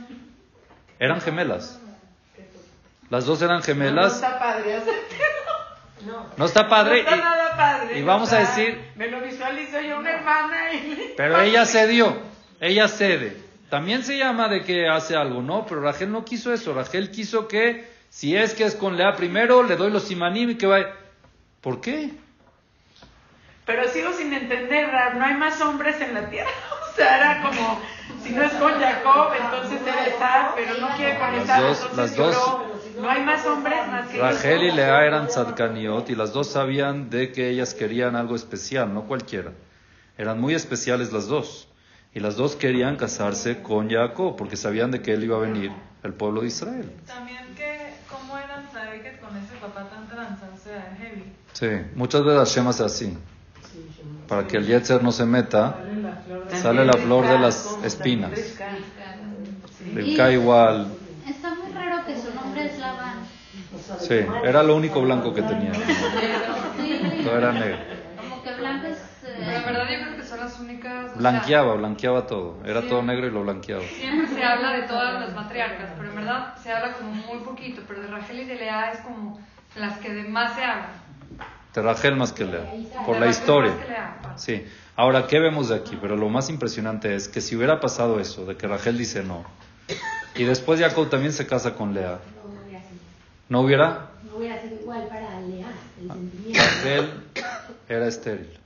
Eran 0.98 1.20
gemelas. 1.20 1.78
Las 3.10 3.24
dos 3.26 3.40
eran 3.42 3.58
No 3.58 3.62
gemelas. 3.62 4.14
está 4.14 4.38
padre. 4.38 4.76
o 4.78 4.84
sea, 4.84 4.92
No 6.36 6.44
está 6.46 6.68
padre. 6.68 7.02
No 7.02 7.08
está 7.10 7.16
y- 7.16 7.20
nada 7.20 7.56
padre. 7.56 7.98
y 7.98 8.00
no 8.00 8.06
vamos 8.06 8.32
a 8.32 8.38
decir- 8.40 8.78
Me 8.96 9.08
lo 9.08 9.20
visualizo 9.20 9.80
yo, 9.80 9.98
una 9.98 10.10
hermana. 10.12 10.72
Y... 10.72 11.12
Pero 11.16 11.40
ella 11.40 11.64
cedió. 11.66 12.16
Ella 12.60 12.88
cede. 12.88 13.36
También 13.68 14.02
se 14.04 14.18
llama 14.18 14.48
de 14.48 14.62
que 14.62 14.88
hace 14.88 15.16
algo, 15.16 15.42
¿no? 15.42 15.64
Pero 15.66 15.80
Rachel 15.80 16.10
no 16.12 16.24
quiso 16.24 16.52
eso. 16.52 16.74
Rachel 16.74 17.10
quiso 17.10 17.48
que, 17.48 17.90
si 18.14 18.36
es 18.36 18.52
que 18.52 18.64
es 18.64 18.74
con 18.74 18.98
Lea 18.98 19.16
primero, 19.16 19.62
le 19.62 19.74
doy 19.76 19.90
los 19.90 20.04
simanim 20.04 20.50
y 20.50 20.54
que 20.56 20.66
vaya. 20.66 20.88
¿Por 21.62 21.80
qué? 21.80 22.10
Pero 23.64 23.88
sigo 23.88 24.12
sin 24.12 24.32
entender, 24.34 24.90
Rab, 24.90 25.14
no 25.16 25.24
hay 25.24 25.34
más 25.34 25.60
hombres 25.62 25.98
en 26.00 26.14
la 26.14 26.28
tierra. 26.28 26.50
O 26.92 26.94
sea, 26.94 27.16
era 27.16 27.40
como, 27.42 27.80
si 28.22 28.32
no 28.34 28.42
es 28.42 28.52
con 28.52 28.72
Jacob, 28.78 29.32
entonces 29.42 29.80
era 29.80 30.04
Esab, 30.08 30.54
pero 30.56 30.76
no 30.78 30.94
quiere 30.94 31.18
con 31.18 31.32
Las 31.32 31.44
Esab, 31.44 31.62
dos- 31.62 31.78
entonces 31.90 31.96
las 31.96 32.16
dos- 32.16 32.34
lloró. 32.36 32.72
No 33.00 33.10
hay 33.10 33.22
más 33.22 33.46
hombres 33.46 33.88
más 33.88 34.08
que 34.08 34.18
ellos 34.18 34.34
Rachel 34.34 34.62
y. 34.64 34.70
Lea 34.72 35.06
eran 35.06 35.26
tzadkaniot 35.28 36.10
y 36.10 36.14
las 36.14 36.34
dos 36.34 36.48
sabían 36.48 37.08
de 37.08 37.32
que 37.32 37.48
ellas 37.48 37.72
querían 37.72 38.14
algo 38.14 38.36
especial, 38.36 38.92
no 38.92 39.04
cualquiera. 39.04 39.52
Eran 40.18 40.38
muy 40.38 40.52
especiales 40.54 41.14
las 41.14 41.28
dos. 41.28 41.66
Y 42.12 42.20
las 42.20 42.36
dos 42.36 42.56
querían 42.56 42.96
casarse 42.96 43.62
con 43.62 43.88
Jacob 43.90 44.36
porque 44.36 44.58
sabían 44.58 44.90
de 44.90 45.00
que 45.00 45.14
él 45.14 45.24
iba 45.24 45.38
a 45.38 45.40
venir 45.40 45.72
el 46.02 46.12
pueblo 46.12 46.42
de 46.42 46.48
Israel. 46.48 46.92
También 47.06 47.38
que, 47.38 47.41
¿cómo 47.41 47.41
que 49.00 49.18
con 49.18 49.36
ese 49.36 49.54
papá 49.60 49.88
tan 49.88 50.08
tranza? 50.08 50.48
O 50.54 50.58
sea, 50.58 50.96
heavy. 50.98 51.32
Sí, 51.52 51.68
muchas 51.94 52.24
veces 52.24 52.48
Hashem 52.48 52.68
hace 52.68 52.84
así. 52.84 53.18
Para 54.28 54.46
que 54.46 54.58
el 54.58 54.66
Yetzer 54.66 55.02
no 55.02 55.12
se 55.12 55.24
meta, 55.24 55.76
Sale 56.60 56.84
la 56.84 56.92
flor 56.94 57.26
de... 57.26 57.38
las 57.38 57.78
espinas. 57.84 58.30
Rivka. 58.32 58.66
Rivka 59.94 60.32
igual. 60.32 60.86
Está 61.26 61.54
muy 61.54 61.72
raro 61.72 62.04
que 62.06 62.20
su 62.20 62.34
nombre 62.34 62.66
es 62.66 62.78
Labán. 62.78 63.20
Sí, 64.00 64.20
era 64.44 64.62
lo 64.62 64.76
único 64.76 65.00
blanco 65.00 65.32
que 65.34 65.42
tenía. 65.42 65.72
Todo 67.24 67.38
era 67.38 67.52
negro. 67.52 67.78
como 68.16 68.42
que 68.42 68.54
blanco 68.54 68.86
es... 68.88 68.98
Pero 69.44 69.56
en 69.58 69.64
verdad 69.64 69.84
yo 69.90 70.04
creo 70.06 70.16
que 70.16 70.22
solo 70.24 70.44
las 70.44 70.58
únicas. 70.60 71.04
o 71.04 71.08
sea, 71.08 71.16
Blanqueaba, 71.18 71.74
blanqueaba 71.74 72.26
todo. 72.26 72.58
Era 72.64 72.82
Sí. 72.82 72.88
todo 72.88 73.02
negro 73.02 73.26
y 73.26 73.30
lo 73.30 73.42
blanqueaba. 73.42 73.82
Siempre 73.82 74.26
se 74.28 74.44
habla 74.44 74.72
de 74.72 74.82
todas 74.82 75.20
las 75.20 75.34
matriarcas, 75.34 75.90
pero 75.96 76.08
en 76.10 76.16
verdad 76.16 76.54
se 76.62 76.72
habla 76.72 76.92
como 76.94 77.10
muy 77.12 77.38
poquito, 77.40 77.82
pero 77.86 78.00
de 78.02 78.08
Rachel 78.08 78.40
y 78.40 78.44
de 78.44 78.54
Lea 78.56 78.92
es 78.92 79.00
como 79.00 79.40
las 79.76 79.98
que 79.98 80.12
de 80.12 80.24
más 80.24 80.54
se 80.54 80.64
hablan. 80.64 80.90
De 81.74 81.82
Rachel 81.82 82.16
más 82.16 82.32
que 82.32 82.44
Lea. 82.44 82.60
Por 83.06 83.14
De 83.14 83.20
la 83.20 83.26
Rachel 83.26 83.30
historia. 83.30 83.70
más 83.72 83.80
que 83.82 83.88
Lea, 83.88 84.16
aparte. 84.18 84.38
Sí. 84.42 84.66
Ahora, 84.94 85.26
¿qué 85.26 85.40
vemos 85.40 85.68
de 85.70 85.76
aquí? 85.76 85.96
Pero 86.00 86.16
lo 86.16 86.28
más 86.28 86.50
impresionante 86.50 87.14
es 87.14 87.28
que 87.28 87.40
si 87.40 87.56
hubiera 87.56 87.80
pasado 87.80 88.20
eso, 88.20 88.44
de 88.44 88.56
que 88.56 88.66
Rachel 88.66 88.98
dice 88.98 89.22
no, 89.22 89.42
y 90.34 90.44
después 90.44 90.78
Jacob 90.80 91.08
también 91.08 91.32
se 91.32 91.46
casa 91.46 91.74
con 91.74 91.94
Lea, 91.94 92.18
No 93.48 93.60
hubiera 93.60 93.80
sido, 93.80 94.10
¿no 94.28 94.36
hubiera? 94.36 94.60
sido 94.62 94.80
igual 94.82 95.06
para 95.08 95.40
Lea, 95.40 95.66
el 96.00 96.08
sentimiento. 96.12 96.60
Rachel 96.62 97.10
era 97.88 98.06
estéril. 98.06 98.58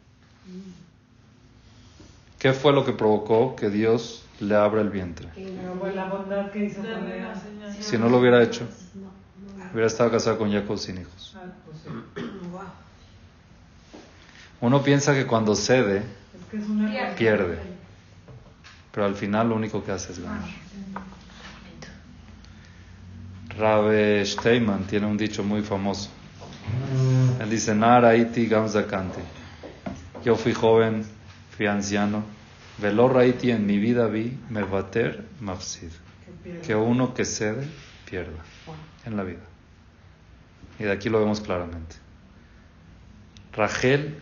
¿Qué 2.39 2.53
fue 2.53 2.73
lo 2.73 2.85
que 2.85 2.93
provocó 2.93 3.57
que 3.57 3.71
Dios 3.71 4.25
le 4.41 4.55
abra 4.55 4.81
el 4.81 4.91
vientre? 4.91 5.29
Si 7.81 7.97
no 7.99 8.09
lo 8.09 8.19
hubiera 8.19 8.43
hecho, 8.43 8.67
hubiera 9.73 9.87
estado 9.87 10.11
casado 10.11 10.39
con 10.39 10.53
Jacob 10.53 10.79
sin 10.79 10.99
hijos. 10.99 11.37
Ah, 11.89 12.03
pues. 12.15 12.27
Uno 14.61 14.83
piensa 14.83 15.15
que 15.15 15.27
cuando 15.27 15.55
cede, 15.55 16.03
Pierde. 17.17 17.59
Pero 18.93 19.07
al 19.07 19.15
final 19.15 19.49
lo 19.49 19.57
único 19.57 19.83
que 19.83 19.93
hace 19.93 20.13
es 20.13 20.19
ganar. 20.19 20.49
Rabe 23.59 24.25
Steinman 24.25 24.87
tiene 24.87 25.07
un 25.07 25.17
dicho 25.17 25.43
muy 25.43 25.63
famoso. 25.63 26.11
Él 27.41 27.49
dice, 27.49 27.75
Nara 27.75 28.15
iti 28.17 28.47
gamzakante. 28.47 29.21
Yo 30.25 30.37
fui 30.37 30.53
joven, 30.53 31.07
fui 31.57 31.67
anciano. 31.67 32.25
Velo 32.79 33.09
raiti 33.09 33.51
en 33.51 33.65
mi 33.67 33.79
vida 33.79 34.07
vi 34.07 34.39
mevater 34.51 35.25
mafsid. 35.41 35.91
Que 36.63 36.75
uno 36.75 37.15
que 37.15 37.25
cede, 37.25 37.67
pierda 38.09 38.43
en 39.05 39.17
la 39.17 39.23
vida. 39.23 39.43
Y 40.79 40.85
de 40.85 40.93
aquí 40.93 41.09
lo 41.09 41.19
vemos 41.19 41.41
claramente. 41.41 41.97
Rachel 43.53 44.21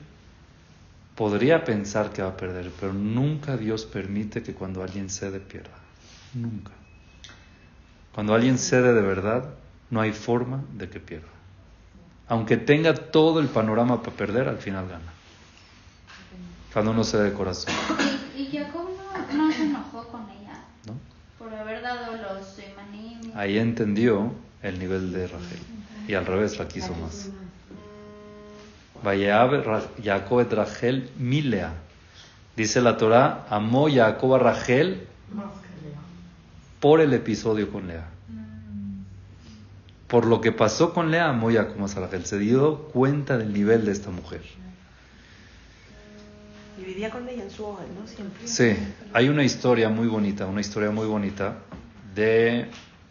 podría 1.17 1.65
pensar 1.65 2.13
que 2.13 2.23
va 2.23 2.29
a 2.29 2.37
perder, 2.37 2.71
pero 2.79 2.93
nunca 2.93 3.57
Dios 3.57 3.85
permite 3.85 4.43
que 4.43 4.55
cuando 4.55 4.83
alguien 4.83 5.11
cede 5.11 5.41
pierda. 5.41 5.77
Nunca. 6.35 6.71
Cuando 8.15 8.35
alguien 8.35 8.59
cede 8.59 8.95
de 8.95 9.03
verdad, 9.03 9.55
no 9.91 10.01
hay 10.01 10.13
forma 10.13 10.63
de 10.73 10.89
que 10.89 11.01
pierda. 11.01 11.29
Aunque 12.29 12.57
tenga 12.57 12.95
todo 12.95 13.41
el 13.41 13.49
panorama 13.49 14.03
para 14.03 14.17
perder, 14.17 14.49
al 14.49 14.59
final 14.59 14.89
gana. 14.89 15.14
Cuando 16.75 16.91
uno 16.91 17.05
cede 17.05 17.31
de 17.31 17.33
corazón, 17.33 17.73
Y, 18.37 18.43
y 18.43 18.59
Jacob 18.59 18.89
no, 19.33 19.45
no 19.47 19.53
se 19.53 19.63
enojó 19.63 20.09
con 20.09 20.23
ella 20.23 20.65
¿no? 20.89 20.95
por 21.39 21.55
haber 21.55 21.81
dado 21.83 22.17
los 22.17 22.59
emanim. 22.59 23.31
Ahí 23.37 23.59
entendió 23.59 24.33
el 24.61 24.81
nivel 24.81 25.13
de 25.13 25.29
Rachel. 25.29 25.61
Y 26.09 26.15
al 26.15 26.27
revés 26.27 26.59
la 26.59 26.67
quiso 26.67 26.93
más. 26.97 27.31
Jacob 30.03 30.41
et 30.41 30.53
Rachel 30.53 31.11
milea. 31.17 31.75
Dice 32.57 32.81
la 32.81 32.97
Torah, 32.97 33.47
amó 33.51 33.89
Jacob 33.89 34.35
a 34.35 34.39
Rachel 34.39 35.07
por 36.81 37.01
el 37.01 37.13
episodio 37.13 37.71
con 37.71 37.87
Lea. 37.87 38.09
Por 40.09 40.27
lo 40.27 40.41
que 40.41 40.51
pasó 40.51 40.93
con 40.93 41.13
Lea, 41.13 41.29
amó 41.29 41.53
Jacob 41.53 41.79
más 41.79 41.97
a 41.97 42.01
Rachel. 42.01 42.25
Se 42.27 42.39
dio 42.39 42.79
cuenta 42.89 43.39
del 43.39 43.53
nivel 43.53 43.85
de 43.85 43.93
esta 43.93 44.11
mujer. 44.11 44.43
Y 46.79 46.85
vivía 46.85 47.11
con 47.11 47.29
ella 47.29 47.45
en 47.45 47.51
su 47.51 47.65
hogar, 47.65 47.87
¿no? 47.89 48.07
Siempre. 48.07 48.47
Sí, 48.47 48.77
hay 49.13 49.29
una 49.29 49.45
historia 49.45 49.89
muy 49.89 50.09
bonita, 50.09 50.47
una 50.47 50.61
historia 50.61 50.91
muy 50.91 51.07
bonita 51.07 51.59
de 52.15 52.69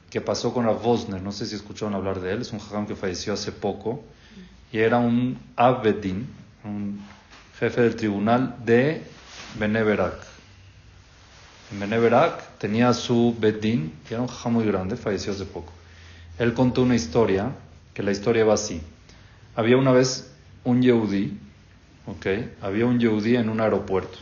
que 0.10 0.22
pasó 0.22 0.54
con 0.54 0.66
Rav 0.66 0.82
Vosner. 0.82 1.22
No 1.22 1.32
sé 1.32 1.46
si 1.46 1.56
escucharon 1.56 1.96
hablar 1.96 2.20
de 2.20 2.34
él. 2.34 2.42
Es 2.42 2.52
un 2.52 2.60
jajam 2.60 2.86
que 2.86 2.96
falleció 2.96 3.34
hace 3.34 3.52
poco 3.52 4.04
y 4.72 4.80
era 4.80 4.98
un 4.98 5.40
abedin, 5.56 6.28
un 6.64 7.02
jefe 7.60 7.82
del 7.82 7.96
tribunal 7.96 8.58
de 8.66 9.04
Beneverak. 9.60 10.16
En 11.72 11.80
Beneverak 11.80 12.58
tenía 12.60 12.94
su 12.94 13.36
bedín, 13.40 13.94
que 14.08 14.14
era 14.14 14.22
un 14.22 14.28
jajam 14.28 14.54
muy 14.54 14.66
grande, 14.66 14.98
falleció 14.98 15.32
hace 15.32 15.46
poco. 15.46 15.72
Él 16.38 16.54
contó 16.54 16.82
una 16.82 16.96
historia, 16.96 17.52
que 17.94 18.04
la 18.04 18.12
historia 18.12 18.46
va 18.46 18.56
así. 18.56 18.82
Había 19.56 19.78
una 19.78 19.92
vez 19.92 20.32
un 20.64 20.82
yehudí, 20.82 21.40
¿ok? 22.08 22.28
Había 22.62 22.86
un 22.86 23.00
yehudí 23.00 23.36
en 23.36 23.50
un 23.50 23.62
aeropuerto. 23.62 24.18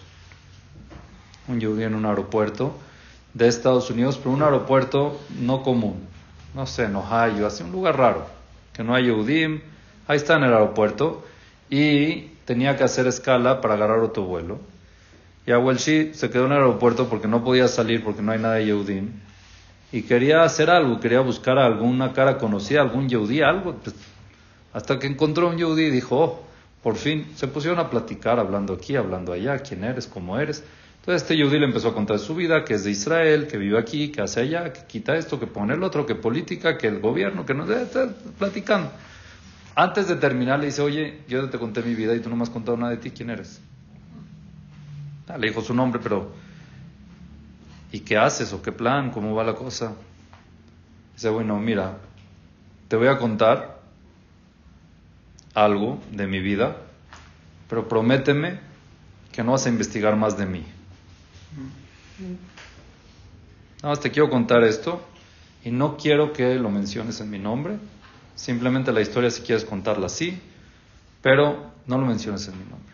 Un 1.48 1.60
yehudí 1.60 1.84
en 1.84 1.96
un 1.96 2.06
aeropuerto 2.06 2.76
de 3.34 3.48
Estados 3.48 3.90
Unidos, 3.90 4.18
pero 4.18 4.32
un 4.32 4.44
aeropuerto 4.44 5.20
no 5.40 5.64
común. 5.64 6.08
No 6.54 6.68
sé, 6.68 6.86
en 6.86 6.96
Ohio, 6.96 7.48
así 7.48 7.64
un 7.64 7.72
lugar 7.72 7.98
raro, 7.98 8.26
que 8.74 8.84
no 8.84 8.94
hay 8.94 9.06
yehudim. 9.06 9.62
Ahí 10.08 10.18
está 10.18 10.36
en 10.36 10.44
el 10.44 10.54
aeropuerto 10.54 11.24
y 11.70 12.32
tenía 12.46 12.76
que 12.76 12.84
hacer 12.84 13.08
escala 13.08 13.62
para 13.62 13.76
agarrar 13.76 14.00
otro 14.00 14.24
vuelo. 14.24 14.60
Y 15.46 15.52
Awelshi 15.52 16.14
se 16.14 16.30
quedó 16.30 16.46
en 16.46 16.52
el 16.52 16.58
aeropuerto 16.58 17.08
porque 17.10 17.28
no 17.28 17.44
podía 17.44 17.68
salir 17.68 18.04
porque 18.04 18.22
no 18.22 18.32
hay 18.32 18.40
nada 18.40 18.56
de 18.56 18.66
Yehudim. 18.66 19.10
Y 19.94 20.04
quería 20.04 20.44
hacer 20.44 20.70
algo, 20.70 21.00
quería 21.00 21.22
buscar 21.22 21.58
alguna 21.58 22.14
cara 22.14 22.38
conocida, 22.38 22.82
algún 22.82 23.10
Yehudí, 23.10 23.42
algo. 23.42 23.76
hasta 24.74 25.00
que 25.00 25.08
encontró 25.08 25.50
un 25.50 25.58
Yehudí 25.58 25.86
y 25.86 25.90
dijo, 25.90 26.18
oh, 26.18 26.51
por 26.84 26.96
fin, 26.96 27.32
se 27.36 27.48
pusieron 27.48 27.80
a 27.80 27.90
platicar, 27.90 28.40
hablando 28.40 28.74
aquí, 28.74 28.96
hablando 28.96 29.34
allá, 29.34 29.60
quién 29.60 29.84
eres, 29.84 30.08
cómo 30.08 30.40
eres. 30.40 30.64
Entonces 31.00 31.24
este 31.24 31.36
Yehudí 31.36 31.60
le 31.60 31.66
empezó 31.66 31.90
a 31.90 31.94
contar 31.94 32.20
su 32.20 32.36
vida, 32.36 32.64
que 32.64 32.76
es 32.76 32.84
de 32.84 32.92
Israel, 32.92 33.48
que 33.48 33.58
vive 33.58 33.78
aquí, 33.80 34.10
que 34.10 34.22
hace 34.22 34.42
allá, 34.42 34.72
que 34.72 34.86
quita 34.86 35.16
esto, 35.16 35.40
que 35.40 35.48
pone 35.48 35.74
el 35.74 35.84
otro, 35.84 36.06
que 36.06 36.16
política, 36.16 36.78
que 36.78 36.88
el 36.88 37.00
gobierno, 37.00 37.46
que 37.46 37.54
no 37.54 37.66
platicando. 38.38 38.92
Antes 39.76 40.08
de 40.08 40.16
terminar 40.16 40.60
le 40.60 40.68
dice, 40.68 40.82
oye, 40.82 41.22
yo 41.28 41.50
te 41.50 41.58
conté 41.58 41.82
mi 41.82 41.96
vida 41.96 42.14
y 42.14 42.20
tú 42.20 42.30
no 42.30 42.36
me 42.36 42.44
has 42.44 42.50
contado 42.50 42.78
nada 42.78 42.92
de 42.92 42.98
ti, 42.98 43.12
¿quién 43.12 43.30
eres? 43.30 43.62
Ah, 45.28 45.38
le 45.38 45.48
dijo 45.48 45.62
su 45.62 45.74
nombre, 45.74 46.00
pero 46.04 46.32
¿y 47.92 48.02
qué 48.02 48.18
haces 48.18 48.54
o 48.54 48.62
qué 48.62 48.72
plan? 48.72 49.12
¿Cómo 49.12 49.34
va 49.34 49.44
la 49.44 49.56
cosa? 49.56 49.94
Dice, 51.14 51.30
bueno, 51.30 51.60
mira, 51.60 51.98
te 52.88 52.96
voy 52.96 53.08
a 53.08 53.18
contar 53.18 53.81
algo 55.54 56.00
de 56.12 56.28
mi 56.28 56.40
vida, 56.40 56.78
pero 57.70 57.88
prométeme 57.88 58.60
que 59.32 59.44
no 59.44 59.52
vas 59.52 59.66
a 59.66 59.70
investigar 59.70 60.16
más 60.16 60.38
de 60.38 60.46
mí. 60.46 60.64
Nada 63.82 63.96
más 63.96 64.00
te 64.00 64.12
quiero 64.12 64.30
contar 64.30 64.64
esto 64.64 65.02
y 65.64 65.72
no 65.72 65.98
quiero 65.98 66.34
que 66.34 66.56
lo 66.56 66.70
menciones 66.70 67.20
en 67.22 67.30
mi 67.30 67.40
nombre. 67.40 67.78
Simplemente 68.36 68.92
la 68.92 69.02
historia 69.02 69.30
si 69.30 69.42
quieres 69.42 69.66
contarla 69.66 70.08
así, 70.08 70.40
pero 71.22 71.72
no 71.88 71.98
lo 71.98 72.06
menciones 72.06 72.48
en 72.48 72.58
mi 72.58 72.64
nombre. 72.66 72.94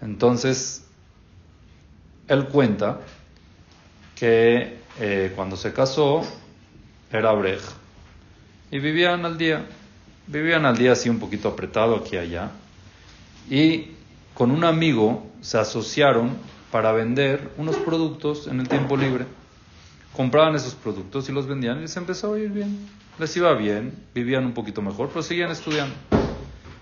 Entonces, 0.00 0.84
él 2.28 2.46
cuenta 2.48 3.00
que 4.14 4.78
eh, 5.00 5.32
cuando 5.34 5.56
se 5.56 5.72
casó 5.72 6.22
era 7.10 7.32
brej 7.32 7.60
y 8.70 8.78
vivían 8.78 9.24
al 9.24 9.36
día, 9.36 9.66
vivían 10.26 10.64
al 10.64 10.76
día 10.76 10.92
así 10.92 11.08
un 11.08 11.18
poquito 11.18 11.48
apretado 11.48 11.96
aquí 11.96 12.16
y 12.16 12.18
allá 12.18 12.50
y 13.50 13.88
con 14.34 14.50
un 14.50 14.64
amigo 14.64 15.26
se 15.40 15.58
asociaron 15.58 16.36
para 16.70 16.92
vender 16.92 17.50
unos 17.58 17.76
productos 17.76 18.46
en 18.46 18.60
el 18.60 18.68
tiempo 18.68 18.96
libre. 18.96 19.26
Compraban 20.14 20.54
esos 20.54 20.74
productos 20.74 21.28
y 21.28 21.32
los 21.32 21.46
vendían 21.46 21.78
y 21.78 21.82
les 21.82 21.96
empezó 21.96 22.34
a 22.34 22.38
ir 22.38 22.50
bien. 22.50 22.88
Les 23.18 23.36
iba 23.36 23.52
bien, 23.54 23.94
vivían 24.14 24.46
un 24.46 24.52
poquito 24.52 24.80
mejor, 24.80 25.08
pero 25.08 25.22
seguían 25.22 25.50
estudiando. 25.50 25.94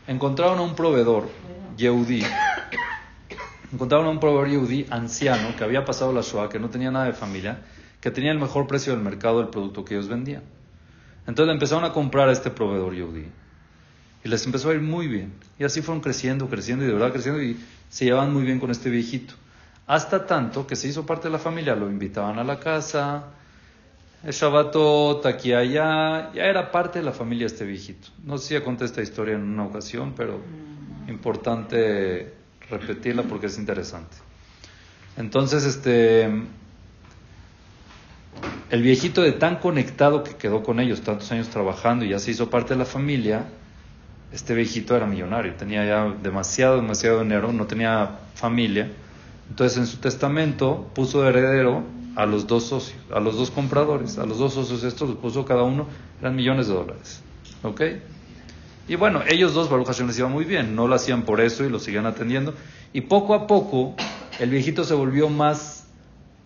Encontraron 0.07 0.59
a 0.59 0.62
un 0.62 0.74
proveedor, 0.74 1.28
Yehudí, 1.76 2.22
encontraron 3.72 4.07
a 4.07 4.11
un 4.11 4.20
proveedor 4.20 4.49
yehudí 4.49 4.86
anciano 4.91 5.57
que 5.57 5.64
había 5.64 5.84
pasado 5.84 6.12
la 6.12 6.22
Shoah, 6.22 6.49
que 6.49 6.59
no 6.59 6.70
tenía 6.70 6.91
nada 6.91 7.07
de 7.07 7.12
familia, 7.12 7.62
que 8.01 8.11
tenía 8.11 8.32
el 8.32 8.38
mejor 8.38 8.66
precio 8.66 8.93
del 8.93 9.03
mercado 9.03 9.38
del 9.38 9.49
producto 9.49 9.84
que 9.84 9.95
ellos 9.95 10.09
vendían. 10.09 10.43
Entonces 11.27 11.53
empezaron 11.53 11.85
a 11.85 11.93
comprar 11.93 12.29
a 12.29 12.33
este 12.33 12.51
proveedor 12.51 12.95
yehudí. 12.95 13.27
Y 14.25 14.29
les 14.29 14.45
empezó 14.47 14.71
a 14.71 14.75
ir 14.75 14.81
muy 14.81 15.09
bien. 15.09 15.33
Y 15.59 15.64
así 15.64 15.83
fueron 15.83 16.03
creciendo, 16.03 16.49
creciendo 16.49 16.85
y 16.85 16.89
de 16.89 16.95
verdad 16.95 17.12
creciendo 17.12 17.43
y 17.43 17.59
se 17.89 18.05
llevaban 18.05 18.33
muy 18.33 18.43
bien 18.43 18.59
con 18.59 18.71
este 18.71 18.91
viejito. 18.91 19.35
Hasta 19.87 20.27
tanto 20.27 20.66
que 20.66 20.77
se 20.77 20.89
hizo 20.89 21.05
parte 21.07 21.29
de 21.29 21.33
la 21.33 21.39
familia, 21.39 21.75
lo 21.75 21.91
invitaban 21.91 22.39
a 22.39 22.45
la 22.45 22.61
casa, 22.61 23.25
el 24.23 24.33
Shabbatot, 24.33 25.25
aquí 25.25 25.53
allá, 25.53 26.33
ya 26.33 26.45
era 26.45 26.71
parte 26.71 26.99
de 26.99 27.05
la 27.05 27.12
familia 27.12 27.47
este 27.47 27.64
viejito. 27.64 28.09
No 28.23 28.37
sé 28.39 28.49
si 28.49 28.55
ya 28.55 28.62
conté 28.62 28.85
esta 28.85 29.01
historia 29.03 29.35
en 29.35 29.43
una 29.43 29.64
ocasión, 29.64 30.12
pero 30.14 30.39
importante 31.09 32.35
repetirla 32.68 33.23
porque 33.23 33.47
es 33.47 33.59
interesante. 33.59 34.16
Entonces, 35.16 35.64
este, 35.64 36.31
el 38.71 38.83
viejito 38.83 39.23
de 39.23 39.33
tan 39.33 39.57
conectado 39.57 40.23
que 40.23 40.37
quedó 40.37 40.62
con 40.62 40.79
ellos, 40.81 41.01
tantos 41.03 41.31
años 41.33 41.49
trabajando 41.49 42.05
y 42.05 42.11
ya 42.11 42.18
se 42.18 42.31
hizo 42.31 42.51
parte 42.51 42.75
de 42.75 42.79
la 42.79 42.85
familia, 42.85 43.47
este 44.33 44.55
viejito 44.55 44.97
era 44.97 45.07
millonario, 45.07 45.55
tenía 45.55 45.85
ya 45.85 46.14
demasiado, 46.23 46.77
demasiado 46.77 47.23
dinero, 47.23 47.53
no 47.53 47.66
tenía 47.66 48.18
familia, 48.35 48.91
Entonces 49.49 49.79
en 49.79 49.87
su 49.87 49.97
testamento 49.97 50.89
puso 50.95 51.27
heredero 51.29 51.83
a 52.14 52.27
los 52.27 52.47
dos 52.47 52.64
socios, 52.64 52.99
a 53.12 53.18
los 53.18 53.37
dos 53.37 53.51
compradores, 53.51 54.18
a 54.18 54.27
los 54.27 54.39
dos 54.39 54.55
socios 54.55 54.85
estos 54.85 55.09
los 55.09 55.18
puso 55.18 55.45
cada 55.45 55.64
uno, 55.64 55.87
eran 56.21 56.37
millones 56.37 56.68
de 56.68 56.75
dólares. 56.75 57.23
¿Ok? 57.62 57.83
Y 58.89 58.95
bueno, 58.97 59.23
ellos 59.29 59.55
dos, 59.55 59.68
Baruch 59.68 59.87
Hashem 59.87 60.07
les 60.07 60.18
iba 60.18 60.29
muy 60.29 60.45
bien, 60.45 60.75
no 60.75 60.87
lo 60.89 60.95
hacían 60.95 61.23
por 61.23 61.41
eso 61.41 61.64
y 61.64 61.68
lo 61.68 61.79
siguen 61.79 62.07
atendiendo. 62.07 62.55
Y 62.93 63.03
poco 63.03 63.35
a 63.35 63.47
poco 63.47 63.95
el 64.39 64.51
viejito 64.51 64.85
se 64.85 64.95
volvió 64.95 65.29
más, 65.29 65.80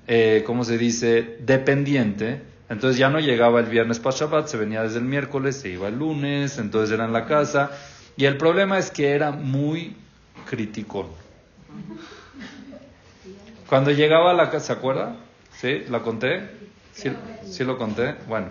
eh, 0.06 0.42
¿cómo 0.46 0.64
se 0.64 0.78
dice?, 0.78 1.36
dependiente. 1.40 2.42
Entonces 2.68 2.98
ya 2.98 3.10
no 3.10 3.20
llegaba 3.20 3.60
el 3.60 3.66
viernes 3.66 3.98
para 3.98 4.16
Shabbat, 4.16 4.48
se 4.48 4.56
venía 4.56 4.82
desde 4.82 4.98
el 4.98 5.04
miércoles, 5.04 5.56
se 5.56 5.68
iba 5.68 5.88
el 5.88 5.98
lunes, 5.98 6.58
entonces 6.58 6.92
era 6.94 7.04
en 7.04 7.12
la 7.12 7.26
casa. 7.26 7.70
Y 8.16 8.24
el 8.24 8.36
problema 8.36 8.78
es 8.78 8.90
que 8.90 9.10
era 9.10 9.32
muy 9.32 9.96
criticón. 10.48 11.08
Cuando 13.68 13.90
llegaba 13.90 14.30
a 14.30 14.34
la 14.34 14.50
casa, 14.50 14.66
¿se 14.66 14.72
acuerda? 14.72 15.16
¿Sí? 15.60 15.84
¿La 15.90 16.00
conté? 16.00 16.48
¿Sí, 16.92 17.10
sí 17.44 17.64
lo 17.64 17.76
conté? 17.76 18.14
Bueno, 18.28 18.48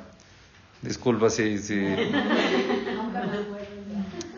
disculpa 0.81 1.29
si... 1.29 1.57
si... 1.57 1.75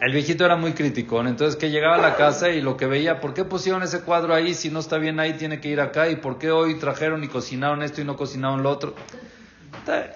El 0.02 0.12
viejito 0.12 0.46
era 0.46 0.58
muy 0.58 0.74
criticón, 0.74 1.28
entonces 1.28 1.56
que 1.56 1.70
llegaba 1.70 1.96
a 1.96 2.02
la 2.02 2.16
casa 2.16 2.50
y 2.50 2.62
lo 2.62 2.76
que 2.76 2.86
veía, 2.86 3.22
¿por 3.22 3.34
qué 3.34 3.46
pusieron 3.46 3.82
ese 3.82 4.02
cuadro 4.02 4.34
ahí? 4.34 4.54
Si 4.54 4.70
no 4.70 4.80
está 4.80 4.98
bien 4.98 5.20
ahí, 5.20 5.34
tiene 5.34 5.62
que 5.62 5.70
ir 5.70 5.80
acá. 5.80 6.10
¿Y 6.10 6.18
por 6.18 6.38
qué 6.38 6.52
hoy 6.52 6.76
trajeron 6.76 7.24
y 7.24 7.28
cocinaron 7.28 7.82
esto 7.82 8.02
y 8.02 8.04
no 8.04 8.18
cocinaron 8.18 8.62
lo 8.62 8.70
otro? 8.72 8.94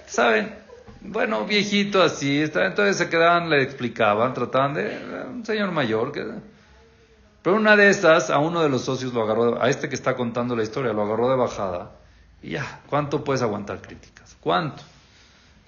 ¿Saben? 0.06 0.54
Bueno, 1.02 1.46
viejito 1.46 2.04
así, 2.04 2.42
entonces 2.42 2.98
se 2.98 3.10
quedaban, 3.10 3.50
le 3.50 3.64
explicaban, 3.64 4.34
trataban 4.34 4.74
de... 4.74 4.98
Un 5.30 5.46
señor 5.46 5.72
mayor 5.72 6.12
que... 6.12 6.26
Pero 7.42 7.56
una 7.56 7.78
de 7.78 7.90
estas, 7.90 8.30
a 8.30 8.40
uno 8.40 8.62
de 8.62 8.68
los 8.68 8.82
socios 8.82 9.14
lo 9.14 9.24
agarró, 9.24 9.62
a 9.62 9.70
este 9.70 9.88
que 9.88 9.96
está 9.96 10.16
contando 10.16 10.58
la 10.58 10.64
historia, 10.64 10.92
lo 10.92 11.04
agarró 11.04 11.30
de 11.30 11.38
bajada. 11.38 11.92
Y 12.44 12.52
ya, 12.52 12.82
¿cuánto 12.90 13.24
puedes 13.24 13.42
aguantar 13.42 13.82
críticas? 13.82 14.36
¿Cuánto? 14.42 14.84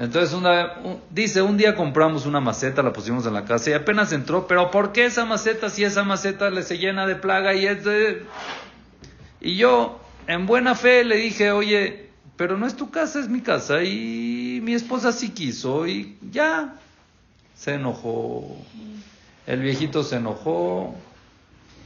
Entonces 0.01 0.33
una, 0.33 0.79
dice, 1.11 1.43
un 1.43 1.57
día 1.57 1.75
compramos 1.75 2.25
una 2.25 2.39
maceta, 2.39 2.81
la 2.81 2.91
pusimos 2.91 3.27
en 3.27 3.35
la 3.35 3.45
casa 3.45 3.69
y 3.69 3.73
apenas 3.73 4.11
entró, 4.11 4.47
pero 4.47 4.71
¿por 4.71 4.93
qué 4.93 5.05
esa 5.05 5.25
maceta 5.25 5.69
si 5.69 5.83
esa 5.83 6.03
maceta 6.03 6.49
le 6.49 6.63
se 6.63 6.79
llena 6.79 7.05
de 7.05 7.15
plaga 7.15 7.53
y 7.53 7.67
es 7.67 7.83
de... 7.83 8.25
Y 9.41 9.57
yo, 9.57 10.01
en 10.25 10.47
buena 10.47 10.73
fe, 10.73 11.03
le 11.03 11.17
dije, 11.17 11.51
oye, 11.51 12.09
pero 12.35 12.57
no 12.57 12.65
es 12.65 12.75
tu 12.75 12.89
casa, 12.89 13.19
es 13.19 13.29
mi 13.29 13.41
casa 13.41 13.83
y 13.83 14.59
mi 14.63 14.73
esposa 14.73 15.11
sí 15.11 15.29
quiso 15.29 15.85
y 15.85 16.17
ya. 16.31 16.73
Se 17.53 17.75
enojó. 17.75 18.57
El 19.45 19.61
viejito 19.61 20.03
se 20.03 20.15
enojó 20.15 20.95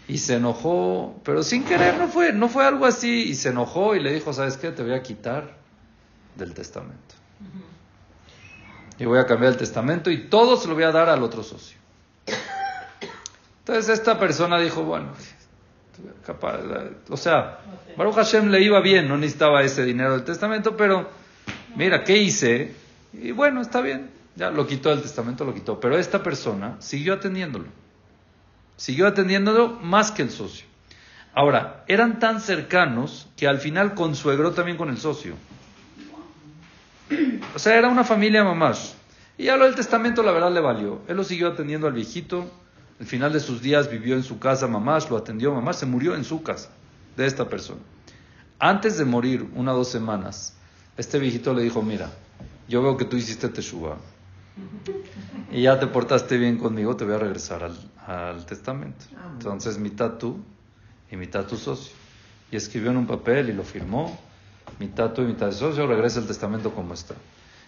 y 0.07 0.19
se 0.19 0.35
enojó, 0.35 1.19
pero 1.25 1.43
sin 1.43 1.65
querer 1.65 1.97
no 1.97 2.07
fue, 2.07 2.31
no 2.31 2.47
fue 2.47 2.65
algo 2.65 2.85
así 2.85 3.23
y 3.23 3.35
se 3.35 3.49
enojó 3.49 3.93
y 3.93 3.99
le 3.99 4.13
dijo, 4.13 4.31
¿sabes 4.31 4.55
qué? 4.55 4.71
Te 4.71 4.83
voy 4.83 4.93
a 4.93 5.03
quitar 5.03 5.57
del 6.37 6.53
testamento 6.53 7.24
y 8.97 9.05
voy 9.05 9.19
a 9.19 9.25
cambiar 9.25 9.53
el 9.53 9.57
testamento 9.57 10.09
y 10.09 10.27
todo 10.27 10.57
se 10.57 10.67
lo 10.67 10.75
voy 10.75 10.83
a 10.83 10.91
dar 10.91 11.09
al 11.09 11.23
otro 11.23 11.43
socio. 11.43 11.77
Entonces 13.59 13.89
esta 13.89 14.19
persona 14.19 14.59
dijo, 14.59 14.83
bueno, 14.83 15.09
capaz, 16.25 16.59
o 17.09 17.17
sea, 17.17 17.59
Baruch 17.97 18.15
Hashem 18.15 18.49
le 18.49 18.61
iba 18.61 18.79
bien, 18.79 19.07
no 19.07 19.17
necesitaba 19.17 19.63
ese 19.63 19.83
dinero 19.83 20.13
del 20.13 20.23
testamento, 20.23 20.77
pero 20.77 21.09
mira, 21.75 22.03
¿qué 22.03 22.17
hice? 22.17 22.75
Y 23.13 23.31
bueno, 23.31 23.61
está 23.61 23.81
bien, 23.81 24.11
ya 24.35 24.51
lo 24.51 24.67
quitó 24.67 24.89
del 24.89 25.01
testamento, 25.01 25.45
lo 25.45 25.53
quitó, 25.53 25.79
pero 25.79 25.97
esta 25.97 26.21
persona 26.21 26.75
siguió 26.79 27.13
atendiéndolo, 27.13 27.65
siguió 28.77 29.07
atendiéndolo 29.07 29.69
más 29.81 30.11
que 30.11 30.21
el 30.21 30.29
socio. 30.29 30.67
Ahora, 31.33 31.83
eran 31.87 32.19
tan 32.19 32.39
cercanos 32.39 33.27
que 33.35 33.47
al 33.47 33.59
final 33.59 33.93
consuegró 33.93 34.51
también 34.51 34.77
con 34.77 34.89
el 34.89 34.97
socio. 34.97 35.35
O 37.55 37.59
sea, 37.59 37.77
era 37.77 37.87
una 37.87 38.03
familia 38.03 38.43
mamás. 38.43 38.95
Y 39.37 39.45
ya 39.45 39.57
lo 39.57 39.65
del 39.65 39.75
testamento, 39.75 40.23
la 40.23 40.31
verdad, 40.31 40.51
le 40.51 40.59
valió. 40.59 41.01
Él 41.07 41.17
lo 41.17 41.23
siguió 41.23 41.49
atendiendo 41.49 41.87
al 41.87 41.93
viejito. 41.93 42.49
Al 42.99 43.05
final 43.05 43.33
de 43.33 43.39
sus 43.39 43.61
días 43.61 43.89
vivió 43.89 44.15
en 44.15 44.23
su 44.23 44.39
casa 44.39 44.67
mamás, 44.67 45.09
lo 45.09 45.17
atendió 45.17 45.53
mamás, 45.53 45.77
se 45.77 45.85
murió 45.85 46.15
en 46.15 46.23
su 46.23 46.43
casa 46.43 46.69
de 47.17 47.25
esta 47.25 47.49
persona. 47.49 47.81
Antes 48.59 48.97
de 48.97 49.03
morir, 49.03 49.49
una 49.53 49.73
o 49.73 49.77
dos 49.77 49.89
semanas, 49.89 50.55
este 50.95 51.19
viejito 51.19 51.53
le 51.53 51.63
dijo, 51.63 51.81
mira, 51.81 52.09
yo 52.69 52.81
veo 52.81 52.95
que 52.95 53.03
tú 53.03 53.17
hiciste 53.17 53.49
teshuva 53.49 53.97
y 55.51 55.63
ya 55.63 55.77
te 55.77 55.87
portaste 55.87 56.37
bien 56.37 56.57
conmigo, 56.57 56.95
te 56.95 57.03
voy 57.03 57.15
a 57.15 57.17
regresar 57.17 57.63
al, 57.63 57.77
al 58.07 58.45
testamento. 58.45 59.05
Entonces, 59.33 59.77
mitad 59.77 60.11
tú 60.11 60.39
y 61.11 61.17
mitad 61.17 61.45
tu 61.45 61.57
socio. 61.57 61.93
Y 62.49 62.55
escribió 62.55 62.91
en 62.91 62.97
un 62.97 63.07
papel 63.07 63.49
y 63.49 63.53
lo 63.53 63.63
firmó 63.63 64.17
mitad 64.79 65.11
tú 65.11 65.21
y 65.21 65.25
mitad 65.25 65.47
de 65.47 65.53
socio, 65.53 65.87
regresa 65.87 66.19
el 66.19 66.27
testamento 66.27 66.71
como 66.71 66.93
está. 66.93 67.15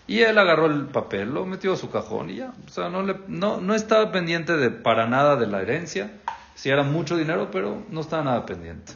Y 0.08 0.22
él 0.22 0.38
agarró 0.38 0.68
el 0.68 0.86
papel, 0.86 1.34
lo 1.34 1.46
metió 1.46 1.74
a 1.74 1.78
su 1.78 1.90
cajón 1.90 2.30
y 2.30 2.38
ya. 2.38 2.54
O 2.66 2.70
sea, 2.70 2.90
no, 2.90 3.04
le, 3.04 3.16
no, 3.28 3.60
no 3.60 3.76
estaba 3.76 4.12
pendiente 4.12 4.56
de, 4.56 4.70
para 4.70 5.08
nada 5.08 5.36
de 5.36 5.48
la 5.48 5.62
herencia. 5.62 6.12
Si 6.56 6.70
era 6.70 6.84
mucho 6.84 7.18
dinero, 7.18 7.50
pero 7.52 7.84
no 7.90 8.02
estaba 8.02 8.24
nada 8.24 8.46
pendiente. 8.46 8.94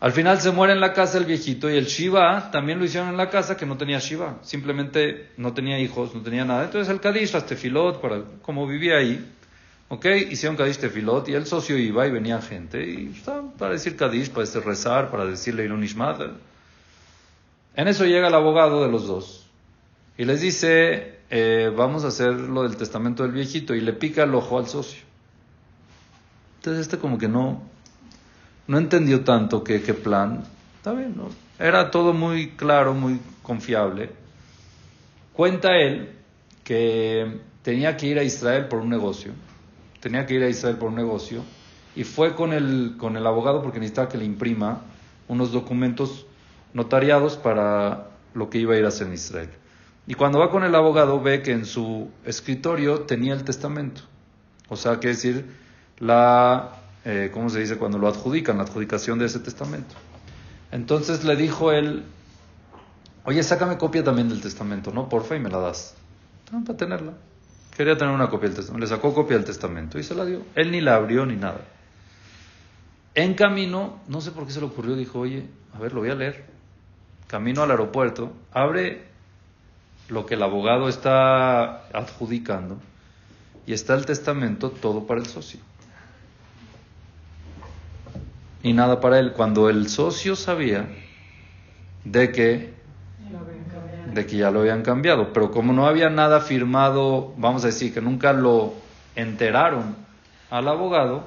Al 0.00 0.12
final 0.12 0.40
se 0.40 0.50
muere 0.50 0.72
en 0.72 0.80
la 0.80 0.92
casa 0.92 1.16
el 1.16 1.24
viejito 1.24 1.70
y 1.70 1.76
el 1.76 1.86
Shiva 1.86 2.50
también 2.50 2.78
lo 2.80 2.84
hicieron 2.84 3.08
en 3.10 3.16
la 3.16 3.30
casa 3.30 3.56
que 3.56 3.66
no 3.66 3.76
tenía 3.76 4.00
Shiva. 4.00 4.38
Simplemente 4.42 5.30
no 5.36 5.54
tenía 5.54 5.78
hijos, 5.78 6.14
no 6.14 6.22
tenía 6.22 6.44
nada. 6.44 6.64
Entonces 6.64 6.92
el 6.92 7.00
Kadish, 7.00 7.32
las 7.32 7.46
tefilot, 7.46 8.00
para, 8.00 8.22
como 8.42 8.66
vivía 8.66 8.96
ahí, 8.96 9.24
¿Ok? 9.92 10.06
Hicieron 10.30 10.56
Kadish 10.56 10.78
Tefilot 10.78 11.28
y 11.28 11.34
el 11.34 11.44
socio 11.44 11.76
iba 11.76 12.06
y 12.06 12.10
venía 12.10 12.40
gente 12.40 12.82
y 12.82 13.12
estaba 13.14 13.42
para 13.58 13.72
decir 13.74 13.94
Kadish, 13.94 14.30
para 14.30 14.46
decir 14.46 14.64
rezar, 14.64 15.10
para 15.10 15.26
decirle 15.26 15.66
Ilun. 15.66 15.86
En 17.76 17.88
eso 17.88 18.06
llega 18.06 18.28
el 18.28 18.34
abogado 18.34 18.82
de 18.82 18.90
los 18.90 19.06
dos 19.06 19.50
y 20.16 20.24
les 20.24 20.40
dice, 20.40 21.18
eh, 21.28 21.70
vamos 21.76 22.04
a 22.04 22.08
hacer 22.08 22.32
lo 22.32 22.62
del 22.62 22.78
testamento 22.78 23.22
del 23.22 23.32
viejito 23.32 23.74
y 23.74 23.82
le 23.82 23.92
pica 23.92 24.22
el 24.22 24.34
ojo 24.34 24.58
al 24.58 24.66
socio. 24.66 25.02
Entonces 26.56 26.80
este 26.80 26.96
como 26.96 27.18
que 27.18 27.28
no, 27.28 27.60
no 28.68 28.78
entendió 28.78 29.22
tanto 29.24 29.62
qué 29.62 29.78
plan. 29.92 30.42
Está 30.78 30.94
bien, 30.94 31.14
¿no? 31.18 31.28
Era 31.58 31.90
todo 31.90 32.14
muy 32.14 32.52
claro, 32.52 32.94
muy 32.94 33.20
confiable. 33.42 34.08
Cuenta 35.34 35.76
él 35.76 36.14
que 36.64 37.40
tenía 37.60 37.94
que 37.94 38.06
ir 38.06 38.18
a 38.18 38.22
Israel 38.22 38.68
por 38.68 38.78
un 38.78 38.88
negocio 38.88 39.34
tenía 40.02 40.26
que 40.26 40.34
ir 40.34 40.42
a 40.42 40.48
Israel 40.48 40.76
por 40.76 40.88
un 40.88 40.96
negocio 40.96 41.42
y 41.94 42.04
fue 42.04 42.34
con 42.34 42.52
el, 42.52 42.96
con 42.98 43.16
el 43.16 43.24
abogado 43.26 43.62
porque 43.62 43.78
necesitaba 43.78 44.08
que 44.08 44.18
le 44.18 44.24
imprima 44.24 44.82
unos 45.28 45.52
documentos 45.52 46.26
notariados 46.74 47.36
para 47.36 48.08
lo 48.34 48.50
que 48.50 48.58
iba 48.58 48.74
a 48.74 48.78
ir 48.78 48.84
a 48.84 48.88
hacer 48.88 49.06
en 49.06 49.14
Israel. 49.14 49.50
Y 50.08 50.14
cuando 50.14 50.40
va 50.40 50.50
con 50.50 50.64
el 50.64 50.74
abogado 50.74 51.20
ve 51.20 51.42
que 51.42 51.52
en 51.52 51.64
su 51.64 52.10
escritorio 52.24 53.02
tenía 53.02 53.32
el 53.32 53.44
testamento. 53.44 54.02
O 54.68 54.74
sea, 54.76 54.98
que 54.98 55.08
decir, 55.08 55.46
la, 56.00 56.80
eh, 57.04 57.30
¿cómo 57.32 57.48
se 57.48 57.60
dice? 57.60 57.76
Cuando 57.76 57.98
lo 57.98 58.08
adjudican, 58.08 58.56
la 58.56 58.64
adjudicación 58.64 59.20
de 59.20 59.26
ese 59.26 59.38
testamento. 59.38 59.94
Entonces 60.72 61.22
le 61.22 61.36
dijo 61.36 61.70
él, 61.70 62.02
oye, 63.24 63.42
sácame 63.44 63.78
copia 63.78 64.02
también 64.02 64.28
del 64.28 64.40
testamento, 64.40 64.90
¿no? 64.92 65.08
Porfa, 65.08 65.36
y 65.36 65.40
me 65.40 65.50
la 65.50 65.58
das. 65.58 65.94
para 66.50 66.76
tenerla. 66.76 67.12
Quería 67.76 67.96
tener 67.96 68.14
una 68.14 68.28
copia 68.28 68.48
del 68.48 68.56
testamento. 68.56 68.84
Le 68.84 68.86
sacó 68.86 69.14
copia 69.14 69.36
del 69.36 69.46
testamento 69.46 69.98
y 69.98 70.02
se 70.02 70.14
la 70.14 70.24
dio. 70.24 70.42
Él 70.54 70.70
ni 70.70 70.80
la 70.80 70.96
abrió 70.96 71.24
ni 71.24 71.36
nada. 71.36 71.60
En 73.14 73.34
camino, 73.34 74.00
no 74.08 74.20
sé 74.20 74.30
por 74.30 74.46
qué 74.46 74.52
se 74.52 74.60
le 74.60 74.66
ocurrió, 74.66 74.96
dijo, 74.96 75.20
oye, 75.20 75.46
a 75.74 75.78
ver, 75.78 75.92
lo 75.92 76.00
voy 76.00 76.10
a 76.10 76.14
leer. 76.14 76.46
Camino 77.26 77.62
al 77.62 77.70
aeropuerto, 77.70 78.32
abre 78.52 79.06
lo 80.08 80.26
que 80.26 80.34
el 80.34 80.42
abogado 80.42 80.88
está 80.88 81.86
adjudicando 81.88 82.78
y 83.66 83.72
está 83.72 83.94
el 83.94 84.04
testamento 84.04 84.70
todo 84.70 85.06
para 85.06 85.20
el 85.20 85.26
socio. 85.26 85.60
Y 88.62 88.72
nada 88.74 89.00
para 89.00 89.18
él. 89.18 89.32
Cuando 89.32 89.68
el 89.70 89.88
socio 89.88 90.36
sabía 90.36 90.88
de 92.04 92.32
que 92.32 92.74
de 94.14 94.26
que 94.26 94.36
ya 94.36 94.50
lo 94.50 94.60
habían 94.60 94.82
cambiado. 94.82 95.32
Pero 95.32 95.50
como 95.50 95.72
no 95.72 95.86
había 95.86 96.10
nada 96.10 96.40
firmado, 96.40 97.32
vamos 97.36 97.64
a 97.64 97.68
decir 97.68 97.92
que 97.92 98.00
nunca 98.00 98.32
lo 98.32 98.74
enteraron 99.16 99.96
al 100.50 100.68
abogado, 100.68 101.24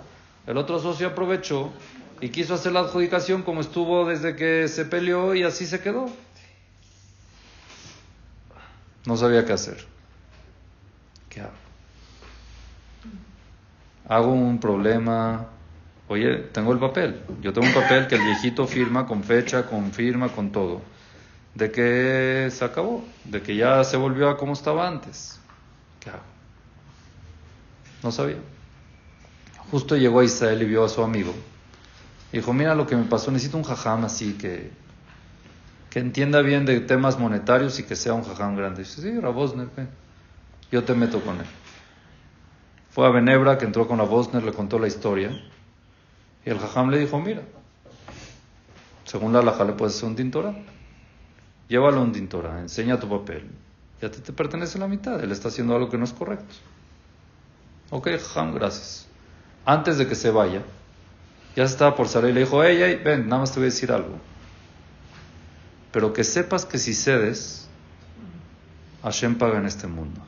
el 0.47 0.57
otro 0.57 0.79
socio 0.79 1.07
aprovechó 1.07 1.71
y 2.21 2.29
quiso 2.29 2.53
hacer 2.53 2.71
la 2.71 2.81
adjudicación 2.81 3.41
como 3.41 3.61
estuvo 3.61 4.05
desde 4.05 4.35
que 4.35 4.67
se 4.67 4.85
peleó 4.85 5.33
y 5.33 5.43
así 5.43 5.65
se 5.65 5.79
quedó. 5.81 6.05
No 9.05 9.17
sabía 9.17 9.45
qué 9.45 9.53
hacer. 9.53 9.77
¿Qué 11.29 11.41
hago? 11.41 11.51
Hago 14.07 14.33
un 14.33 14.59
problema. 14.59 15.47
Oye, 16.07 16.37
tengo 16.51 16.71
el 16.73 16.79
papel. 16.79 17.21
Yo 17.41 17.51
tengo 17.51 17.67
un 17.67 17.73
papel 17.73 18.07
que 18.07 18.15
el 18.15 18.21
viejito 18.21 18.67
firma 18.67 19.07
con 19.07 19.23
fecha, 19.23 19.65
con 19.65 19.91
firma, 19.91 20.29
con 20.29 20.51
todo 20.51 20.81
de 21.55 21.71
que 21.71 22.49
se 22.51 22.63
acabó, 22.65 23.03
de 23.23 23.41
que 23.41 23.55
ya 23.55 23.83
se 23.83 23.97
volvió 23.97 24.29
a 24.29 24.37
como 24.37 24.53
estaba 24.53 24.87
antes. 24.87 25.39
¿Qué 26.01 26.09
hago? 26.09 26.19
No 28.03 28.11
sabía. 28.11 28.37
Justo 29.71 29.95
llegó 29.95 30.19
a 30.19 30.25
Israel 30.25 30.61
y 30.61 30.65
vio 30.65 30.83
a 30.83 30.89
su 30.89 31.01
amigo. 31.01 31.33
Dijo, 32.31 32.53
mira 32.53 32.75
lo 32.75 32.85
que 32.85 32.95
me 32.95 33.05
pasó, 33.05 33.31
necesito 33.31 33.57
un 33.57 33.63
jajam 33.63 34.03
así 34.03 34.33
que, 34.33 34.69
que 35.89 35.99
entienda 35.99 36.41
bien 36.41 36.65
de 36.65 36.81
temas 36.81 37.17
monetarios 37.17 37.79
y 37.79 37.83
que 37.83 37.95
sea 37.95 38.13
un 38.13 38.23
jajam 38.23 38.57
grande. 38.57 38.83
Dice, 38.83 39.01
sí, 39.01 39.19
Rabosner, 39.19 39.69
ven. 39.75 39.89
yo 40.71 40.83
te 40.83 40.93
meto 40.93 41.21
con 41.21 41.37
él. 41.39 41.45
Fue 42.91 43.07
a 43.07 43.09
Benebra, 43.09 43.57
que 43.57 43.65
entró 43.65 43.87
con 43.87 43.97
la 43.97 44.03
Bosner, 44.03 44.43
le 44.43 44.53
contó 44.53 44.77
la 44.77 44.87
historia. 44.87 45.29
Y 46.45 46.49
el 46.49 46.59
jajam 46.59 46.89
le 46.89 46.99
dijo, 46.99 47.19
mira, 47.19 47.41
según 49.05 49.33
la 49.33 49.39
alhaja 49.39 49.63
le 49.63 49.73
puedes 49.73 49.95
hacer 49.95 50.09
un 50.09 50.15
tintora. 50.15 50.55
Llévalo 51.67 51.97
a 51.97 52.03
un 52.03 52.11
tintora, 52.11 52.59
enseña 52.59 52.99
tu 52.99 53.09
papel. 53.09 53.49
Ya 54.01 54.11
te, 54.11 54.19
te 54.19 54.33
pertenece 54.33 54.77
la 54.77 54.87
mitad, 54.87 55.23
él 55.23 55.31
está 55.31 55.47
haciendo 55.47 55.75
algo 55.75 55.89
que 55.89 55.97
no 55.97 56.03
es 56.03 56.13
correcto. 56.13 56.55
Ok, 57.89 58.09
jajam, 58.09 58.53
gracias. 58.53 59.07
Antes 59.65 59.97
de 59.97 60.07
que 60.07 60.15
se 60.15 60.31
vaya, 60.31 60.61
ya 61.55 61.67
se 61.67 61.73
estaba 61.73 61.95
por 61.95 62.07
salir 62.07 62.31
y 62.31 62.33
le 62.33 62.39
dijo, 62.41 62.63
hey, 62.63 62.77
hey, 62.79 63.01
ven, 63.03 63.27
nada 63.27 63.41
más 63.41 63.51
te 63.51 63.59
voy 63.59 63.67
a 63.67 63.71
decir 63.71 63.91
algo. 63.91 64.17
Pero 65.91 66.11
que 66.13 66.23
sepas 66.23 66.65
que 66.65 66.77
si 66.77 66.93
cedes, 66.93 67.67
Hashem 69.01 69.37
paga 69.37 69.59
en 69.59 69.65
este 69.65 69.87
mundo. 69.87 70.21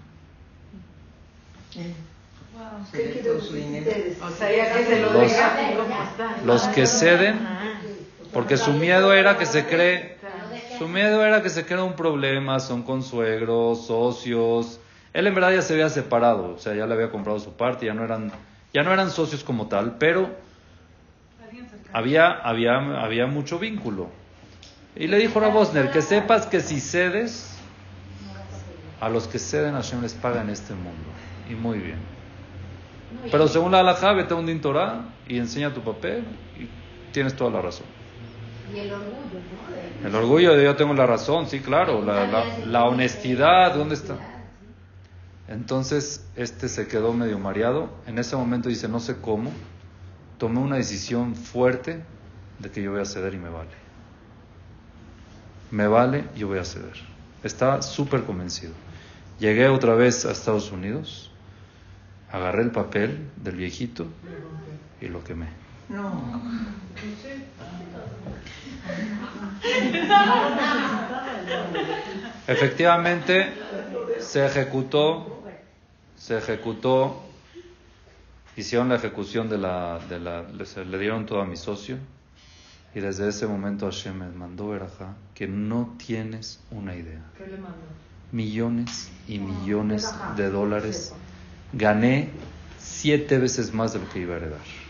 O 4.21 4.31
sea, 4.31 4.55
ya 4.55 4.73
que 4.73 4.85
se 4.85 5.01
lo 5.01 5.13
Los-. 5.13 6.45
Los 6.45 6.63
que 6.69 6.87
ceden, 6.87 7.39
porque 8.33 8.57
su 8.57 8.71
miedo 8.73 9.13
era 9.13 9.37
que 9.37 9.45
se 9.45 9.65
cree, 9.65 10.16
su 10.77 10.87
miedo 10.87 11.25
era 11.25 11.41
que 11.41 11.49
se 11.49 11.65
crea 11.65 11.83
un 11.83 11.93
problema, 11.93 12.59
son 12.59 12.83
consuegros, 12.83 13.87
socios. 13.87 14.79
Él 15.13 15.27
en 15.27 15.33
verdad 15.33 15.53
ya 15.53 15.61
se 15.61 15.73
había 15.73 15.89
separado, 15.89 16.53
o 16.55 16.57
sea, 16.59 16.75
ya 16.75 16.85
le 16.85 16.93
había 16.93 17.09
comprado 17.09 17.39
su 17.39 17.53
parte, 17.53 17.85
ya 17.85 17.93
no 17.93 18.03
eran, 18.03 18.31
ya 18.73 18.83
no 18.83 18.93
eran 18.93 19.09
socios 19.09 19.43
como 19.43 19.67
tal, 19.67 19.97
pero 19.97 20.29
había, 21.93 22.31
había, 22.31 23.01
había 23.01 23.25
mucho 23.25 23.57
vínculo. 23.57 24.09
Y 24.95 25.07
le 25.07 25.17
dijo 25.17 25.39
a 25.39 25.47
Bosner, 25.49 25.91
que 25.91 26.01
sepas 26.01 26.45
que 26.45 26.59
si 26.59 26.79
cedes, 26.79 27.57
a 28.99 29.09
los 29.09 29.27
que 29.27 29.39
ceden 29.39 29.73
Hashem 29.73 30.01
les 30.01 30.13
paga 30.13 30.41
en 30.41 30.49
este 30.49 30.73
mundo. 30.73 31.09
Y 31.49 31.53
muy 31.53 31.79
bien. 31.79 31.99
Pero 33.31 33.47
según 33.47 33.71
la 33.71 33.79
halajá, 33.79 34.13
vete 34.13 34.33
a 34.33 34.37
un 34.37 34.45
dintorá 34.45 35.05
y 35.27 35.37
enseña 35.37 35.73
tu 35.73 35.81
papel 35.81 36.23
y 36.59 36.67
tienes 37.13 37.35
toda 37.35 37.51
la 37.51 37.61
razón. 37.61 37.96
Y 38.73 38.79
el 38.79 38.91
orgullo, 38.91 39.39
¿no? 39.51 40.01
De- 40.01 40.07
El 40.07 40.15
orgullo 40.15 40.55
de 40.55 40.63
yo 40.65 40.75
tengo 40.75 40.93
la 40.93 41.05
razón, 41.05 41.47
sí, 41.47 41.59
claro. 41.59 42.01
La, 42.03 42.25
la- 42.25 42.45
la 42.65 42.85
honestidad, 42.85 43.73
¿dónde 43.75 43.95
está? 43.95 44.17
Entonces, 45.47 46.25
este 46.35 46.67
se 46.67 46.87
quedó 46.87 47.13
medio 47.13 47.39
mareado. 47.39 47.89
En 48.05 48.19
ese 48.19 48.35
momento 48.35 48.69
dice, 48.69 48.87
no 48.87 48.99
sé 48.99 49.15
cómo, 49.21 49.51
tomé 50.37 50.59
una 50.59 50.75
decisión 50.75 51.35
fuerte 51.35 52.03
de 52.59 52.69
que 52.71 52.81
yo 52.81 52.91
voy 52.91 53.01
a 53.01 53.05
ceder 53.05 53.33
y 53.33 53.37
me 53.37 53.49
vale. 53.49 53.69
Me 55.71 55.87
vale, 55.87 56.25
yo 56.35 56.47
voy 56.47 56.59
a 56.59 56.65
ceder. 56.65 56.93
Estaba 57.43 57.81
súper 57.81 58.23
convencido. 58.23 58.73
Llegué 59.39 59.67
otra 59.67 59.93
vez 59.93 60.25
a 60.25 60.31
Estados 60.31 60.71
Unidos, 60.71 61.31
agarré 62.31 62.63
el 62.63 62.71
papel 62.71 63.29
del 63.37 63.55
viejito 63.55 64.07
y 64.99 65.07
lo 65.07 65.23
quemé. 65.23 65.47
No. 65.89 66.41
Efectivamente, 72.47 73.53
se 74.19 74.45
ejecutó, 74.45 75.43
se 76.17 76.37
ejecutó, 76.37 77.23
hicieron 78.55 78.89
la 78.89 78.95
ejecución 78.95 79.49
de 79.49 79.57
la, 79.57 79.99
de 80.09 80.19
la 80.19 80.43
le, 80.43 80.97
dieron 80.97 81.25
todo 81.25 81.41
a 81.41 81.45
mi 81.45 81.57
socio 81.57 81.97
y 82.95 82.99
desde 82.99 83.27
ese 83.27 83.47
momento 83.47 83.85
Hashem 83.85 84.17
me 84.17 84.29
mandó 84.29 84.69
verajá 84.69 85.15
que 85.35 85.47
no 85.47 85.95
tienes 86.05 86.59
una 86.71 86.95
idea. 86.95 87.21
¿Qué 87.37 87.47
le 87.47 87.57
mandó? 87.57 87.77
Millones 88.31 89.11
y 89.27 89.39
millones 89.39 90.13
de 90.35 90.49
dólares. 90.49 91.13
Gané 91.73 92.29
siete 92.79 93.37
veces 93.37 93.73
más 93.73 93.93
de 93.93 93.99
lo 93.99 94.09
que 94.09 94.19
iba 94.19 94.33
a 94.33 94.37
heredar. 94.37 94.86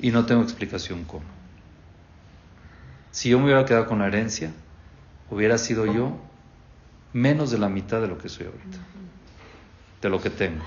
Y 0.00 0.10
no 0.10 0.26
tengo 0.26 0.42
explicación 0.42 1.04
cómo. 1.04 1.24
Si 3.10 3.28
yo 3.30 3.38
me 3.38 3.46
hubiera 3.46 3.64
quedado 3.64 3.86
con 3.86 3.98
la 3.98 4.06
herencia, 4.06 4.52
hubiera 5.30 5.58
sido 5.58 5.86
yo 5.86 6.16
menos 7.12 7.50
de 7.50 7.58
la 7.58 7.68
mitad 7.68 8.00
de 8.00 8.08
lo 8.08 8.18
que 8.18 8.28
soy 8.28 8.46
ahorita, 8.46 8.78
de 10.00 10.08
lo 10.08 10.20
que 10.20 10.30
tengo. 10.30 10.64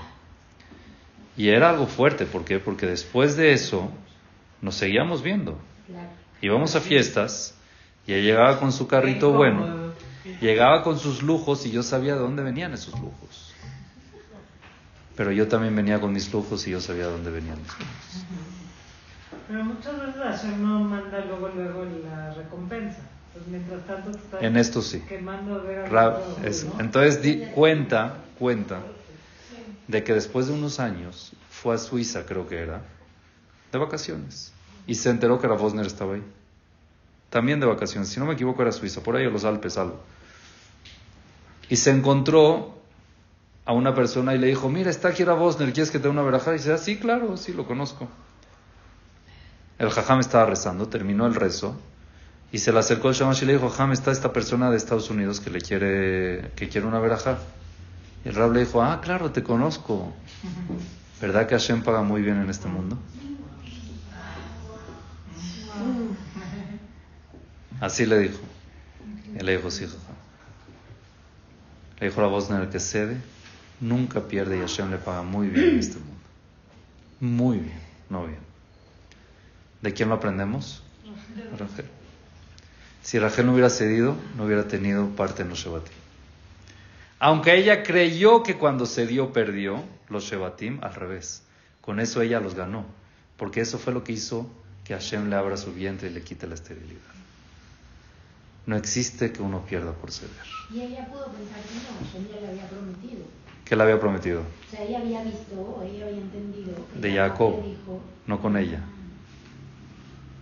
Y 1.36 1.48
era 1.48 1.70
algo 1.70 1.86
fuerte, 1.86 2.26
¿por 2.26 2.44
qué? 2.44 2.58
Porque 2.58 2.86
después 2.86 3.36
de 3.36 3.52
eso 3.52 3.90
nos 4.60 4.76
seguíamos 4.76 5.22
viendo. 5.22 5.58
Íbamos 6.40 6.76
a 6.76 6.80
fiestas 6.80 7.54
y 8.06 8.12
él 8.12 8.22
llegaba 8.22 8.60
con 8.60 8.72
su 8.72 8.86
carrito 8.86 9.32
bueno, 9.32 9.92
llegaba 10.40 10.82
con 10.82 10.98
sus 10.98 11.22
lujos 11.22 11.64
y 11.66 11.70
yo 11.70 11.82
sabía 11.82 12.14
de 12.14 12.20
dónde 12.20 12.42
venían 12.42 12.72
esos 12.74 12.98
lujos. 13.00 13.52
Pero 15.16 15.32
yo 15.32 15.48
también 15.48 15.74
venía 15.74 16.00
con 16.00 16.12
mis 16.12 16.32
lujos 16.32 16.66
y 16.66 16.70
yo 16.70 16.80
sabía 16.80 17.06
de 17.06 17.12
dónde 17.12 17.30
venían 17.30 17.58
mis 17.60 17.72
lujos. 17.72 18.26
Pero 19.48 19.64
muchas 19.64 19.98
veces 20.00 20.22
Hashem 20.22 20.62
no 20.62 20.80
manda 20.80 21.24
luego, 21.24 21.48
luego 21.48 21.84
la 22.04 22.32
recompensa. 22.34 23.02
Pues 23.32 23.46
mientras 23.46 23.84
tanto 23.86 24.10
está 24.10 24.38
En 24.40 24.56
esto 24.56 24.80
sí. 24.80 25.00
quemando 25.08 25.62
ver 25.62 25.80
a 25.80 25.86
Ra- 25.86 26.22
todo, 26.22 26.36
es- 26.46 26.64
¿no? 26.64 26.80
entonces 26.80 27.22
di 27.22 27.46
cuenta, 27.46 28.24
cuenta 28.38 28.82
de 29.88 30.02
que 30.04 30.14
después 30.14 30.46
de 30.46 30.52
unos 30.54 30.80
años 30.80 31.32
fue 31.50 31.74
a 31.74 31.78
Suiza, 31.78 32.24
creo 32.26 32.48
que 32.48 32.58
era, 32.58 32.82
de 33.72 33.78
vacaciones. 33.78 34.52
Y 34.86 34.94
se 34.94 35.10
enteró 35.10 35.40
que 35.40 35.46
Bosner 35.46 35.86
estaba 35.86 36.14
ahí. 36.14 36.22
También 37.30 37.58
de 37.60 37.66
vacaciones. 37.66 38.08
Si 38.08 38.20
no 38.20 38.26
me 38.26 38.34
equivoco 38.34 38.62
era 38.62 38.70
Suiza, 38.72 39.02
por 39.02 39.16
ahí 39.16 39.26
a 39.26 39.30
los 39.30 39.44
Alpes, 39.44 39.76
algo. 39.76 40.00
Y 41.68 41.76
se 41.76 41.90
encontró 41.90 42.74
a 43.66 43.72
una 43.72 43.94
persona 43.94 44.34
y 44.34 44.38
le 44.38 44.46
dijo, 44.46 44.68
mira, 44.68 44.90
está 44.90 45.08
aquí 45.08 45.24
Bosner, 45.24 45.72
¿quieres 45.72 45.90
que 45.90 45.98
te 45.98 46.04
dé 46.04 46.10
una 46.10 46.22
verajá? 46.22 46.50
Y 46.52 46.58
dice, 46.58 46.72
ah, 46.72 46.78
sí, 46.78 46.98
claro, 46.98 47.36
sí, 47.36 47.52
lo 47.52 47.66
conozco. 47.66 48.08
El 49.78 49.90
jajam 49.90 50.20
estaba 50.20 50.46
rezando, 50.46 50.88
terminó 50.88 51.26
el 51.26 51.34
rezo 51.34 51.76
y 52.52 52.58
se 52.58 52.72
le 52.72 52.78
acercó 52.78 53.08
el 53.08 53.14
shamash 53.14 53.42
y 53.42 53.46
le 53.46 53.54
dijo, 53.54 53.68
jajam, 53.68 53.92
está 53.92 54.12
esta 54.12 54.32
persona 54.32 54.70
de 54.70 54.76
Estados 54.76 55.10
Unidos 55.10 55.40
que 55.40 55.50
le 55.50 55.60
quiere, 55.60 56.52
que 56.54 56.68
quiere 56.68 56.86
una 56.86 57.00
verajá. 57.00 57.38
Y 58.24 58.28
el 58.28 58.34
rab 58.36 58.52
le 58.52 58.60
dijo, 58.60 58.80
ah, 58.80 59.00
claro, 59.00 59.32
te 59.32 59.42
conozco. 59.42 60.12
¿Verdad 61.20 61.48
que 61.48 61.56
Hashem 61.56 61.82
paga 61.82 62.02
muy 62.02 62.22
bien 62.22 62.40
en 62.40 62.48
este 62.48 62.68
mundo? 62.68 62.96
Así 67.80 68.06
le 68.06 68.18
dijo. 68.20 68.40
Y 69.38 69.42
le 69.42 69.56
dijo, 69.56 69.70
sí, 69.70 69.86
jajam. 69.86 70.14
Le 71.98 72.08
dijo 72.08 72.20
la 72.20 72.28
voz 72.28 72.50
en 72.50 72.56
el 72.56 72.68
que 72.68 72.78
cede, 72.78 73.20
nunca 73.80 74.20
pierde 74.20 74.58
y 74.58 74.60
Hashem 74.60 74.90
le 74.90 74.98
paga 74.98 75.22
muy 75.22 75.48
bien 75.48 75.70
en 75.70 75.78
este 75.80 75.98
mundo. 75.98 76.14
Muy 77.20 77.58
bien, 77.58 77.80
no 78.10 78.26
bien. 78.26 78.43
¿De 79.84 79.92
quién 79.92 80.08
lo 80.08 80.14
aprendemos? 80.14 80.82
De 81.36 81.42
Rachel. 81.58 81.84
Si 83.02 83.18
Rachel 83.18 83.44
no 83.44 83.52
hubiera 83.52 83.68
cedido, 83.68 84.16
no 84.34 84.46
hubiera 84.46 84.66
tenido 84.66 85.08
parte 85.10 85.42
en 85.42 85.50
los 85.50 85.58
Shebatim. 85.58 85.92
Aunque 87.18 87.54
ella 87.54 87.82
creyó 87.82 88.42
que 88.42 88.56
cuando 88.56 88.86
cedió 88.86 89.34
perdió 89.34 89.84
los 90.08 90.24
Shebatim, 90.24 90.82
al 90.82 90.94
revés. 90.94 91.42
Con 91.82 92.00
eso 92.00 92.22
ella 92.22 92.40
los 92.40 92.54
ganó. 92.54 92.86
Porque 93.36 93.60
eso 93.60 93.78
fue 93.78 93.92
lo 93.92 94.04
que 94.04 94.12
hizo 94.12 94.48
que 94.84 94.94
Hashem 94.94 95.28
le 95.28 95.36
abra 95.36 95.58
su 95.58 95.74
vientre 95.74 96.08
y 96.08 96.14
le 96.14 96.22
quite 96.22 96.46
la 96.46 96.54
esterilidad. 96.54 97.02
No 98.64 98.76
existe 98.76 99.34
que 99.34 99.42
uno 99.42 99.66
pierda 99.66 99.92
por 99.92 100.10
ceder. 100.10 100.30
Y 100.72 100.80
ella 100.80 101.06
pudo 101.08 101.26
pensar 101.26 101.60
que 101.60 101.74
no, 101.74 102.06
Hashem 102.06 102.34
ya 102.34 102.40
le 102.40 102.48
había 102.52 102.68
prometido. 102.70 103.26
¿Qué 103.66 103.76
le 103.76 103.82
había 103.82 104.00
prometido? 104.00 104.40
O 104.40 104.70
sea, 104.70 104.82
ella 104.82 105.00
había 105.00 105.22
visto, 105.24 105.82
ella 105.84 106.06
había 106.06 106.20
entendido. 106.22 106.74
que 106.94 107.00
De 107.00 107.14
Jacob 107.14 107.62
dijo, 107.62 108.00
no 108.26 108.40
con 108.40 108.56
ella. 108.56 108.80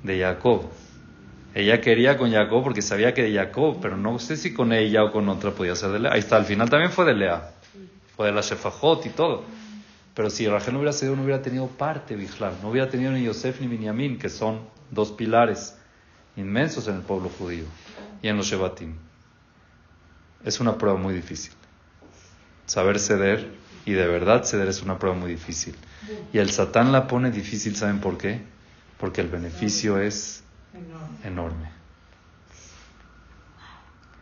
De 0.03 0.21
Jacob. 0.21 0.71
Ella 1.55 1.81
quería 1.81 2.17
con 2.17 2.33
Jacob 2.33 2.63
porque 2.63 2.83
sabía 2.83 3.13
que 3.13 3.23
de 3.23 3.35
Jacob, 3.35 3.79
pero 3.81 3.97
no 3.97 4.19
sé 4.19 4.37
si 4.37 4.55
con 4.55 4.73
ella 4.73 5.05
o 5.05 5.13
con 5.13 5.29
otra 5.29 5.51
podía 5.51 5.77
ser 5.77 5.91
de 5.91 6.01
Lea. 6.01 6.13
Ahí 6.13 6.21
está, 6.21 6.37
al 6.37 6.47
final 6.47 6.71
también 6.71 6.91
fue 6.91 7.05
de 7.05 7.15
Lea. 7.15 7.53
Fue 8.17 8.27
de 8.27 8.33
la 8.33 8.41
Shefajot 8.41 9.05
y 9.07 9.11
todo. 9.11 9.45
Pero 10.15 10.31
si 10.31 10.47
Rachel 10.47 10.75
no 10.75 10.81
hubiera 10.81 10.93
sido, 10.93 11.17
no 11.17 11.23
hubiera 11.23 11.43
tenido 11.43 11.67
parte, 11.67 12.17
Bijlar. 12.17 12.55
No 12.63 12.71
hubiera 12.71 12.89
tenido 12.89 13.13
ni 13.13 13.25
Yosef 13.25 13.61
ni 13.61 13.67
Binyamin, 13.67 14.19
que 14.19 14.29
son 14.29 14.61
dos 14.91 15.13
pilares 15.13 15.77
inmensos 16.37 16.89
en 16.89 16.97
el 16.97 17.03
pueblo 17.03 17.31
judío 17.39 17.65
y 18.23 18.29
en 18.29 18.37
los 18.37 18.47
Shebatim. 18.47 18.95
Es 20.45 20.61
una 20.61 20.77
prueba 20.79 20.99
muy 20.99 21.15
difícil. 21.15 21.53
Saber 22.67 22.99
ceder 22.99 23.51
y 23.85 23.93
de 23.93 24.07
verdad 24.07 24.45
ceder 24.45 24.69
es 24.69 24.83
una 24.83 24.99
prueba 24.99 25.17
muy 25.17 25.31
difícil. 25.31 25.75
Y 26.33 26.39
el 26.39 26.51
Satán 26.51 26.93
la 26.93 27.07
pone 27.07 27.31
difícil, 27.31 27.77
¿saben 27.77 28.01
por 28.01 28.19
qué? 28.19 28.41
Porque 29.03 29.21
el 29.21 29.27
beneficio 29.27 29.99
es 29.99 30.45
enorme. 31.25 31.73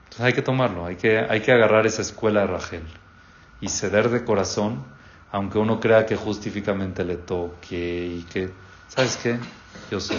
Entonces 0.05 0.20
hay 0.20 0.33
que 0.33 0.41
tomarlo, 0.41 0.87
hay 0.87 0.97
que, 0.97 1.18
hay 1.18 1.43
que 1.43 1.53
agarrar 1.53 1.85
esa 1.87 2.01
escuela 2.01 2.41
de 2.41 2.47
Rachel 2.47 2.85
y 3.61 3.68
ceder 3.68 4.09
de 4.09 4.24
corazón, 4.24 4.83
aunque 5.33 5.59
uno 5.59 5.81
crea 5.81 6.07
que 6.07 6.16
justificamente 6.16 7.05
le 7.05 7.16
toque 7.16 8.07
y 8.07 8.22
que, 8.22 8.55
¿sabes 8.89 9.18
qué? 9.18 9.39
Yo 9.91 10.01
sé. 10.01 10.16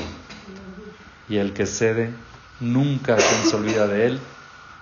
Y 1.27 1.37
el 1.37 1.53
que 1.53 1.65
cede, 1.65 2.13
nunca 2.59 3.17
se 3.17 3.55
olvida 3.55 3.87
de 3.87 4.05
él, 4.05 4.19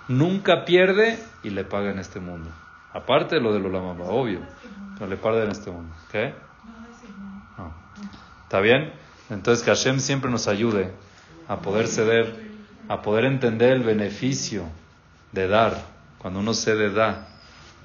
nunca 0.08 0.66
pierde 0.66 1.18
y 1.42 1.48
le 1.48 1.64
paga 1.64 1.90
en 1.90 2.00
este 2.00 2.20
mundo. 2.20 2.50
Aparte 2.92 3.36
de 3.36 3.40
lo 3.40 3.54
de 3.54 3.60
los 3.60 3.72
lamamba, 3.72 4.04
obvio, 4.10 4.40
pero 4.98 5.08
le 5.08 5.16
paga 5.16 5.42
en 5.42 5.52
este 5.52 5.70
mundo. 5.70 5.94
¿Qué? 6.12 6.34
No. 7.56 7.72
¿Está 8.42 8.60
bien? 8.60 8.99
Entonces 9.30 9.64
que 9.64 9.70
Hashem 9.70 10.00
siempre 10.00 10.30
nos 10.30 10.48
ayude 10.48 10.92
a 11.48 11.60
poder 11.60 11.86
ceder, 11.86 12.34
a 12.88 13.02
poder 13.02 13.24
entender 13.24 13.72
el 13.72 13.82
beneficio 13.82 14.64
de 15.32 15.48
dar. 15.48 15.82
Cuando 16.18 16.40
uno 16.40 16.52
cede, 16.52 16.90
da 16.90 17.28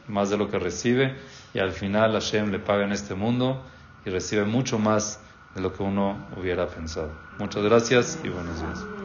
más 0.08 0.30
de 0.30 0.38
lo 0.38 0.50
que 0.50 0.60
recibe 0.60 1.16
y 1.54 1.60
al 1.60 1.72
final 1.72 2.14
Hashem 2.14 2.52
le 2.52 2.60
paga 2.60 2.84
en 2.84 2.92
este 2.92 3.16
mundo 3.16 3.64
y 4.06 4.10
recibe 4.10 4.46
mucho 4.46 4.78
más 4.78 5.20
de 5.56 5.62
lo 5.62 5.74
que 5.74 5.84
uno 5.84 6.28
hubiera 6.38 6.68
pensado. 6.68 7.12
Muchas 7.40 7.64
gracias 7.64 8.20
y 8.24 8.30
buenos 8.30 8.60
días. 8.60 9.05